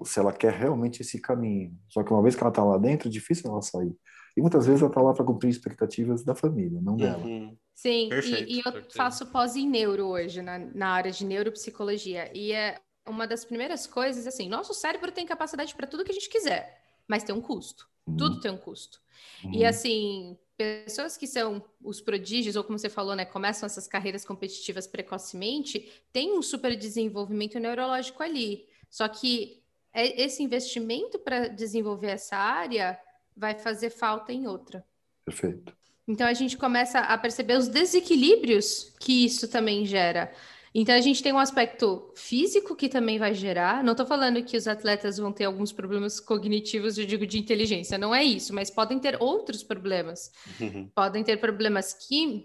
se 0.04 0.18
ela 0.18 0.32
quer 0.32 0.52
realmente 0.52 1.02
esse 1.02 1.20
caminho? 1.20 1.72
Só 1.88 2.02
que 2.02 2.12
uma 2.12 2.20
vez 2.20 2.34
que 2.34 2.42
ela 2.42 2.50
está 2.50 2.64
lá 2.64 2.76
dentro, 2.76 3.08
é 3.08 3.10
difícil 3.12 3.48
ela 3.48 3.62
sair. 3.62 3.94
E 4.36 4.40
muitas 4.40 4.66
vezes 4.66 4.82
ela 4.82 4.90
está 4.90 5.00
lá 5.00 5.14
para 5.14 5.24
cumprir 5.24 5.50
expectativas 5.50 6.24
da 6.24 6.34
família, 6.34 6.80
não 6.82 6.96
dela. 6.96 7.24
Uhum. 7.24 7.56
Sim, 7.74 8.10
e, 8.12 8.58
e, 8.58 8.62
eu 8.64 8.84
faço 8.94 9.26
pós 9.26 9.56
em 9.56 9.68
neuro 9.68 10.08
hoje, 10.08 10.42
na, 10.42 10.58
na 10.58 10.88
área 10.88 11.12
de 11.12 11.24
neuropsicologia. 11.24 12.30
E 12.36 12.52
é 12.52 12.76
uma 13.06 13.26
das 13.26 13.44
primeiras 13.44 13.86
coisas, 13.86 14.26
assim, 14.26 14.48
nosso 14.48 14.74
cérebro 14.74 15.12
tem 15.12 15.24
capacidade 15.24 15.74
para 15.74 15.86
tudo 15.86 16.04
que 16.04 16.10
a 16.10 16.14
gente 16.14 16.28
quiser, 16.28 16.82
mas 17.08 17.22
tem 17.22 17.34
um 17.34 17.40
custo. 17.40 17.88
Uhum. 18.06 18.16
Tudo 18.16 18.40
tem 18.40 18.50
um 18.50 18.58
custo. 18.58 19.00
Uhum. 19.44 19.54
E 19.54 19.64
assim, 19.64 20.36
pessoas 20.60 21.16
que 21.16 21.26
são 21.26 21.64
os 21.82 22.02
prodígios, 22.02 22.54
ou 22.54 22.62
como 22.62 22.78
você 22.78 22.90
falou, 22.90 23.16
né, 23.16 23.24
começam 23.24 23.66
essas 23.66 23.88
carreiras 23.88 24.26
competitivas 24.26 24.86
precocemente, 24.86 25.90
tem 26.12 26.36
um 26.36 26.42
super 26.42 26.76
desenvolvimento 26.76 27.58
neurológico 27.58 28.22
ali. 28.22 28.66
Só 28.90 29.08
que 29.08 29.62
é, 29.90 30.22
esse 30.22 30.42
investimento 30.42 31.18
para 31.18 31.48
desenvolver 31.48 32.08
essa 32.08 32.36
área 32.36 33.00
vai 33.34 33.54
fazer 33.58 33.88
falta 33.88 34.34
em 34.34 34.46
outra. 34.46 34.84
Perfeito. 35.24 35.74
Então 36.06 36.26
a 36.26 36.34
gente 36.34 36.58
começa 36.58 36.98
a 36.98 37.16
perceber 37.16 37.56
os 37.56 37.68
desequilíbrios 37.68 38.94
que 39.00 39.24
isso 39.24 39.48
também 39.48 39.86
gera. 39.86 40.30
Então 40.72 40.94
a 40.94 41.00
gente 41.00 41.20
tem 41.20 41.32
um 41.32 41.38
aspecto 41.38 42.12
físico 42.14 42.76
que 42.76 42.88
também 42.88 43.18
vai 43.18 43.34
gerar. 43.34 43.82
Não 43.82 43.92
estou 43.92 44.06
falando 44.06 44.42
que 44.44 44.56
os 44.56 44.68
atletas 44.68 45.18
vão 45.18 45.32
ter 45.32 45.44
alguns 45.44 45.72
problemas 45.72 46.20
cognitivos, 46.20 46.96
eu 46.96 47.04
digo 47.04 47.26
de 47.26 47.38
inteligência, 47.38 47.98
não 47.98 48.14
é 48.14 48.22
isso, 48.22 48.54
mas 48.54 48.70
podem 48.70 48.98
ter 48.98 49.20
outros 49.20 49.64
problemas. 49.64 50.30
Uhum. 50.60 50.88
Podem 50.94 51.24
ter 51.24 51.38
problemas 51.38 51.96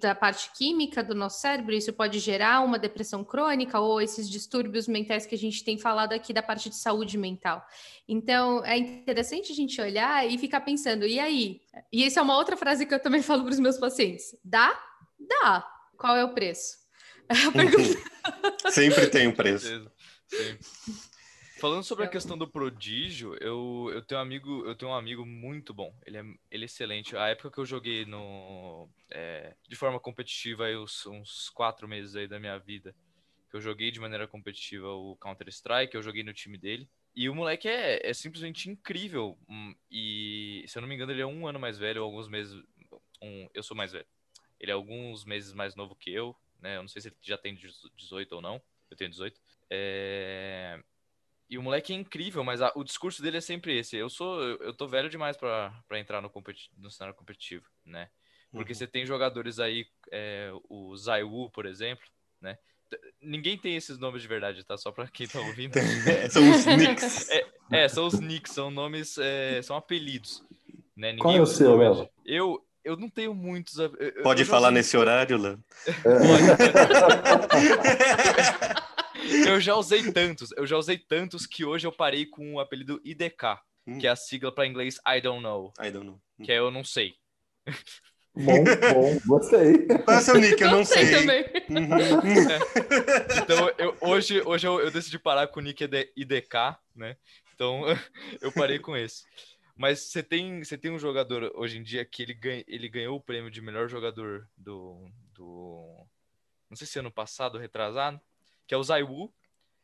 da 0.02 0.16
parte 0.16 0.52
química 0.58 1.04
do 1.04 1.14
nosso 1.14 1.40
cérebro, 1.40 1.76
isso 1.76 1.94
pode 1.94 2.18
gerar 2.18 2.62
uma 2.62 2.80
depressão 2.80 3.24
crônica 3.24 3.80
ou 3.80 4.02
esses 4.02 4.28
distúrbios 4.28 4.88
mentais 4.88 5.28
que 5.28 5.36
a 5.36 5.38
gente 5.38 5.64
tem 5.64 5.78
falado 5.78 6.14
aqui 6.14 6.34
da 6.34 6.42
parte 6.42 6.70
de 6.70 6.76
saúde 6.76 7.18
mental. 7.18 7.64
Então 8.08 8.66
é 8.66 8.76
interessante 8.78 9.52
a 9.52 9.56
gente 9.56 9.80
olhar 9.80 10.28
e 10.28 10.38
ficar 10.40 10.62
pensando, 10.62 11.06
e 11.06 11.20
aí? 11.20 11.62
E 11.92 12.04
essa 12.04 12.20
é 12.20 12.24
uma 12.24 12.38
outra 12.38 12.58
frase 12.58 12.88
que 12.88 12.94
eu 12.94 13.00
também 13.00 13.22
falo 13.24 13.44
para 13.44 13.54
os 13.54 13.60
meus 13.60 13.78
pacientes: 13.78 14.36
dá? 14.44 14.74
Dá. 15.20 15.64
Qual 15.96 16.16
é 16.16 16.26
o 16.26 16.34
preço? 16.34 16.78
Sempre 18.70 19.08
tem 19.10 19.28
um 19.28 19.32
preço. 19.32 19.92
Sempre. 20.28 20.60
Falando 21.58 21.84
sobre 21.84 22.04
a 22.04 22.10
questão 22.10 22.38
do 22.38 22.48
prodígio, 22.48 23.34
eu, 23.40 23.90
eu 23.94 24.02
tenho 24.02 24.20
um 24.20 24.24
amigo, 24.24 24.66
eu 24.68 24.76
tenho 24.76 24.92
um 24.92 24.96
amigo 24.96 25.26
muito 25.26 25.74
bom. 25.74 25.94
Ele 26.06 26.18
é, 26.18 26.24
ele 26.52 26.64
é 26.64 26.66
excelente. 26.66 27.16
A 27.16 27.30
época 27.30 27.50
que 27.50 27.58
eu 27.58 27.66
joguei 27.66 28.06
no 28.06 28.90
é, 29.10 29.56
de 29.68 29.76
forma 29.76 30.00
competitiva 30.00 30.66
aí, 30.66 30.76
uns, 30.76 31.06
uns 31.06 31.50
quatro 31.50 31.88
meses 31.88 32.16
aí 32.16 32.28
da 32.28 32.40
minha 32.40 32.58
vida, 32.60 32.94
que 33.50 33.56
eu 33.56 33.62
joguei 33.62 33.90
de 33.90 34.02
maneira 34.02 34.28
competitiva 34.28 34.90
o 34.90 35.16
Counter 35.16 35.48
Strike, 35.48 35.96
eu 35.96 36.04
joguei 36.04 36.24
no 36.24 36.34
time 36.34 36.58
dele. 36.58 36.90
E 37.16 37.30
o 37.30 37.36
moleque 37.36 37.70
é, 37.70 38.06
é 38.06 38.14
simplesmente 38.14 38.70
incrível. 38.70 39.38
Hum, 39.48 39.74
e 39.90 40.66
se 40.68 40.78
eu 40.78 40.82
não 40.82 40.90
me 40.90 40.96
engano, 40.96 41.14
ele 41.14 41.22
é 41.22 41.26
um 41.26 41.48
ano 41.48 41.60
mais 41.60 41.78
velho, 41.78 42.04
alguns 42.04 42.28
meses. 42.28 42.62
Um, 43.22 43.48
eu 43.54 43.64
sou 43.64 43.78
mais 43.78 43.94
velho. 43.94 44.06
Ele 44.60 44.72
é 44.72 44.74
alguns 44.74 45.24
meses 45.24 45.54
mais 45.54 45.74
novo 45.74 45.96
que 45.96 46.12
eu 46.12 46.36
né? 46.66 46.78
Eu 46.78 46.82
não 46.82 46.88
sei 46.88 47.00
se 47.00 47.10
ele 47.10 47.16
já 47.22 47.38
tem 47.38 47.56
18 47.56 48.34
ou 48.34 48.42
não. 48.42 48.60
Eu 48.90 48.98
tenho 48.98 49.12
18. 49.12 49.40
É... 49.70 50.80
E 51.48 51.60
o 51.60 51.62
moleque 51.62 51.94
é 51.94 51.96
incrível, 51.96 52.44
mas 52.44 52.60
a, 52.60 52.72
o 52.76 52.84
discurso 52.84 53.22
dele 53.22 53.38
é 53.38 53.42
sempre 53.42 53.78
esse. 53.78 53.96
Eu 53.96 54.10
sou, 54.10 54.42
eu, 54.42 54.58
eu 54.58 54.74
tô 54.74 54.88
velho 54.88 55.08
demais 55.08 55.38
para 55.38 55.72
entrar 55.94 56.22
no, 56.22 56.30
competi 56.30 56.72
no 56.76 56.90
cenário 56.90 57.16
competitivo, 57.16 57.66
né? 57.86 58.10
Porque 58.52 58.72
uhum. 58.72 58.78
você 58.78 58.88
tem 58.88 59.06
jogadores 59.06 59.60
aí, 59.60 59.86
é, 60.12 60.52
o 60.68 60.96
Zaiwu, 60.98 61.52
por 61.52 61.68
exemplo, 61.68 62.06
né? 62.42 62.58
Ninguém 63.22 63.58
tem 63.58 63.76
esses 63.76 64.00
nomes 64.00 64.24
de 64.24 64.28
verdade, 64.28 64.64
tá? 64.64 64.76
Só 64.76 64.92
pra 64.92 65.08
quem 65.08 65.28
tá 65.28 65.40
ouvindo. 65.40 65.74
são 66.32 66.50
os 66.50 66.66
nicks. 66.78 67.30
É, 67.30 67.48
é, 67.72 67.88
são 67.88 68.08
os 68.08 68.20
nicks, 68.20 68.54
são 68.54 68.72
nomes, 68.72 69.20
é, 69.20 69.62
são 69.62 69.76
apelidos. 69.76 70.44
Né? 70.96 71.12
Ninguém 71.12 71.20
Qual 71.20 71.36
é 71.36 71.42
o 71.42 71.46
seu, 71.46 71.78
Léo? 71.78 72.10
Eu, 72.26 72.66
eu 72.86 72.96
não 72.96 73.10
tenho 73.10 73.34
muitos. 73.34 73.78
Eu, 73.78 73.92
Pode 74.24 74.44
eu 74.44 74.46
falar 74.46 74.72
nesse 74.72 74.96
horário, 74.96 75.38
Léo? 75.38 75.60
eu 79.48 79.60
já 79.60 79.76
usei 79.76 80.12
tantos, 80.12 80.52
eu 80.56 80.68
já 80.68 80.78
usei 80.78 80.98
tantos 80.98 81.48
que 81.48 81.66
hoje 81.66 81.88
eu 81.88 81.92
parei 81.92 82.28
com 82.28 82.54
o 82.54 82.60
apelido 82.60 83.02
IDK, 83.04 83.58
hum. 83.88 83.98
que 83.98 84.08
é 84.08 84.12
a 84.12 84.16
sigla 84.16 84.54
para 84.54 84.68
inglês 84.68 85.00
I 85.08 85.20
don't 85.20 85.42
know. 85.42 85.74
I 85.84 85.90
don't 85.92 86.06
know. 86.06 86.22
Que 86.44 86.52
é 86.52 86.60
eu 86.60 86.70
não 86.70 86.84
sei. 86.84 87.16
Bom, 88.36 88.64
bom, 88.64 89.20
gostei. 89.26 89.88
Qual 90.04 90.18
é 90.18 90.20
o 90.20 90.22
seu 90.22 90.36
nick? 90.36 90.62
Eu 90.62 90.70
não, 90.70 90.78
não 90.80 90.86
sei. 90.86 91.06
sei. 91.06 91.20
também. 91.20 91.46
Uhum. 91.70 92.52
É. 92.52 92.60
Então, 93.42 93.72
eu, 93.78 93.96
hoje, 94.02 94.42
hoje 94.46 94.68
eu, 94.68 94.82
eu 94.82 94.92
decidi 94.92 95.18
parar 95.18 95.48
com 95.48 95.60
o 95.60 95.64
nick 95.64 95.84
IDK, 95.84 96.78
né? 96.96 97.16
Então, 97.54 97.84
eu 98.42 98.52
parei 98.52 98.80
com 98.80 98.96
esse. 98.96 99.24
Mas 99.76 100.00
você 100.00 100.24
tem, 100.24 100.64
você 100.64 100.78
tem 100.78 100.90
um 100.92 101.00
jogador 101.00 101.52
hoje 101.56 101.78
em 101.78 101.84
dia 101.84 102.06
que 102.06 102.24
ele, 102.24 102.34
ganha, 102.34 102.64
ele 102.66 102.88
ganhou 102.88 103.18
o 103.18 103.22
prêmio 103.22 103.52
de 103.52 103.62
melhor 103.62 103.90
jogador 103.90 104.48
do, 104.58 105.12
do. 105.34 106.08
Não 106.70 106.78
sei 106.78 106.88
se 106.88 106.98
ano 106.98 107.12
passado, 107.12 107.58
retrasado, 107.58 108.20
que 108.66 108.74
é 108.74 108.78
o 108.78 108.84
Zaiwu. 108.84 109.34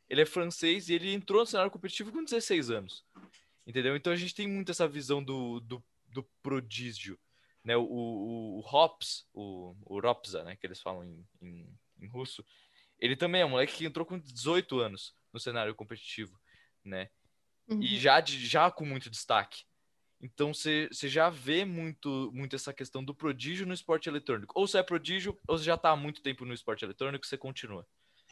Ele 0.10 0.22
é 0.22 0.26
francês 0.26 0.90
e 0.90 0.94
ele 0.94 1.14
entrou 1.14 1.42
no 1.42 1.46
cenário 1.46 1.72
competitivo 1.72 2.12
com 2.12 2.24
16 2.24 2.70
anos. 2.70 3.06
Entendeu? 3.68 3.96
Então 3.96 4.12
a 4.12 4.16
gente 4.16 4.36
tem 4.36 4.48
muito 4.48 4.72
essa 4.72 4.88
visão 4.88 5.24
do, 5.24 5.60
do, 5.60 5.84
do 6.08 6.24
prodígio. 6.42 7.18
Né? 7.64 7.78
O, 7.78 7.84
o, 7.84 8.60
o 8.60 8.60
Hops, 8.60 9.26
o, 9.34 9.76
o 9.86 10.00
Ropza, 10.00 10.44
né? 10.44 10.56
que 10.56 10.66
eles 10.66 10.82
falam 10.82 11.04
em, 11.04 11.26
em, 11.42 11.80
em 12.02 12.08
russo, 12.08 12.46
ele 13.00 13.16
também 13.16 13.42
é 13.42 13.46
um 13.46 13.50
moleque 13.50 13.78
que 13.78 13.86
entrou 13.86 14.06
com 14.06 14.20
18 14.20 14.80
anos 14.80 15.16
no 15.34 15.40
cenário 15.40 15.74
competitivo, 15.74 16.40
né? 16.84 17.10
Uhum. 17.68 17.82
E 17.82 17.98
já, 17.98 18.20
de, 18.20 18.46
já 18.46 18.70
com 18.70 18.86
muito 18.86 19.10
destaque. 19.10 19.64
Então 20.22 20.54
você 20.54 20.90
já 20.92 21.30
vê 21.30 21.66
muito, 21.66 22.32
muito 22.34 22.56
essa 22.56 22.74
questão 22.74 23.04
do 23.04 23.16
prodígio 23.16 23.66
no 23.66 23.74
esporte 23.74 24.08
eletrônico. 24.08 24.54
Ou 24.56 24.68
você 24.68 24.78
é 24.78 24.84
prodígio, 24.84 25.38
ou 25.48 25.58
você 25.58 25.66
já 25.66 25.76
está 25.76 25.90
há 25.90 25.96
muito 25.96 26.22
tempo 26.22 26.46
no 26.46 26.54
esporte 26.54 26.86
eletrônico, 26.86 27.26
você 27.26 27.38
continua. 27.38 27.86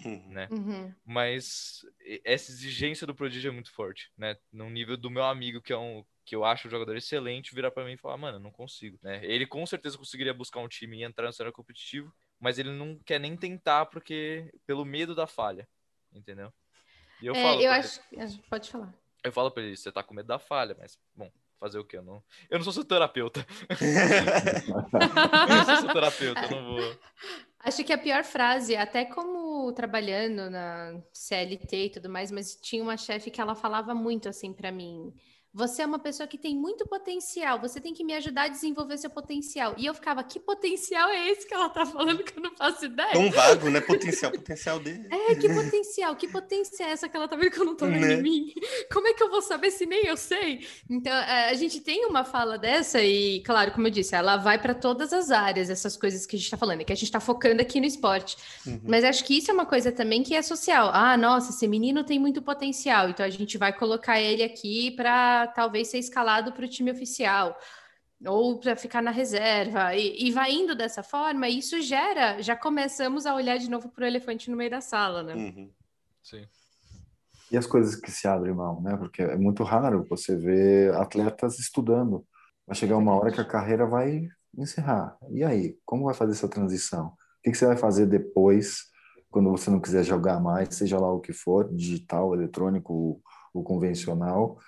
Uhum. 0.06 0.30
Né? 0.30 0.48
Uhum. 0.52 0.94
Mas 1.06 1.82
essa 2.24 2.52
exigência 2.52 3.06
do 3.06 3.16
prodígio 3.16 3.50
é 3.50 3.54
muito 3.54 3.72
forte, 3.72 4.12
né? 4.18 4.38
No 4.52 4.70
nível 4.70 4.96
do 4.96 5.10
meu 5.10 5.24
amigo, 5.24 5.62
que 5.62 5.74
é 5.74 5.78
um 5.78 6.06
que 6.30 6.36
eu 6.36 6.46
acho 6.46 6.68
um 6.68 6.72
jogador 6.72 6.96
excelente, 6.96 7.56
virar 7.56 7.72
para 7.72 7.84
mim 7.84 7.94
e 7.94 7.98
falar, 7.98 8.16
mano, 8.16 8.38
não 8.38 8.52
consigo, 8.52 9.00
né? 9.02 9.20
Ele 9.26 9.48
com 9.48 9.66
certeza 9.66 9.98
conseguiria 9.98 10.32
buscar 10.32 10.60
um 10.60 10.68
time 10.68 11.00
e 11.00 11.04
entrar 11.04 11.26
no 11.26 11.34
cenário 11.34 11.52
competitivo, 11.52 12.14
mas 12.40 12.60
ele 12.60 12.72
não 12.72 13.00
quer 13.00 13.20
nem 13.20 13.36
tentar 13.36 13.88
porque 13.88 14.54
pelo 14.68 14.86
medo 14.86 15.16
da 15.16 15.26
falha, 15.26 15.68
entendeu? 16.14 16.54
E 17.20 17.26
eu 17.26 17.34
é, 17.34 17.42
falo, 17.42 17.62
eu 17.62 17.72
acho, 17.72 18.00
ele, 18.12 18.44
pode 18.48 18.70
falar. 18.70 18.94
Eu 19.24 19.32
falo 19.32 19.50
para 19.50 19.64
ele, 19.64 19.76
você 19.76 19.92
tá 19.92 20.04
com 20.04 20.14
medo 20.14 20.28
da 20.28 20.38
falha, 20.38 20.76
mas 20.80 21.00
bom, 21.16 21.32
fazer 21.60 21.80
o 21.80 21.86
quê? 21.86 21.98
Eu 21.98 22.04
não, 22.04 22.24
eu 22.50 22.58
não 22.58 22.64
sou 22.64 22.74
seu 22.74 22.86
terapeuta. 22.86 23.46
eu 23.80 25.56
não 25.56 25.66
sou 25.66 25.78
seu 25.78 25.94
terapeuta, 25.94 26.42
eu 26.46 26.50
não 26.50 26.76
vou. 26.76 26.98
Acho 27.60 27.84
que 27.84 27.92
a 27.92 27.98
pior 27.98 28.24
frase, 28.24 28.76
até 28.76 29.04
como 29.04 29.72
trabalhando 29.74 30.50
na 30.50 31.02
CLT 31.12 31.86
e 31.86 31.90
tudo 31.90 32.10
mais, 32.10 32.32
mas 32.32 32.56
tinha 32.56 32.82
uma 32.82 32.96
chefe 32.96 33.30
que 33.30 33.42
ela 33.42 33.54
falava 33.54 33.94
muito 33.94 34.30
assim 34.30 34.54
para 34.54 34.72
mim. 34.72 35.14
Você 35.54 35.82
é 35.82 35.86
uma 35.86 35.98
pessoa 35.98 36.28
que 36.28 36.38
tem 36.38 36.56
muito 36.56 36.86
potencial, 36.88 37.60
você 37.60 37.82
tem 37.82 37.92
que 37.94 38.04
me 38.04 38.14
ajudar 38.14 38.44
a 38.44 38.48
desenvolver 38.48 38.98
seu 38.98 39.10
potencial. 39.10 39.74
E 39.78 39.86
eu 39.86 39.94
ficava, 39.96 40.24
que 40.24 40.40
potencial 40.40 41.10
é 41.10 41.30
esse 41.30 41.48
que 41.48 41.54
ela 41.54 41.70
tá 41.70 41.86
falando 41.86 42.24
que 42.24 42.38
eu 42.38 42.44
não 42.44 42.56
faço 42.56 42.86
ideia? 42.86 43.14
Tão 43.14 43.32
vago, 43.32 43.70
né? 43.70 43.82
Potencial, 43.82 44.32
potencial 44.32 44.80
dele. 44.80 45.08
É, 45.30 45.36
que 45.36 45.48
potencial, 45.50 46.16
que 46.16 46.28
potência 46.28 46.84
é 46.84 46.92
essa 46.92 47.08
que 47.08 47.16
ela 47.16 47.28
tá 47.28 47.36
vendo 47.36 47.52
que 47.52 47.60
eu 47.60 47.66
não 47.66 47.76
tô 47.76 47.86
vendo 47.86 48.02
né? 48.02 48.14
em 48.16 48.22
mim? 48.22 48.54
Como 48.92 49.08
é 49.08 49.14
que 49.14 49.22
eu 49.22 49.30
vou 49.30 49.42
saber 49.42 49.70
se 49.70 49.86
nem 49.86 50.06
eu 50.06 50.18
sei? 50.18 50.66
Então, 50.90 51.12
é, 51.14 51.50
a 51.50 51.54
gente 51.54 51.82
tem 51.82 52.06
uma 52.06 52.24
fala 52.24 52.58
dessa 52.58 53.02
e, 53.02 53.42
claro, 53.44 53.72
como 53.72 53.88
eu 53.88 53.92
disse, 53.92 54.16
ela 54.16 54.38
vai 54.38 54.60
para 54.60 54.74
todas 54.74 55.14
as 55.14 55.30
áreas, 55.30 55.70
essas 55.70 55.96
coisas 55.98 56.26
que 56.26 56.36
a 56.36 56.40
gente 56.40 56.50
tá 56.50 56.58
falando, 56.58 56.84
que 56.84 56.94
a 56.94 56.96
gente 56.96 57.12
tá 57.12 57.20
focando 57.20 57.62
aqui 57.62 57.80
no 57.80 57.86
esporte. 57.86 58.38
Uhum. 58.66 58.82
Mas 58.88 59.04
acho 59.04 59.24
que 59.24 59.38
isso 59.38 59.52
é 59.52 59.54
uma 59.54 59.66
coisa 59.66 59.92
também 59.92 60.24
que 60.24 60.36
é 60.36 60.42
social. 60.42 60.90
Ah, 60.94 61.18
nossa, 61.18 61.52
esse 61.52 61.68
menino 61.68 62.04
tem 62.04 62.18
muito 62.18 62.42
potencial, 62.42 63.10
então 63.10 63.26
a 63.26 63.30
gente 63.30 63.58
vai 63.58 63.74
colocar 63.74 64.20
ele 64.20 64.44
aqui 64.44 64.92
para 64.92 65.39
talvez 65.48 65.90
ser 65.90 66.00
escalado 66.00 66.52
para 66.52 66.66
o 66.66 66.70
time 66.70 66.92
oficial 66.92 67.58
ou 68.26 68.60
para 68.60 68.76
ficar 68.76 69.02
na 69.02 69.12
reserva 69.12 69.96
e, 69.96 70.28
e, 70.28 70.32
vai 70.32 70.52
indo 70.52 70.76
dessa 70.76 71.02
forma, 71.02 71.48
isso 71.48 71.82
gera, 71.82 72.42
já 72.42 72.56
começamos 72.56 73.26
a 73.26 73.34
olhar 73.34 73.58
de 73.58 73.70
novo 73.70 73.90
para 73.90 74.04
o 74.04 74.08
elefante 74.08 74.52
no 74.52 74.58
meio 74.58 74.70
da 74.70 74.82
sala, 74.82 75.24
né? 75.24 75.36
Uhum. 75.36 75.72
Sim. 76.22 76.46
E 77.52 77.58
as 77.58 77.66
coisas 77.66 77.96
que 77.96 78.12
se 78.12 78.28
abrem 78.28 78.54
mão, 78.54 78.82
né? 78.82 78.96
Porque 78.98 79.22
é 79.22 79.38
muito 79.38 79.64
raro 79.64 80.06
você 80.08 80.36
ver 80.36 80.94
atletas 80.96 81.58
estudando. 81.58 82.26
Vai 82.68 82.76
chegar 82.76 82.98
uma 82.98 83.16
hora 83.16 83.32
que 83.32 83.42
a 83.42 83.46
carreira 83.46 83.88
vai 83.88 84.28
encerrar. 84.56 85.18
E 85.32 85.44
aí, 85.44 85.78
como 85.86 86.06
vai 86.06 86.14
fazer 86.14 86.34
essa 86.34 86.48
transição? 86.48 87.08
O 87.08 87.14
que, 87.44 87.52
que 87.52 87.58
você 87.58 87.66
vai 87.66 87.78
fazer 87.78 88.06
depois, 88.06 88.84
quando 89.32 89.50
você 89.50 89.72
não 89.72 89.80
quiser 89.80 90.04
jogar 90.04 90.40
mais, 90.40 90.76
seja 90.76 91.00
lá 91.00 91.12
o 91.12 91.20
que 91.20 91.34
for, 91.34 91.74
digital, 91.74 92.36
eletrônico, 92.36 93.22
ou 93.54 93.64
convencional? 93.64 94.60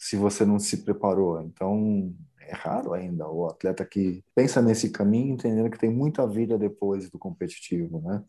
Se 0.00 0.16
você 0.16 0.46
não 0.46 0.58
se 0.58 0.78
preparou. 0.78 1.42
Então, 1.42 2.16
é 2.40 2.54
raro 2.54 2.94
ainda 2.94 3.28
o 3.28 3.46
atleta 3.46 3.84
que 3.84 4.24
pensa 4.34 4.62
nesse 4.62 4.90
caminho, 4.90 5.34
entendendo 5.34 5.70
que 5.70 5.78
tem 5.78 5.90
muita 5.90 6.26
vida 6.26 6.58
depois 6.58 7.10
do 7.10 7.18
competitivo, 7.18 8.00
né? 8.00 8.24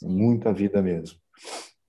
Muita 0.00 0.52
vida 0.52 0.80
mesmo. 0.80 1.18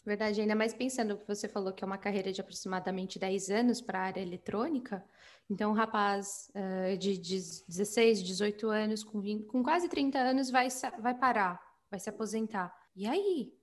Verdade, 0.04 0.42
ainda 0.42 0.56
mais 0.56 0.74
pensando 0.74 1.16
que 1.16 1.28
você 1.28 1.48
falou 1.48 1.72
que 1.72 1.84
é 1.84 1.88
uma 1.88 2.00
carreira 2.00 2.32
de 2.32 2.42
aproximadamente 2.42 3.20
10 3.20 3.52
anos 3.52 3.80
para 3.80 4.00
a 4.00 4.06
área 4.06 4.22
eletrônica. 4.22 5.06
Então, 5.48 5.72
um 5.72 5.76
rapaz 5.76 6.52
uh, 6.56 6.98
de, 6.98 7.16
de 7.20 7.40
16, 7.68 8.24
18 8.24 8.70
anos, 8.70 9.04
com, 9.04 9.22
20, 9.22 9.46
com 9.46 9.62
quase 9.62 9.88
30 9.88 10.18
anos, 10.18 10.50
vai, 10.50 10.68
vai 11.00 11.14
parar, 11.14 11.62
vai 11.92 12.00
se 12.00 12.10
aposentar. 12.10 12.76
E 12.96 13.06
aí? 13.06 13.54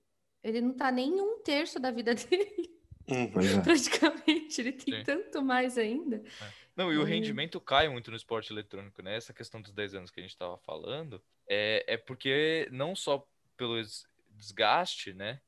Ele 0.41 0.61
não 0.61 0.71
está 0.71 0.89
nem 0.89 1.19
um 1.19 1.43
terço 1.43 1.77
da 1.81 1.91
vida 1.91 2.15
dele. 2.15 2.78
Uhum. 3.09 3.31
Praticamente, 3.63 4.61
ele 4.61 4.71
tem 4.71 4.97
Sim. 4.97 5.03
tanto 5.03 5.41
mais 5.41 5.77
ainda. 5.77 6.17
É. 6.41 6.53
Não, 6.75 6.93
e 6.93 6.97
o 6.97 7.03
rendimento 7.03 7.59
cai 7.59 7.89
muito 7.89 8.09
no 8.09 8.15
esporte 8.15 8.53
eletrônico, 8.53 9.01
né? 9.01 9.17
Essa 9.17 9.33
questão 9.33 9.61
dos 9.61 9.73
10 9.73 9.95
anos 9.95 10.11
que 10.11 10.19
a 10.19 10.23
gente 10.23 10.31
estava 10.31 10.57
falando 10.59 11.21
é, 11.47 11.83
é 11.87 11.97
porque 11.97 12.69
não 12.71 12.95
só 12.95 13.27
pelo 13.57 13.75
desgaste, 14.29 15.13
né? 15.13 15.41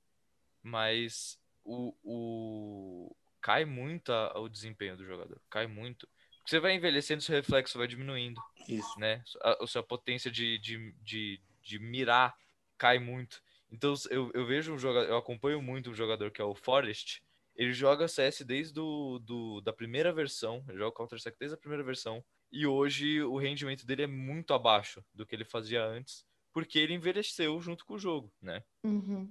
Mas 0.62 1.40
o, 1.64 1.94
o... 2.04 3.16
cai 3.40 3.64
muito 3.64 4.12
a, 4.12 4.38
o 4.40 4.50
desempenho 4.50 4.98
do 4.98 5.06
jogador, 5.06 5.40
cai 5.50 5.68
muito. 5.68 6.08
Porque 6.38 6.50
você 6.50 6.60
vai 6.60 6.76
envelhecendo, 6.76 7.22
seu 7.22 7.36
reflexo 7.36 7.78
vai 7.78 7.88
diminuindo. 7.88 8.42
Isso. 8.68 9.00
Né? 9.00 9.24
A, 9.42 9.64
a 9.64 9.68
sua 9.68 9.82
potência 9.82 10.30
de, 10.30 10.58
de, 10.58 10.94
de, 11.02 11.40
de 11.64 11.80
mirar 11.80 12.36
cai 12.78 13.00
muito. 13.00 13.42
Então 13.72 13.94
eu, 14.10 14.32
eu 14.34 14.46
vejo 14.46 14.74
um 14.74 14.78
jogador, 14.78 15.08
eu 15.08 15.18
acompanho 15.18 15.62
muito 15.62 15.92
um 15.92 15.96
jogador 15.96 16.30
que 16.30 16.42
é 16.42 16.44
o 16.44 16.54
Forest. 16.54 17.24
Ele 17.56 17.74
joga 17.74 18.08
CS 18.08 18.42
desde 18.42 18.74
do, 18.74 19.20
do, 19.20 19.62
da 19.62 19.74
primeira 19.74 20.14
versão, 20.14 20.64
ele 20.68 20.78
joga 20.78 20.96
Counter-Strike 20.96 21.38
desde 21.40 21.56
a 21.56 21.60
primeira 21.60 21.84
versão. 21.84 22.24
E 22.52 22.66
hoje 22.66 23.22
o 23.24 23.38
rendimento 23.38 23.86
dele 23.86 24.04
é 24.04 24.08
muito 24.08 24.54
abaixo 24.54 25.04
do 25.14 25.26
que 25.26 25.36
ele 25.36 25.46
fazia 25.46 25.86
antes, 25.86 26.26
porque 26.54 26.80
ele 26.80 26.94
envelheceu 26.94 27.60
junto 27.62 27.86
com 27.86 27.94
o 27.96 28.00
jogo, 28.00 28.32
né? 28.42 28.62
Uhum. 28.84 29.30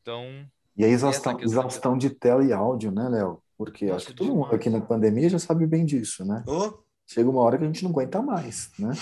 Então. 0.00 0.46
E 0.76 0.84
a 0.84 0.88
exaustão, 0.88 1.40
exaustão 1.40 1.98
de 1.98 2.10
tela 2.10 2.44
e 2.44 2.52
áudio, 2.52 2.90
né, 2.90 3.08
Léo? 3.08 3.42
Porque 3.56 3.86
Nossa, 3.86 3.96
acho 3.96 4.06
que 4.08 4.14
todo 4.14 4.34
mundo 4.34 4.54
aqui 4.54 4.70
na 4.70 4.80
pandemia 4.80 5.28
já 5.28 5.38
sabe 5.38 5.66
bem 5.66 5.84
disso, 5.84 6.24
né? 6.24 6.42
Oh. 6.46 6.72
Chega 7.06 7.28
uma 7.28 7.42
hora 7.42 7.58
que 7.58 7.64
a 7.64 7.66
gente 7.66 7.84
não 7.84 7.90
aguenta 7.90 8.22
mais, 8.22 8.70
né? 8.78 8.92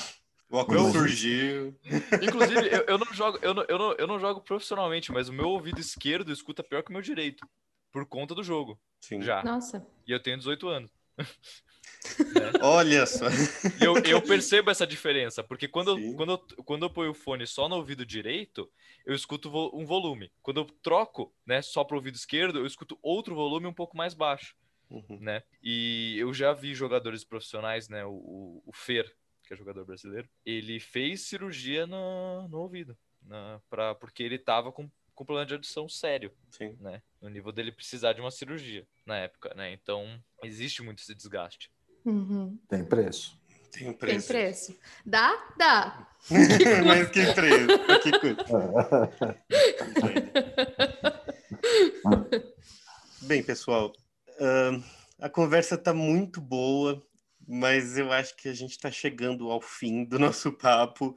O 0.50 0.56
óculos 0.56 0.90
surgiu. 0.92 1.74
Inclusive, 2.20 2.68
eu, 2.74 2.84
eu, 2.88 2.98
não 2.98 3.06
jogo, 3.12 3.38
eu, 3.40 3.54
não, 3.54 3.64
eu, 3.68 3.78
não, 3.78 3.92
eu 3.92 4.06
não 4.06 4.18
jogo 4.18 4.40
profissionalmente, 4.40 5.12
mas 5.12 5.28
o 5.28 5.32
meu 5.32 5.48
ouvido 5.48 5.78
esquerdo 5.78 6.32
escuta 6.32 6.64
pior 6.64 6.82
que 6.82 6.90
o 6.90 6.92
meu 6.92 7.00
direito. 7.00 7.46
Por 7.93 8.07
conta 8.07 8.34
do 8.34 8.43
jogo. 8.43 8.80
Sim. 9.01 9.22
Já. 9.22 9.43
Nossa. 9.43 9.86
E 10.07 10.12
eu 10.12 10.20
tenho 10.20 10.38
18 10.38 10.68
anos. 10.68 10.91
Né? 12.34 12.53
Olha 12.62 13.05
só. 13.05 13.26
Eu, 13.80 13.97
eu, 14.05 14.22
percebo 14.22 14.70
essa 14.70 14.86
diferença, 14.86 15.45
porque 15.45 15.68
quando 15.68 15.99
eu, 15.99 16.14
quando, 16.14 16.32
eu, 16.32 16.64
quando 16.64 16.82
eu 16.84 16.91
ponho 16.91 17.11
o 17.11 17.14
fone 17.14 17.47
só 17.47 17.68
no 17.68 17.76
ouvido 17.76 18.07
direito, 18.07 18.70
eu 19.05 19.14
escuto 19.14 19.51
um 19.74 19.84
volume. 19.84 20.32
Quando 20.43 20.61
eu 20.61 20.64
troco, 20.82 21.34
né, 21.45 21.61
só 21.61 21.84
para 21.84 21.95
o 21.95 21.99
ouvido 21.99 22.14
esquerdo, 22.14 22.59
eu 22.59 22.66
escuto 22.66 22.99
outro 23.03 23.34
volume 23.34 23.66
um 23.66 23.72
pouco 23.72 23.97
mais 23.97 24.14
baixo, 24.14 24.57
uhum. 24.88 25.18
né? 25.20 25.43
E 25.62 26.16
eu 26.18 26.32
já 26.32 26.53
vi 26.53 26.74
jogadores 26.74 27.22
profissionais, 27.22 27.88
né, 27.88 28.05
o, 28.05 28.62
o 28.64 28.72
Fer, 28.72 29.14
que 29.45 29.55
é 29.55 29.57
jogador 29.57 29.84
brasileiro, 29.84 30.28
ele 30.45 30.80
fez 30.80 31.22
cirurgia 31.26 31.86
no, 31.86 32.49
no 32.49 32.61
ouvido, 32.61 32.97
na, 33.22 33.61
pra, 33.68 33.95
porque 33.95 34.22
ele 34.22 34.38
tava 34.38 34.72
com, 34.72 34.91
com 35.20 35.24
problema 35.26 35.44
de 35.44 35.52
audição 35.52 35.86
sério, 35.86 36.32
Sim. 36.50 36.78
né? 36.80 37.02
No 37.20 37.28
nível 37.28 37.52
dele 37.52 37.70
precisar 37.70 38.14
de 38.14 38.22
uma 38.22 38.30
cirurgia 38.30 38.86
na 39.04 39.18
época, 39.18 39.52
né? 39.54 39.70
Então, 39.70 40.18
existe 40.42 40.82
muito 40.82 41.02
esse 41.02 41.14
desgaste. 41.14 41.70
Uhum. 42.06 42.58
Tem 42.66 42.82
preço. 42.82 43.38
Tem 43.70 43.92
preço. 43.92 44.28
Tem 44.28 44.42
preço. 44.42 44.78
Dá? 45.04 45.52
Dá. 45.58 46.08
Mas 46.86 47.10
que 47.10 47.34
preço? 47.34 47.66
Que 48.02 48.18
coisa. 48.18 48.38
Bem, 53.20 53.42
pessoal, 53.42 53.92
uh, 54.38 54.82
a 55.18 55.28
conversa 55.28 55.74
está 55.74 55.92
muito 55.92 56.40
boa 56.40 57.06
mas 57.52 57.98
eu 57.98 58.12
acho 58.12 58.36
que 58.36 58.48
a 58.48 58.54
gente 58.54 58.70
está 58.70 58.92
chegando 58.92 59.50
ao 59.50 59.60
fim 59.60 60.04
do 60.04 60.20
nosso 60.20 60.52
papo. 60.52 61.16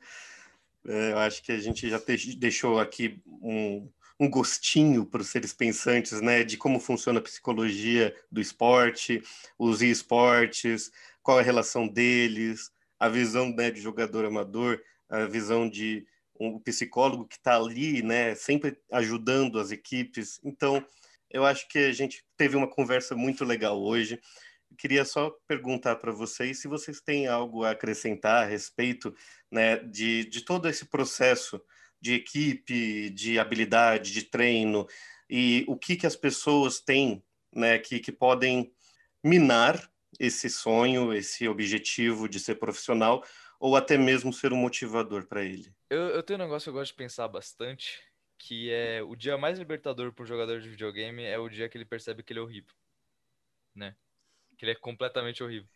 É, 0.88 1.12
eu 1.12 1.20
acho 1.20 1.42
que 1.42 1.52
a 1.52 1.60
gente 1.60 1.90
já 1.90 2.02
deixou 2.38 2.80
aqui 2.80 3.22
um, 3.26 3.90
um 4.20 4.30
gostinho 4.30 5.06
para 5.06 5.22
os 5.22 5.30
seres 5.30 5.54
pensantes, 5.54 6.22
né, 6.22 6.44
de 6.44 6.58
como 6.58 6.80
funciona 6.80 7.20
a 7.20 7.24
psicologia 7.24 8.16
do 8.32 8.42
esporte, 8.42 9.22
os 9.58 9.82
esportes, 9.82 10.92
qual 11.22 11.40
é 11.40 11.42
a 11.42 11.46
relação 11.46 11.88
deles, 11.88 12.72
a 13.00 13.08
visão 13.08 13.54
né, 13.54 13.72
de 13.72 13.82
jogador 13.82 14.26
amador, 14.26 14.82
a 15.10 15.26
visão 15.26 15.70
de 15.70 16.06
um 16.40 16.60
psicólogo 16.60 17.28
que 17.28 17.36
está 17.36 17.56
ali, 17.56 18.02
né, 18.02 18.36
sempre 18.36 18.78
ajudando 18.92 19.60
as 19.60 19.72
equipes. 19.72 20.40
Então, 20.44 20.86
eu 21.30 21.46
acho 21.46 21.68
que 21.68 21.80
a 21.80 21.94
gente 21.94 22.26
teve 22.36 22.56
uma 22.56 22.68
conversa 22.68 23.16
muito 23.16 23.46
legal 23.46 23.82
hoje 23.82 24.20
queria 24.78 25.06
só 25.06 25.32
perguntar 25.48 25.96
para 25.98 26.12
vocês 26.12 26.60
se 26.60 26.68
vocês 26.68 27.02
têm 27.02 27.28
algo 27.28 27.64
a 27.64 27.72
acrescentar 27.72 28.44
a 28.44 28.48
respeito 28.48 29.16
né, 29.54 29.78
de, 29.78 30.26
de 30.26 30.42
todo 30.42 30.68
esse 30.68 30.86
processo 30.86 31.64
de 32.02 32.16
equipe, 32.16 33.12
de 33.12 33.38
habilidade, 33.38 34.12
de 34.12 34.24
treino, 34.24 34.88
e 35.30 35.64
o 35.68 35.78
que, 35.78 35.96
que 35.96 36.08
as 36.08 36.16
pessoas 36.16 36.80
têm 36.80 37.24
né, 37.54 37.78
que, 37.78 38.00
que 38.00 38.12
podem 38.12 38.74
minar 39.24 39.80
esse 40.20 40.50
sonho, 40.50 41.14
esse 41.14 41.48
objetivo 41.48 42.28
de 42.28 42.40
ser 42.40 42.56
profissional, 42.56 43.24
ou 43.60 43.76
até 43.76 43.96
mesmo 43.96 44.34
ser 44.34 44.52
um 44.52 44.58
motivador 44.58 45.28
para 45.28 45.44
ele? 45.44 45.72
Eu, 45.88 46.08
eu 46.10 46.24
tenho 46.24 46.40
um 46.40 46.44
negócio 46.44 46.66
que 46.66 46.70
eu 46.70 46.80
gosto 46.80 46.92
de 46.92 46.98
pensar 46.98 47.28
bastante, 47.28 48.02
que 48.40 48.72
é 48.72 49.04
o 49.04 49.16
dia 49.16 49.38
mais 49.38 49.60
libertador 49.60 50.12
para 50.12 50.24
um 50.24 50.28
jogador 50.28 50.60
de 50.60 50.70
videogame 50.70 51.24
é 51.24 51.38
o 51.38 51.48
dia 51.48 51.70
que 51.70 51.78
ele 51.78 51.86
percebe 51.86 52.24
que 52.24 52.34
ele 52.34 52.40
é 52.40 52.44
horrível, 52.44 52.74
né? 53.76 53.96
que 54.58 54.66
ele 54.66 54.72
é 54.72 54.76
completamente 54.76 55.44
horrível. 55.44 55.70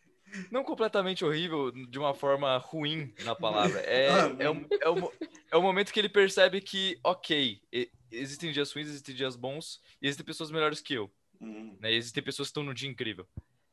Não 0.51 0.63
completamente 0.63 1.23
horrível 1.23 1.71
de 1.71 1.97
uma 1.97 2.13
forma 2.13 2.57
ruim 2.57 3.13
na 3.23 3.35
palavra. 3.35 3.79
É, 3.81 4.09
ah, 4.09 4.35
é, 4.39 4.49
um, 4.49 4.67
é, 4.81 4.89
um, 4.89 5.09
é 5.51 5.57
um 5.57 5.61
momento 5.61 5.91
que 5.91 5.99
ele 5.99 6.09
percebe 6.09 6.61
que, 6.61 6.99
ok, 7.03 7.61
existem 8.11 8.51
dias 8.51 8.71
ruins, 8.71 8.87
existem 8.87 9.15
dias 9.15 9.35
bons, 9.35 9.81
e 10.01 10.07
existem 10.07 10.25
pessoas 10.25 10.51
melhores 10.51 10.81
que 10.81 10.93
eu. 10.93 11.11
Uhum. 11.39 11.77
Né? 11.79 11.93
Existem 11.93 12.23
pessoas 12.23 12.47
que 12.47 12.51
estão 12.51 12.63
no 12.63 12.73
dia 12.73 12.89
incrível, 12.89 13.27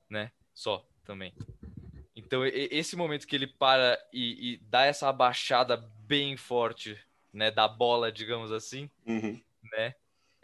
né? 0.09 0.31
Só, 0.53 0.87
também. 1.05 1.35
Então, 2.15 2.45
esse 2.47 2.97
momento 2.97 3.27
que 3.27 3.35
ele 3.35 3.47
para 3.47 3.99
e, 4.13 4.53
e 4.53 4.57
dá 4.59 4.85
essa 4.85 5.09
abaixada 5.09 5.77
bem 5.77 6.37
forte, 6.37 6.99
né? 7.33 7.51
Da 7.51 7.67
bola, 7.67 8.13
digamos 8.13 8.53
assim, 8.53 8.89
uhum. 9.07 9.41
né? 9.73 9.95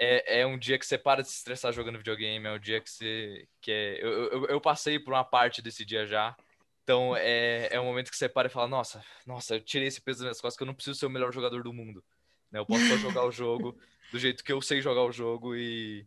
É, 0.02 0.40
é 0.40 0.46
um 0.46 0.58
dia 0.58 0.78
que 0.78 0.86
você 0.86 0.96
para 0.96 1.22
de 1.22 1.28
se 1.28 1.36
estressar 1.36 1.74
jogando 1.74 1.98
videogame, 1.98 2.46
é 2.46 2.52
um 2.52 2.58
dia 2.58 2.80
que 2.80 2.90
você. 2.90 3.46
Que 3.60 3.70
é, 3.70 4.02
eu, 4.02 4.10
eu, 4.30 4.46
eu 4.46 4.60
passei 4.60 4.98
por 4.98 5.12
uma 5.12 5.22
parte 5.22 5.60
desse 5.60 5.84
dia 5.84 6.06
já. 6.06 6.34
Então 6.82 7.14
é, 7.14 7.68
é 7.70 7.78
um 7.78 7.84
momento 7.84 8.10
que 8.10 8.16
você 8.16 8.28
para 8.28 8.48
e 8.48 8.50
fala, 8.50 8.66
nossa, 8.66 9.04
nossa, 9.26 9.56
eu 9.56 9.60
tirei 9.60 9.88
esse 9.88 10.00
peso 10.00 10.20
das 10.20 10.24
minhas 10.24 10.40
costas 10.40 10.56
que 10.56 10.62
eu 10.62 10.66
não 10.66 10.74
preciso 10.74 10.98
ser 10.98 11.04
o 11.04 11.10
melhor 11.10 11.32
jogador 11.32 11.62
do 11.62 11.72
mundo. 11.72 12.02
Né? 12.50 12.58
Eu 12.58 12.64
posso 12.64 12.84
só 12.88 12.96
jogar 12.96 13.26
o 13.26 13.30
jogo 13.30 13.78
do 14.10 14.18
jeito 14.18 14.42
que 14.42 14.50
eu 14.50 14.62
sei 14.62 14.80
jogar 14.80 15.02
o 15.02 15.12
jogo 15.12 15.54
e, 15.54 16.06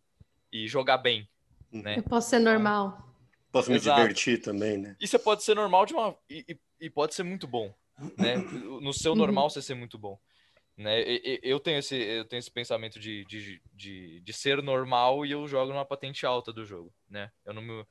e 0.52 0.68
jogar 0.68 0.98
bem. 0.98 1.30
Né? 1.72 2.00
Eu 2.00 2.04
posso 2.04 2.32
ser 2.32 2.40
normal. 2.40 2.98
Posso 3.52 3.70
me 3.70 3.78
Exato. 3.78 4.02
divertir 4.02 4.42
também, 4.42 4.80
né? 4.80 4.96
E 5.00 5.08
você 5.08 5.20
pode 5.20 5.44
ser 5.44 5.54
normal 5.54 5.86
de 5.86 5.94
uma. 5.94 6.18
E, 6.28 6.58
e, 6.82 6.90
pode 6.90 7.14
ser 7.14 7.22
muito 7.22 7.48
bom. 7.48 7.72
Né? 8.18 8.38
No 8.82 8.92
seu 8.92 9.12
uhum. 9.12 9.18
normal 9.20 9.52
você 9.52 9.62
ser 9.62 9.76
muito 9.76 10.00
bom. 10.00 10.20
Né? 10.76 11.04
Eu, 11.44 11.60
tenho 11.60 11.78
esse, 11.80 11.96
eu 11.96 12.26
tenho 12.26 12.40
esse 12.40 12.52
pensamento 12.52 13.00
de, 13.00 13.24
de, 13.26 13.62
de, 13.74 14.22
de, 14.22 14.34
ser 14.34 14.62
normal 14.62 15.26
e 15.26 15.32
eu 15.32 15.48
jogo 15.48 15.72
numa 15.72 15.86
patente 15.86 16.26
alta 16.26 16.52
do 16.52 16.66
jogo. 16.66 16.92
Né? 17.08 17.32
Eu, 17.46 17.54
não 17.54 17.62
me, 17.62 17.86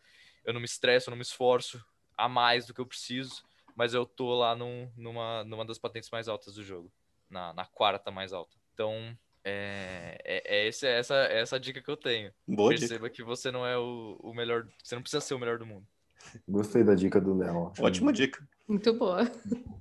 eu 0.44 0.52
não 0.52 0.60
me 0.60 0.66
estresso, 0.66 1.08
eu 1.08 1.12
não 1.12 1.18
me 1.18 1.22
esforço 1.22 1.82
a 2.16 2.28
mais 2.28 2.66
do 2.66 2.74
que 2.74 2.80
eu 2.80 2.86
preciso, 2.86 3.42
mas 3.76 3.94
eu 3.94 4.04
tô 4.04 4.34
lá 4.34 4.56
num, 4.56 4.90
numa, 4.96 5.44
numa 5.44 5.64
das 5.64 5.78
patentes 5.78 6.10
mais 6.10 6.28
altas 6.28 6.54
do 6.54 6.64
jogo, 6.64 6.92
na, 7.30 7.52
na 7.52 7.64
quarta 7.66 8.10
mais 8.10 8.32
alta. 8.32 8.56
Então, 8.74 9.16
é, 9.44 10.18
é, 10.24 10.56
é 10.56 10.66
esse, 10.66 10.86
essa, 10.86 11.14
essa 11.14 11.60
dica 11.60 11.80
que 11.80 11.90
eu 11.90 11.96
tenho. 11.96 12.32
Boa 12.46 12.70
Perceba 12.70 13.08
dica. 13.08 13.10
que 13.10 13.22
você 13.22 13.50
não 13.52 13.64
é 13.64 13.78
o, 13.78 14.18
o 14.20 14.34
melhor, 14.34 14.66
você 14.82 14.96
não 14.96 15.02
precisa 15.02 15.20
ser 15.20 15.34
o 15.34 15.38
melhor 15.38 15.58
do 15.58 15.66
mundo. 15.66 15.86
Gostei 16.48 16.82
da 16.82 16.94
dica 16.94 17.20
do 17.20 17.36
Léo. 17.36 17.72
Ótima 17.78 18.12
dica. 18.12 18.46
Muito 18.68 18.92
boa. 18.92 19.22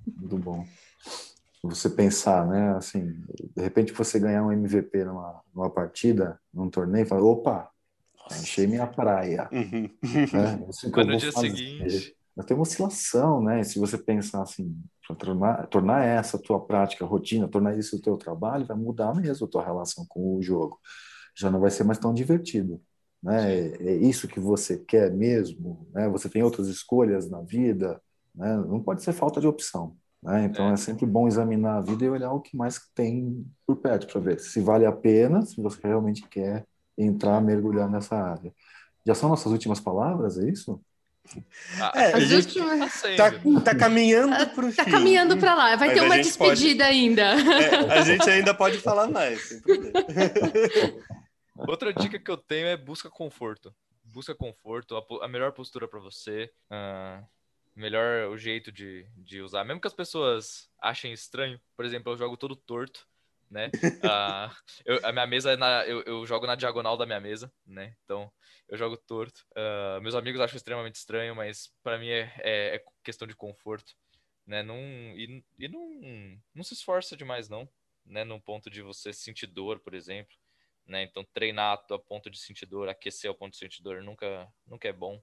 Muito 0.05 0.37
bom 0.37 0.65
você 1.63 1.89
pensar, 1.89 2.47
né? 2.47 2.75
Assim, 2.75 3.13
de 3.55 3.61
repente 3.61 3.93
você 3.93 4.19
ganhar 4.19 4.43
um 4.43 4.51
MVP 4.51 5.03
numa, 5.05 5.41
numa 5.53 5.69
partida, 5.69 6.39
num 6.53 6.69
torneio, 6.69 7.05
fala, 7.05 7.23
opa, 7.23 7.69
enchei 8.39 8.65
minha 8.67 8.87
praia. 8.87 9.47
Uhum. 9.51 9.89
Né? 10.33 10.63
Mas 10.65 11.07
no 11.07 11.17
dia 11.17 11.31
fazer. 11.31 11.49
seguinte. 11.49 12.15
Mas 12.35 12.45
tem 12.45 12.55
uma 12.55 12.63
oscilação, 12.63 13.43
né? 13.43 13.63
Se 13.63 13.77
você 13.77 13.97
pensar 13.97 14.41
assim, 14.41 14.75
tornar, 15.19 15.67
tornar 15.67 16.03
essa 16.05 16.37
a 16.37 16.39
tua 16.39 16.59
prática, 16.59 17.05
rotina, 17.05 17.47
tornar 17.47 17.77
isso 17.77 17.97
o 17.97 18.01
teu 18.01 18.17
trabalho, 18.17 18.65
vai 18.65 18.77
mudar 18.77 19.13
mesmo 19.13 19.45
a 19.45 19.49
tua 19.49 19.65
relação 19.65 20.05
com 20.07 20.37
o 20.37 20.41
jogo. 20.41 20.79
Já 21.35 21.51
não 21.51 21.59
vai 21.59 21.69
ser 21.69 21.83
mais 21.83 21.99
tão 21.99 22.13
divertido. 22.13 22.81
Né? 23.21 23.53
É, 23.53 23.83
é 23.83 23.95
isso 23.97 24.27
que 24.27 24.39
você 24.39 24.77
quer 24.77 25.11
mesmo, 25.11 25.87
né? 25.93 26.09
Você 26.09 26.29
tem 26.29 26.41
outras 26.41 26.67
escolhas 26.67 27.29
na 27.29 27.41
vida, 27.41 28.01
né? 28.33 28.55
Não 28.55 28.81
pode 28.81 29.03
ser 29.03 29.13
falta 29.13 29.39
de 29.39 29.47
opção. 29.47 29.95
Né? 30.21 30.45
Então 30.45 30.69
é. 30.69 30.73
é. 30.73 30.77
sempre 30.77 31.05
bom 31.05 31.27
examinar 31.27 31.77
a 31.77 31.81
vida 31.81 32.05
e 32.05 32.09
olhar 32.09 32.31
o 32.31 32.41
que 32.41 32.55
mais 32.55 32.79
tem 32.93 33.45
por 33.65 33.77
perto 33.77 34.07
para 34.07 34.21
ver 34.21 34.39
se 34.39 34.61
vale 34.61 34.85
a 34.85 34.91
pena, 34.91 35.41
se 35.41 35.59
você 35.61 35.79
realmente 35.83 36.27
quer 36.27 36.65
entrar, 36.97 37.41
mergulhar 37.41 37.89
nessa 37.89 38.15
área. 38.15 38.53
Já 39.05 39.15
são 39.15 39.29
nossas 39.29 39.51
últimas 39.51 39.79
palavras, 39.79 40.37
é 40.37 40.47
isso? 40.47 40.79
Ah, 41.79 41.91
é, 41.95 42.13
a 42.13 42.19
gente 42.19 42.59
está 42.59 43.31
tá 43.63 43.75
caminhando 43.75 44.35
para 44.49 44.65
o 44.65 44.73
tá 44.73 44.83
fim. 44.83 44.91
Tá 44.91 44.97
caminhando 44.97 45.37
para 45.37 45.55
lá. 45.55 45.75
Vai 45.75 45.89
Mas 45.89 45.99
ter 45.99 46.05
uma 46.05 46.17
despedida 46.17 46.85
pode... 46.85 46.97
ainda. 46.97 47.21
É, 47.21 47.99
a 47.99 48.01
gente 48.01 48.29
ainda 48.29 48.53
pode 48.53 48.79
falar 48.79 49.07
mais, 49.07 49.41
sem 49.47 49.61
problema. 49.61 49.93
Outra 51.55 51.93
dica 51.93 52.19
que 52.19 52.29
eu 52.29 52.37
tenho 52.37 52.67
é 52.67 52.75
busca 52.75 53.09
conforto. 53.09 53.73
Busca 54.03 54.35
conforto, 54.35 54.95
a, 54.97 55.25
a 55.25 55.27
melhor 55.27 55.51
postura 55.51 55.87
para 55.87 55.99
você. 55.99 56.51
Uh 56.69 57.23
melhor 57.75 58.29
o 58.29 58.37
jeito 58.37 58.71
de, 58.71 59.07
de 59.17 59.41
usar. 59.41 59.63
Mesmo 59.63 59.81
que 59.81 59.87
as 59.87 59.93
pessoas 59.93 60.69
achem 60.79 61.13
estranho, 61.13 61.59
por 61.75 61.85
exemplo, 61.85 62.11
eu 62.11 62.17
jogo 62.17 62.37
todo 62.37 62.55
torto, 62.55 63.07
né? 63.49 63.69
uh, 63.75 64.55
eu, 64.85 64.99
a 65.03 65.11
minha 65.11 65.27
mesa, 65.27 65.51
é 65.51 65.57
na, 65.57 65.85
eu, 65.85 66.01
eu, 66.03 66.25
jogo 66.25 66.47
na 66.47 66.55
diagonal 66.55 66.97
da 66.97 67.05
minha 67.05 67.19
mesa, 67.19 67.51
né? 67.65 67.95
Então, 68.03 68.31
eu 68.69 68.77
jogo 68.77 68.95
torto. 68.95 69.45
Uh, 69.51 70.01
meus 70.01 70.15
amigos 70.15 70.39
acham 70.39 70.55
extremamente 70.55 70.95
estranho, 70.95 71.35
mas 71.35 71.73
para 71.83 71.99
mim 71.99 72.07
é, 72.09 72.33
é, 72.39 72.75
é, 72.75 72.85
questão 73.03 73.27
de 73.27 73.35
conforto, 73.35 73.93
né? 74.47 74.63
Não, 74.63 74.77
e 74.77 75.43
e 75.59 75.67
não, 75.67 76.39
não 76.55 76.63
se 76.63 76.73
esforça 76.73 77.17
demais, 77.17 77.49
não. 77.49 77.69
né, 78.05 78.23
num 78.23 78.39
ponto 78.39 78.69
de 78.69 78.81
você 78.81 79.13
sentir 79.13 79.47
dor, 79.47 79.79
por 79.79 79.93
exemplo, 79.93 80.35
né? 80.87 81.03
Então 81.03 81.25
treinar 81.33 81.73
a 81.89 81.99
ponto 81.99 82.29
de 82.29 82.39
sentir 82.39 82.65
dor, 82.65 82.89
aquecer 82.89 83.29
ao 83.29 83.35
ponto 83.35 83.51
de 83.51 83.59
sentir 83.59 83.83
dor 83.83 84.01
nunca, 84.01 84.47
nunca 84.65 84.87
é 84.87 84.93
bom. 84.93 85.21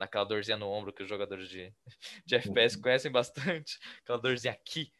Naquela 0.00 0.24
dorzinha 0.24 0.56
no 0.56 0.66
ombro 0.66 0.92
que 0.92 1.02
os 1.02 1.08
jogadores 1.08 1.48
de, 1.48 1.72
de 2.26 2.34
FPS 2.34 2.76
uhum. 2.76 2.82
conhecem 2.82 3.12
bastante, 3.12 3.78
aquela 4.02 4.18
dorzinha 4.18 4.52
aqui. 4.52 4.90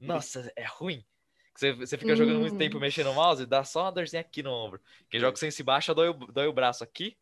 Nossa, 0.00 0.50
é 0.56 0.64
ruim. 0.64 1.04
Você, 1.54 1.72
você 1.72 1.96
fica 1.96 2.16
jogando 2.16 2.40
muito 2.40 2.56
tempo 2.56 2.76
uhum. 2.76 2.80
mexendo 2.80 3.06
no 3.06 3.14
mouse 3.14 3.42
e 3.42 3.46
dá 3.46 3.64
só 3.64 3.82
uma 3.84 3.92
dorzinha 3.92 4.20
aqui 4.20 4.42
no 4.42 4.50
ombro. 4.50 4.80
Quem 5.08 5.20
joga 5.20 5.36
sem 5.36 5.50
se 5.50 5.62
baixa 5.62 5.94
dói 5.94 6.08
o, 6.08 6.12
dói 6.12 6.46
o 6.46 6.52
braço 6.52 6.82
aqui. 6.82 7.16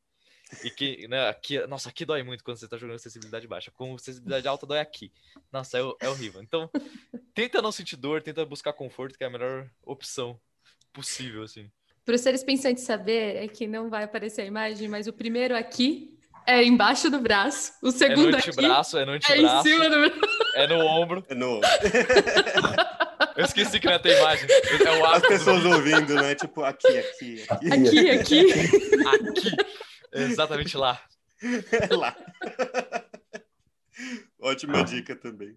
E 0.63 0.71
que, 0.71 1.09
né, 1.09 1.29
aqui, 1.29 1.59
nossa, 1.67 1.89
aqui 1.89 2.05
dói 2.05 2.23
muito 2.23 2.45
quando 2.45 2.59
você 2.59 2.69
tá 2.69 2.77
jogando 2.77 2.99
sensibilidade 2.99 3.47
baixa. 3.47 3.71
Com 3.71 3.97
sensibilidade 3.97 4.47
alta 4.47 4.67
dói 4.67 4.79
aqui. 4.79 5.13
Nossa, 5.53 5.79
é, 5.79 5.83
é 6.01 6.09
horrível. 6.09 6.43
Então, 6.43 6.71
tenta 7.33 7.63
não 7.63 7.73
sentir 7.73 7.97
dor, 7.97 8.23
tenta 8.23 8.45
buscar 8.45 8.73
conforto, 8.73 9.17
que 9.17 9.25
é 9.25 9.27
a 9.27 9.31
melhor 9.31 9.71
opção 9.83 10.39
possível, 10.93 11.43
assim. 11.43 11.71
Para 12.05 12.15
os 12.15 12.21
seres 12.21 12.45
pensantes 12.45 12.85
saber, 12.85 13.37
é 13.37 13.49
que 13.49 13.67
não 13.67 13.89
vai 13.89 14.05
aparecer 14.05 14.43
a 14.43 14.47
imagem, 14.47 14.89
mas 14.89 15.07
o 15.07 15.13
primeiro 15.13 15.57
aqui 15.57 16.14
é 16.47 16.63
embaixo 16.63 17.11
do 17.11 17.21
braço, 17.21 17.73
o 17.83 17.91
segundo 17.91 18.29
é 18.29 18.31
no 18.33 18.37
antebraço, 18.37 18.97
aqui 18.97 19.03
é 19.03 19.07
no 19.07 19.13
antebraço, 19.13 19.69
é 19.69 19.71
em 19.71 19.75
cima 19.75 19.91
do 19.91 19.97
é 20.55 20.67
no 20.67 20.85
ombro. 20.85 21.25
É 21.29 21.35
no 21.35 21.61
Eu 23.37 23.45
esqueci 23.45 23.81
que 23.81 23.89
não 23.89 23.99
tem 23.99 24.17
imagem. 24.17 24.49
É 24.49 24.91
o 25.01 25.05
As 25.07 25.23
pessoas 25.23 25.65
ouvindo, 25.65 26.15
né? 26.15 26.35
Tipo, 26.35 26.63
aqui, 26.63 26.87
aqui, 26.87 27.45
aqui. 27.49 27.73
Aqui, 27.73 28.11
aqui. 28.11 28.53
aqui. 28.53 29.57
Exatamente 30.13 30.77
lá. 30.77 31.01
É 31.43 31.91
lá. 31.95 32.17
Ótima 34.41 34.85
dica 34.85 35.17
também. 35.17 35.57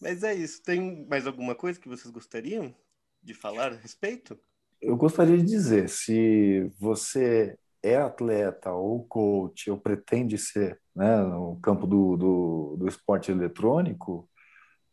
Mas 0.00 0.22
é 0.22 0.34
isso. 0.34 0.62
Tem 0.62 1.06
mais 1.08 1.26
alguma 1.26 1.54
coisa 1.54 1.80
que 1.80 1.88
vocês 1.88 2.10
gostariam 2.10 2.74
de 3.22 3.32
falar 3.32 3.72
a 3.72 3.76
respeito? 3.76 4.38
Eu 4.80 4.96
gostaria 4.96 5.38
de 5.38 5.44
dizer, 5.44 5.88
se 5.88 6.70
você 6.78 7.56
é 7.84 7.96
atleta 7.96 8.72
ou 8.72 9.04
coach 9.04 9.70
ou 9.70 9.78
pretende 9.78 10.38
ser 10.38 10.80
né, 10.96 11.16
no 11.18 11.58
campo 11.62 11.86
do, 11.86 12.16
do, 12.16 12.76
do 12.78 12.88
esporte 12.88 13.30
eletrônico, 13.30 14.28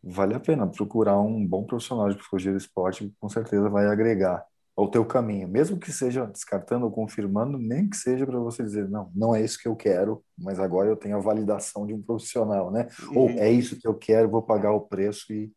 vale 0.03 0.33
a 0.33 0.39
pena 0.39 0.67
procurar 0.67 1.19
um 1.19 1.45
bom 1.45 1.63
profissional 1.63 2.09
de 2.09 2.17
psicologia 2.17 2.51
do 2.51 2.57
esporte 2.57 3.05
que 3.05 3.15
com 3.19 3.29
certeza 3.29 3.69
vai 3.69 3.87
agregar 3.87 4.43
ao 4.75 4.89
teu 4.89 5.05
caminho, 5.05 5.47
mesmo 5.47 5.77
que 5.77 5.91
seja 5.91 6.25
descartando 6.25 6.85
ou 6.85 6.91
confirmando, 6.91 7.57
nem 7.57 7.89
que 7.89 7.95
seja 7.95 8.25
para 8.25 8.39
você 8.39 8.63
dizer, 8.63 8.89
não, 8.89 9.11
não 9.13 9.35
é 9.35 9.41
isso 9.41 9.59
que 9.59 9.67
eu 9.67 9.75
quero, 9.75 10.23
mas 10.37 10.59
agora 10.59 10.89
eu 10.89 10.95
tenho 10.95 11.17
a 11.17 11.21
validação 11.21 11.85
de 11.85 11.93
um 11.93 12.01
profissional, 12.01 12.71
né? 12.71 12.87
Uhum. 13.03 13.17
Ou 13.17 13.29
é 13.31 13.51
isso 13.51 13.79
que 13.79 13.87
eu 13.87 13.93
quero, 13.93 14.29
vou 14.29 14.41
pagar 14.41 14.71
o 14.71 14.81
preço 14.81 15.31
e 15.31 15.51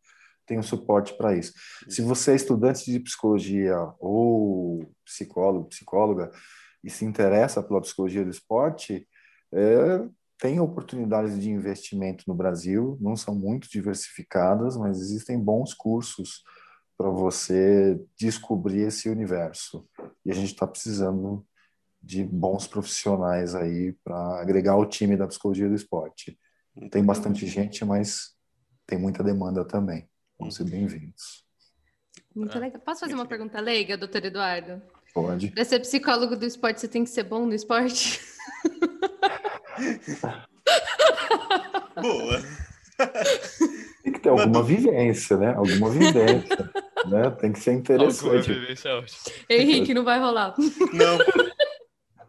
tenho 0.45 0.61
suporte 0.61 1.17
para 1.17 1.35
isso. 1.35 1.53
Se 1.89 2.01
você 2.01 2.33
é 2.33 2.35
estudante 2.35 2.91
de 2.91 2.99
psicologia 2.99 3.75
ou 3.99 4.85
psicólogo, 5.03 5.69
psicóloga, 5.69 6.31
e 6.85 6.89
se 6.91 7.03
interessa 7.03 7.63
pela 7.63 7.81
psicologia 7.81 8.23
do 8.23 8.29
esporte, 8.29 9.07
é, 9.51 10.07
tem 10.37 10.59
oportunidades 10.59 11.39
de 11.41 11.49
investimento 11.49 12.23
no 12.27 12.35
Brasil, 12.35 12.95
não 13.01 13.15
são 13.15 13.33
muito 13.33 13.67
diversificadas, 13.67 14.77
mas 14.77 14.99
existem 14.99 15.39
bons 15.39 15.73
cursos 15.73 16.43
para 16.95 17.09
você 17.09 17.99
descobrir 18.15 18.81
esse 18.81 19.09
universo. 19.09 19.89
E 20.23 20.29
a 20.31 20.35
gente 20.35 20.53
está 20.53 20.67
precisando 20.67 21.43
de 21.99 22.23
bons 22.23 22.67
profissionais 22.67 23.55
aí 23.55 23.93
para 24.03 24.39
agregar 24.39 24.73
ao 24.73 24.85
time 24.85 25.17
da 25.17 25.27
psicologia 25.27 25.67
do 25.67 25.73
esporte. 25.73 26.37
Tem 26.91 27.03
bastante 27.03 27.47
gente, 27.47 27.83
mas 27.83 28.35
tem 28.85 28.99
muita 28.99 29.23
demanda 29.23 29.65
também. 29.65 30.07
Vão 30.37 30.51
ser 30.51 30.65
bem-vindos. 30.65 31.43
Muito 32.35 32.59
legal. 32.59 32.79
Posso 32.81 32.99
fazer 32.99 33.15
uma 33.15 33.25
pergunta 33.25 33.59
leiga, 33.59 33.97
doutor 33.97 34.23
Eduardo? 34.23 34.81
Pode. 35.15 35.49
Para 35.51 35.63
ser 35.63 35.79
psicólogo 35.79 36.35
do 36.35 36.45
esporte, 36.45 36.81
você 36.81 36.89
tem 36.89 37.05
que 37.05 37.09
ser 37.09 37.23
bom 37.23 37.45
no 37.45 37.53
esporte? 37.53 38.19
Boa. 42.01 42.41
Tem 44.03 44.11
que 44.11 44.19
ter 44.19 44.27
alguma 44.27 44.61
vivência, 44.61 45.37
né? 45.37 45.53
Alguma 45.53 45.89
vivência. 45.89 46.69
né? 47.07 47.29
Tem 47.31 47.53
que 47.53 47.61
ser 47.61 47.71
interessante. 47.71 48.51
É. 49.47 49.57
Henrique, 49.57 49.93
não 49.93 50.03
vai 50.03 50.19
rolar. 50.19 50.53
Não. 50.93 51.17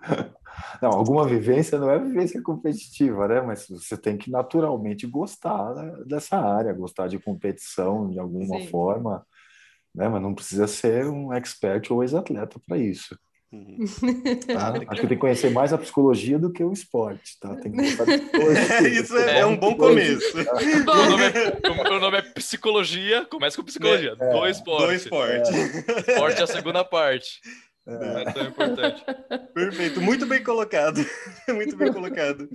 Não, 0.82 0.90
alguma 0.90 1.26
vivência 1.26 1.78
não 1.78 1.90
é 1.90 1.98
vivência 1.98 2.42
competitiva, 2.42 3.26
né? 3.26 3.40
Mas 3.40 3.66
você 3.66 3.96
tem 3.96 4.18
que 4.18 4.30
naturalmente 4.30 5.06
gostar 5.06 5.74
né, 5.74 6.04
dessa 6.04 6.36
área, 6.36 6.70
gostar 6.74 7.08
de 7.08 7.18
competição 7.18 8.10
de 8.10 8.18
alguma 8.18 8.60
Sim. 8.60 8.66
forma, 8.66 9.24
né? 9.96 10.08
Mas 10.08 10.22
não 10.22 10.34
precisa 10.34 10.66
ser 10.66 11.06
um 11.06 11.32
expert 11.32 11.90
ou 11.90 12.02
ex-atleta 12.02 12.60
para 12.66 12.76
isso. 12.76 13.18
Uhum. 13.52 13.84
Tá? 14.46 14.74
Acho 14.88 15.00
que 15.00 15.06
tem 15.06 15.16
que 15.16 15.16
conhecer 15.16 15.50
mais 15.50 15.72
a 15.72 15.78
psicologia 15.78 16.38
do 16.38 16.52
que 16.52 16.62
o 16.62 16.72
esporte, 16.72 17.38
tá? 17.40 17.54
Tem 17.56 17.72
que 17.72 17.80
é, 17.80 18.88
isso 18.88 19.16
é, 19.16 19.40
é, 19.40 19.46
um 19.46 19.56
bom 19.56 19.74
começo. 19.76 20.44
Tá? 20.44 20.54
Meu 20.60 20.84
nome, 20.84 21.24
é, 21.24 21.88
meu 21.88 22.00
nome 22.00 22.18
é 22.18 22.22
psicologia, 22.22 23.24
começa 23.24 23.56
com 23.56 23.64
psicologia, 23.64 24.14
é, 24.20 24.32
do 24.32 24.46
esporte. 24.46 24.86
Do 24.86 24.92
esporte. 24.92 25.50
É. 25.54 26.12
Esporte 26.12 26.40
é 26.40 26.44
a 26.44 26.46
segunda 26.46 26.84
parte. 26.84 27.40
É. 27.86 27.92
Não 27.92 28.18
é 28.18 28.32
tão 28.32 28.46
importante. 28.46 29.04
Perfeito, 29.54 30.00
muito 30.02 30.26
bem 30.26 30.42
colocado. 30.42 31.00
muito 31.48 31.76
bem 31.76 31.92
colocado. 31.92 32.48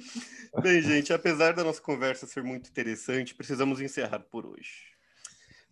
Bem, 0.61 0.81
gente, 0.81 1.13
apesar 1.13 1.53
da 1.53 1.63
nossa 1.63 1.81
conversa 1.81 2.27
ser 2.27 2.43
muito 2.43 2.69
interessante, 2.69 3.33
precisamos 3.33 3.79
encerrar 3.79 4.19
por 4.29 4.45
hoje. 4.45 4.90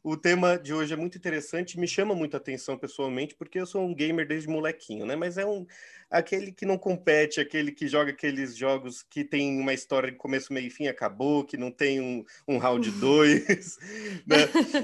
O 0.02 0.16
tema 0.16 0.58
de 0.58 0.74
hoje 0.74 0.93
é 0.93 0.95
muito 0.95 1.18
interessante, 1.18 1.80
me 1.80 1.88
chama 1.88 2.16
muito 2.16 2.36
a 2.36 2.38
atenção 2.38 2.78
pessoalmente, 2.78 3.36
porque 3.36 3.60
eu 3.60 3.66
sou 3.66 3.86
um 3.86 3.93
gamer 3.93 4.26
desde 4.28 4.47
molequinho, 4.47 5.06
né? 5.06 5.16
Mas 5.16 5.38
é 5.38 5.45
um 5.45 5.66
aquele 6.10 6.52
que 6.52 6.66
não 6.66 6.78
compete, 6.78 7.39
aquele 7.39 7.72
que 7.72 7.88
joga 7.88 8.12
aqueles 8.12 8.56
jogos 8.56 9.04
que 9.04 9.24
tem 9.24 9.60
uma 9.60 9.74
história 9.74 10.10
de 10.10 10.18
começo, 10.18 10.54
meio 10.54 10.68
e 10.68 10.70
fim, 10.70 10.88
acabou, 10.88 11.43
que 11.43 11.58
não 11.58 11.70
tem 11.70 12.00
um, 12.00 12.24
um 12.47 12.58
round 12.58 12.89
2, 13.00 13.78
né? 14.26 14.38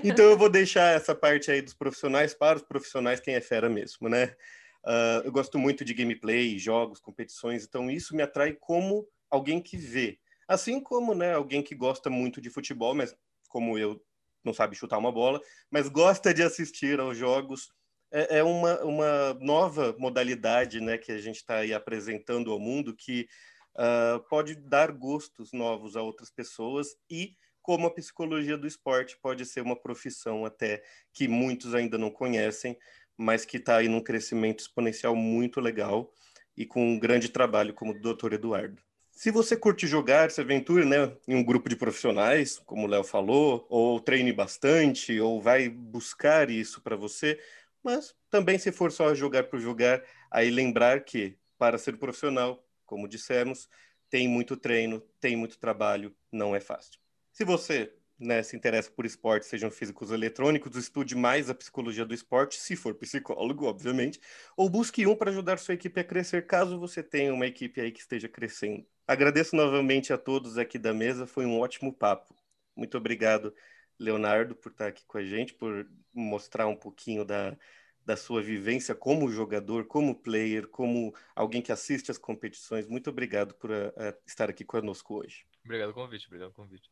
Então 0.03 0.26
eu 0.26 0.38
vou 0.38 0.49
deixar 0.49 0.95
essa 0.95 1.16
parte 1.16 1.49
aí 1.49 1.61
dos 1.61 1.74
profissionais 1.74 2.34
para 2.34 2.57
os 2.57 2.63
profissionais, 2.63 3.20
quem 3.20 3.36
é 3.36 3.41
fera 3.41 3.70
mesmo, 3.70 4.09
né? 4.09 4.36
Uh, 4.84 5.26
eu 5.26 5.32
gosto 5.32 5.57
muito 5.57 5.84
de 5.84 5.93
gameplay, 5.93 6.59
jogos, 6.59 6.99
competições, 6.99 7.63
então 7.63 7.89
isso 7.89 8.16
me 8.16 8.22
atrai 8.22 8.53
como 8.53 9.07
alguém 9.32 9.61
que 9.61 9.78
vê. 9.78 10.20
Assim 10.47 10.80
como 10.80 11.16
né, 11.16 11.34
alguém 11.34 11.63
que 11.63 11.74
gosta 11.74 12.09
muito 12.09 12.39
de 12.39 12.51
futebol, 12.51 12.93
mas 12.93 13.16
como 13.49 13.80
eu 13.80 13.99
não 14.45 14.53
sabe 14.53 14.75
chutar 14.75 14.97
uma 14.97 15.11
bola, 15.11 15.41
mas 15.69 15.89
gosta 15.89 16.33
de 16.33 16.43
assistir 16.43 16.99
aos 16.99 17.17
jogos. 17.17 17.69
É, 18.11 18.39
é 18.39 18.43
uma, 18.43 18.79
uma 18.83 19.33
nova 19.41 19.95
modalidade 19.97 20.79
né, 20.79 20.97
que 20.97 21.11
a 21.11 21.17
gente 21.17 21.37
está 21.37 21.57
aí 21.57 21.73
apresentando 21.73 22.51
ao 22.51 22.59
mundo 22.59 22.95
que 22.95 23.27
uh, 23.75 24.19
pode 24.29 24.55
dar 24.55 24.91
gostos 24.91 25.51
novos 25.51 25.95
a 25.95 26.01
outras 26.01 26.29
pessoas 26.29 26.95
e 27.09 27.35
como 27.61 27.87
a 27.87 27.93
psicologia 27.93 28.57
do 28.57 28.67
esporte 28.67 29.17
pode 29.19 29.43
ser 29.43 29.61
uma 29.61 29.75
profissão 29.75 30.45
até 30.45 30.83
que 31.11 31.27
muitos 31.27 31.73
ainda 31.73 31.97
não 31.97 32.11
conhecem, 32.11 32.77
mas 33.17 33.43
que 33.43 33.57
está 33.57 33.77
aí 33.77 33.87
num 33.87 34.03
crescimento 34.03 34.59
exponencial 34.59 35.15
muito 35.15 35.59
legal 35.59 36.13
e 36.55 36.63
com 36.63 36.87
um 36.87 36.99
grande 36.99 37.29
trabalho 37.29 37.73
como 37.73 37.91
o 37.91 37.99
Dr. 37.99 38.33
Eduardo. 38.33 38.81
Se 39.18 39.32
você 39.32 39.55
curte 39.55 39.88
jogar, 39.88 40.30
se 40.30 40.41
aventure 40.41 40.84
né, 40.86 41.16
em 41.26 41.36
um 41.36 41.43
grupo 41.43 41.70
de 41.70 41.76
profissionais, 41.78 42.59
como 42.59 42.86
o 42.86 42.89
Léo 42.89 43.03
falou, 43.03 43.66
ou 43.70 43.97
treine 44.01 44.34
bastante, 44.34 45.18
ou 45.22 45.41
vai 45.41 45.70
buscar 45.70 46.49
isso 46.49 46.82
para 46.82 46.97
você, 46.97 47.39
mas 47.82 48.13
também 48.30 48.59
se 48.59 48.74
for 48.74 48.91
só 48.91 49.16
jogar 49.16 49.45
por 49.45 49.57
jogar, 49.57 50.03
aí 50.30 50.49
lembrar 50.49 51.05
que 51.05 51.38
para 51.57 51.78
ser 51.78 51.97
profissional, 51.97 52.61
como 52.86 53.07
dissemos, 53.07 53.70
tem 54.10 54.27
muito 54.27 54.57
treino, 54.57 54.99
tem 55.22 55.38
muito 55.38 55.57
trabalho, 55.57 56.14
não 56.30 56.53
é 56.53 56.60
fácil. 56.60 56.99
Se 57.31 57.45
você 57.45 57.94
né, 58.19 58.44
se 58.44 58.57
interessa 58.57 58.91
por 58.91 59.06
esporte, 59.06 59.45
sejam 59.45 59.72
físicos 59.72 60.10
ou 60.10 60.15
eletrônicos, 60.15 60.76
estude 60.76 61.15
mais 61.15 61.49
a 61.49 61.56
psicologia 61.56 62.06
do 62.06 62.14
esporte, 62.14 62.60
se 62.60 62.76
for 62.76 62.94
psicólogo, 62.95 63.65
obviamente, 63.65 64.19
ou 64.57 64.69
busque 64.69 65.07
um 65.07 65.15
para 65.15 65.31
ajudar 65.31 65.57
sua 65.57 65.73
equipe 65.73 66.02
a 66.02 66.03
crescer, 66.03 66.45
caso 66.45 66.77
você 66.77 67.02
tenha 67.02 67.34
uma 67.34 67.48
equipe 67.48 67.80
aí 67.80 67.94
que 67.94 68.02
esteja 68.02 68.27
crescendo. 68.27 68.85
Agradeço 69.07 69.56
novamente 69.56 70.11
a 70.11 70.18
todos 70.18 70.57
aqui 70.57 70.80
da 70.80 70.94
mesa, 70.94 71.27
foi 71.27 71.45
um 71.45 71.60
ótimo 71.60 71.94
papo. 71.94 72.36
Muito 72.76 72.98
obrigado, 72.98 73.53
Leonardo, 73.99 74.56
por 74.56 74.72
estar 74.72 74.88
aqui 74.88 75.06
com 75.06 75.18
a 75.18 75.23
gente, 75.23 75.53
por 75.53 75.88
mostrar 76.14 76.68
um 76.68 76.76
pouquinho 76.76 77.23
da, 77.23 77.56
da 78.03 78.18
sua 78.18 78.41
vivência 78.41 78.95
como 78.95 79.32
jogador, 79.32 79.86
como 79.86 80.15
player, 80.15 80.68
como 80.68 81.14
alguém 81.36 81.61
que 81.61 81.72
assiste 81.72 82.10
às 82.10 82.18
competições. 82.18 82.88
Muito 82.88 83.10
obrigado 83.10 83.53
por 83.56 83.72
a, 83.72 83.88
a 83.95 84.14
estar 84.26 84.49
aqui 84.49 84.65
conosco 84.65 85.15
hoje. 85.15 85.45
Obrigado 85.64 85.94
pelo 85.94 86.06
convite, 86.06 86.27
obrigado 86.27 86.52
pelo 86.52 86.68
convite. 86.68 86.91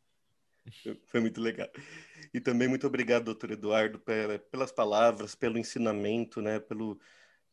Foi 1.06 1.20
muito 1.20 1.40
legal. 1.40 1.68
E 2.32 2.40
também 2.40 2.68
muito 2.68 2.86
obrigado, 2.86 3.24
doutor 3.24 3.50
Eduardo, 3.50 4.00
pelas 4.50 4.72
palavras, 4.72 5.34
pelo 5.34 5.58
ensinamento, 5.58 6.40
né, 6.40 6.58
pelo, 6.58 6.98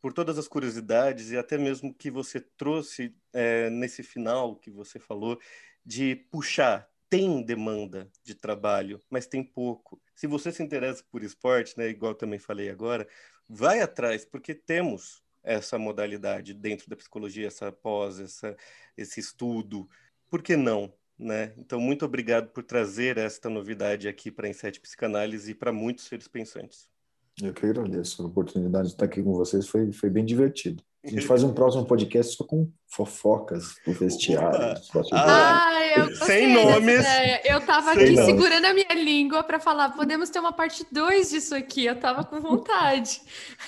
por 0.02 0.12
todas 0.12 0.36
as 0.36 0.48
curiosidades 0.48 1.30
e 1.30 1.38
até 1.38 1.56
mesmo 1.56 1.94
que 1.94 2.10
você 2.10 2.40
trouxe 2.40 3.14
é, 3.32 3.70
nesse 3.70 4.02
final 4.02 4.56
que 4.56 4.68
você 4.70 4.98
falou, 4.98 5.38
de 5.86 6.16
puxar. 6.30 6.90
Tem 7.08 7.42
demanda 7.42 8.10
de 8.24 8.34
trabalho, 8.34 9.00
mas 9.08 9.26
tem 9.26 9.44
pouco. 9.44 10.02
se 10.14 10.26
você 10.26 10.50
se 10.50 10.62
interessa 10.62 11.04
por 11.10 11.22
esporte, 11.22 11.78
né, 11.78 11.88
igual 11.88 12.14
também 12.14 12.38
falei 12.38 12.70
agora, 12.70 13.06
vai 13.48 13.80
atrás, 13.80 14.24
porque 14.24 14.54
temos 14.54 15.22
essa 15.42 15.78
modalidade 15.78 16.54
dentro 16.54 16.88
da 16.88 16.96
psicologia, 16.96 17.46
essa 17.46 17.70
pós, 17.70 18.18
essa, 18.18 18.56
esse 18.96 19.20
estudo. 19.20 19.88
Por 20.28 20.42
que 20.42 20.56
não? 20.56 20.92
Né? 21.18 21.54
Então, 21.58 21.78
muito 21.80 22.04
obrigado 22.04 22.48
por 22.50 22.64
trazer 22.64 23.18
esta 23.18 23.48
novidade 23.48 24.08
aqui 24.08 24.30
para 24.30 24.48
a 24.48 24.52
Psicanálise 24.80 25.52
e 25.52 25.54
para 25.54 25.72
muitos 25.72 26.06
seres 26.06 26.26
pensantes. 26.26 26.91
Eu 27.40 27.54
que 27.54 27.64
agradeço 27.64 28.22
a 28.22 28.26
oportunidade 28.26 28.88
de 28.88 28.94
estar 28.94 29.06
aqui 29.06 29.22
com 29.22 29.32
vocês, 29.32 29.66
foi, 29.66 29.90
foi 29.92 30.10
bem 30.10 30.24
divertido. 30.24 30.82
A 31.04 31.08
gente 31.08 31.26
faz 31.26 31.42
um 31.42 31.50
próximo 31.54 31.84
podcast 31.84 32.36
só 32.36 32.44
com 32.44 32.70
fofocas 32.86 33.74
do 33.86 33.92
vestiário. 33.92 34.74
Ah, 35.12 35.80
eu 35.96 36.14
Sem 36.16 36.52
nomes. 36.52 37.04
Eu 37.44 37.60
tava 37.62 37.94
Sem 37.94 38.04
aqui 38.04 38.12
nomes. 38.12 38.26
segurando 38.26 38.66
a 38.66 38.74
minha 38.74 38.94
língua 38.94 39.42
para 39.42 39.58
falar, 39.58 39.90
podemos 39.90 40.30
ter 40.30 40.38
uma 40.38 40.52
parte 40.52 40.86
2 40.92 41.30
disso 41.30 41.54
aqui. 41.54 41.86
Eu 41.86 41.98
tava 41.98 42.22
com 42.22 42.40
vontade. 42.40 43.20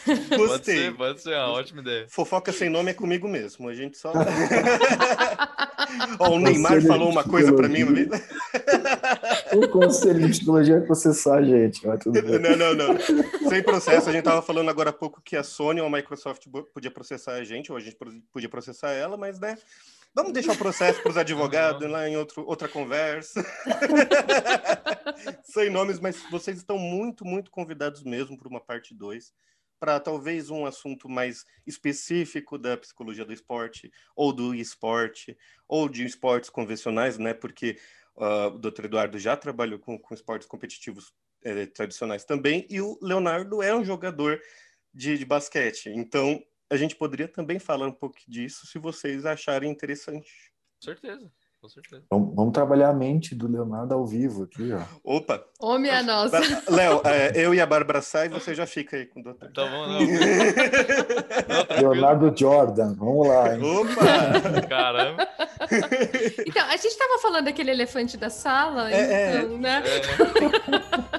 Gostei. 0.36 0.39
Pode 0.39 0.65
ser, 0.65 0.97
pode 0.97 1.23
ser 1.23 1.35
uma 1.35 1.53
ótima 1.53 1.81
ideia. 1.81 2.07
Fofoca 2.09 2.53
sem 2.53 2.69
nome 2.69 2.91
é 2.91 2.95
comigo 2.95 3.27
mesmo. 3.27 3.69
A 3.69 3.74
gente 3.74 3.97
só. 3.97 4.12
oh, 6.20 6.35
o 6.35 6.39
Neymar 6.39 6.82
falou 6.82 7.11
uma 7.11 7.24
coisa 7.24 7.53
para 7.53 7.69
mim 7.69 7.82
uma 7.82 7.93
vez. 7.93 8.09
O 9.56 9.68
conselho 9.68 10.20
de 10.20 10.28
psicologia 10.28 10.76
é 10.76 10.81
processar 10.81 11.39
a 11.39 11.43
gente. 11.43 11.86
Mas 11.86 12.02
tudo 12.02 12.20
bem. 12.22 12.39
Não, 12.39 12.56
não, 12.56 12.74
não. 12.74 13.48
Sem 13.48 13.62
processo. 13.62 14.09
A 14.09 14.12
gente 14.12 14.24
tava 14.24 14.43
falando 14.43 14.68
agora 14.70 14.90
há 14.90 14.93
pouco 14.93 15.20
que 15.22 15.36
a 15.36 15.43
Sony 15.43 15.81
ou 15.81 15.86
a 15.86 15.90
Microsoft 15.90 16.47
podia 16.72 16.90
processar 16.90 17.32
a 17.32 17.44
gente, 17.44 17.70
ou 17.70 17.78
a 17.78 17.81
gente 17.81 17.97
podia 18.32 18.48
processar 18.48 18.90
ela, 18.90 19.16
mas, 19.16 19.39
né? 19.39 19.56
Vamos 20.14 20.32
deixar 20.32 20.52
o 20.52 20.56
processo 20.56 21.02
para 21.02 21.10
os 21.10 21.16
advogados 21.16 21.90
lá 21.90 22.09
em 22.09 22.16
outro, 22.16 22.47
outra 22.47 22.68
conversa. 22.68 23.44
Sem 25.43 25.70
nomes, 25.70 25.98
mas 25.98 26.22
vocês 26.31 26.59
estão 26.59 26.78
muito, 26.78 27.24
muito 27.24 27.51
convidados 27.51 28.05
mesmo 28.05 28.39
para 28.39 28.48
uma 28.48 28.60
parte 28.60 28.94
2, 28.94 29.32
para 29.81 29.98
talvez 29.98 30.51
um 30.51 30.66
assunto 30.66 31.09
mais 31.09 31.44
específico 31.66 32.56
da 32.56 32.76
psicologia 32.76 33.24
do 33.24 33.32
esporte, 33.32 33.90
ou 34.14 34.32
do 34.32 34.55
esporte, 34.55 35.36
ou 35.68 35.89
de 35.89 36.05
esportes 36.05 36.48
convencionais, 36.48 37.18
né? 37.18 37.35
Porque 37.35 37.76
uh, 38.16 38.55
o 38.55 38.59
doutor 38.59 38.85
Eduardo 38.85 39.19
já 39.19 39.36
trabalhou 39.36 39.78
com, 39.78 39.99
com 39.99 40.15
esportes 40.15 40.49
competitivos 40.49 41.12
eh, 41.43 41.66
tradicionais 41.66 42.24
também, 42.24 42.66
e 42.70 42.81
o 42.81 42.99
Leonardo 43.03 43.62
é 43.62 43.74
um 43.74 43.85
jogador 43.85 44.41
de, 44.93 45.19
de 45.19 45.24
basquete. 45.24 45.91
Então, 45.91 46.43
a 46.70 46.77
gente 46.77 46.97
poderia 46.97 47.28
também 47.28 47.59
falar 47.59 47.86
um 47.86 47.93
pouco 47.93 48.16
disso 48.27 48.66
se 48.66 48.78
vocês 48.78 49.27
acharem 49.27 49.70
interessante. 49.70 50.31
Com 50.77 50.85
certeza. 50.85 51.31
Com 51.65 51.69
certeza. 51.70 52.03
Vamos, 52.11 52.35
vamos, 52.35 52.53
trabalhar 52.53 52.91
a 52.91 52.93
mente 52.93 53.35
do 53.35 53.49
Leonardo 53.49 53.95
ao 53.95 54.07
vivo 54.07 54.43
aqui, 54.43 54.70
ó. 54.70 54.82
Opa! 55.03 55.43
Ô, 55.59 55.78
minha 55.78 56.03
nossa! 56.03 56.39
Léo, 56.69 57.01
é, 57.07 57.32
eu 57.43 57.55
e 57.55 57.61
a 57.61 57.65
Bárbara 57.65 58.03
sai, 58.03 58.28
você 58.28 58.55
já 58.55 58.66
fica 58.66 58.99
aí 58.99 59.07
com 59.07 59.20
o 59.20 59.23
doutor. 59.23 59.51
Tá 59.51 59.65
bom, 59.65 59.86
não. 59.89 60.01
não 61.81 61.81
Leonardo 61.81 62.39
Jordan, 62.39 62.95
vamos 62.95 63.27
lá, 63.27 63.57
hein? 63.57 63.62
Opa! 63.62 64.61
Caramba! 64.69 65.27
Então, 66.47 66.65
a 66.67 66.77
gente 66.77 66.89
estava 66.89 67.19
falando 67.19 67.47
daquele 67.47 67.71
elefante 67.71 68.17
da 68.17 68.31
sala, 68.31 68.93
é, 68.93 69.39
então, 69.39 69.57
é. 69.57 69.59
né? 69.59 69.83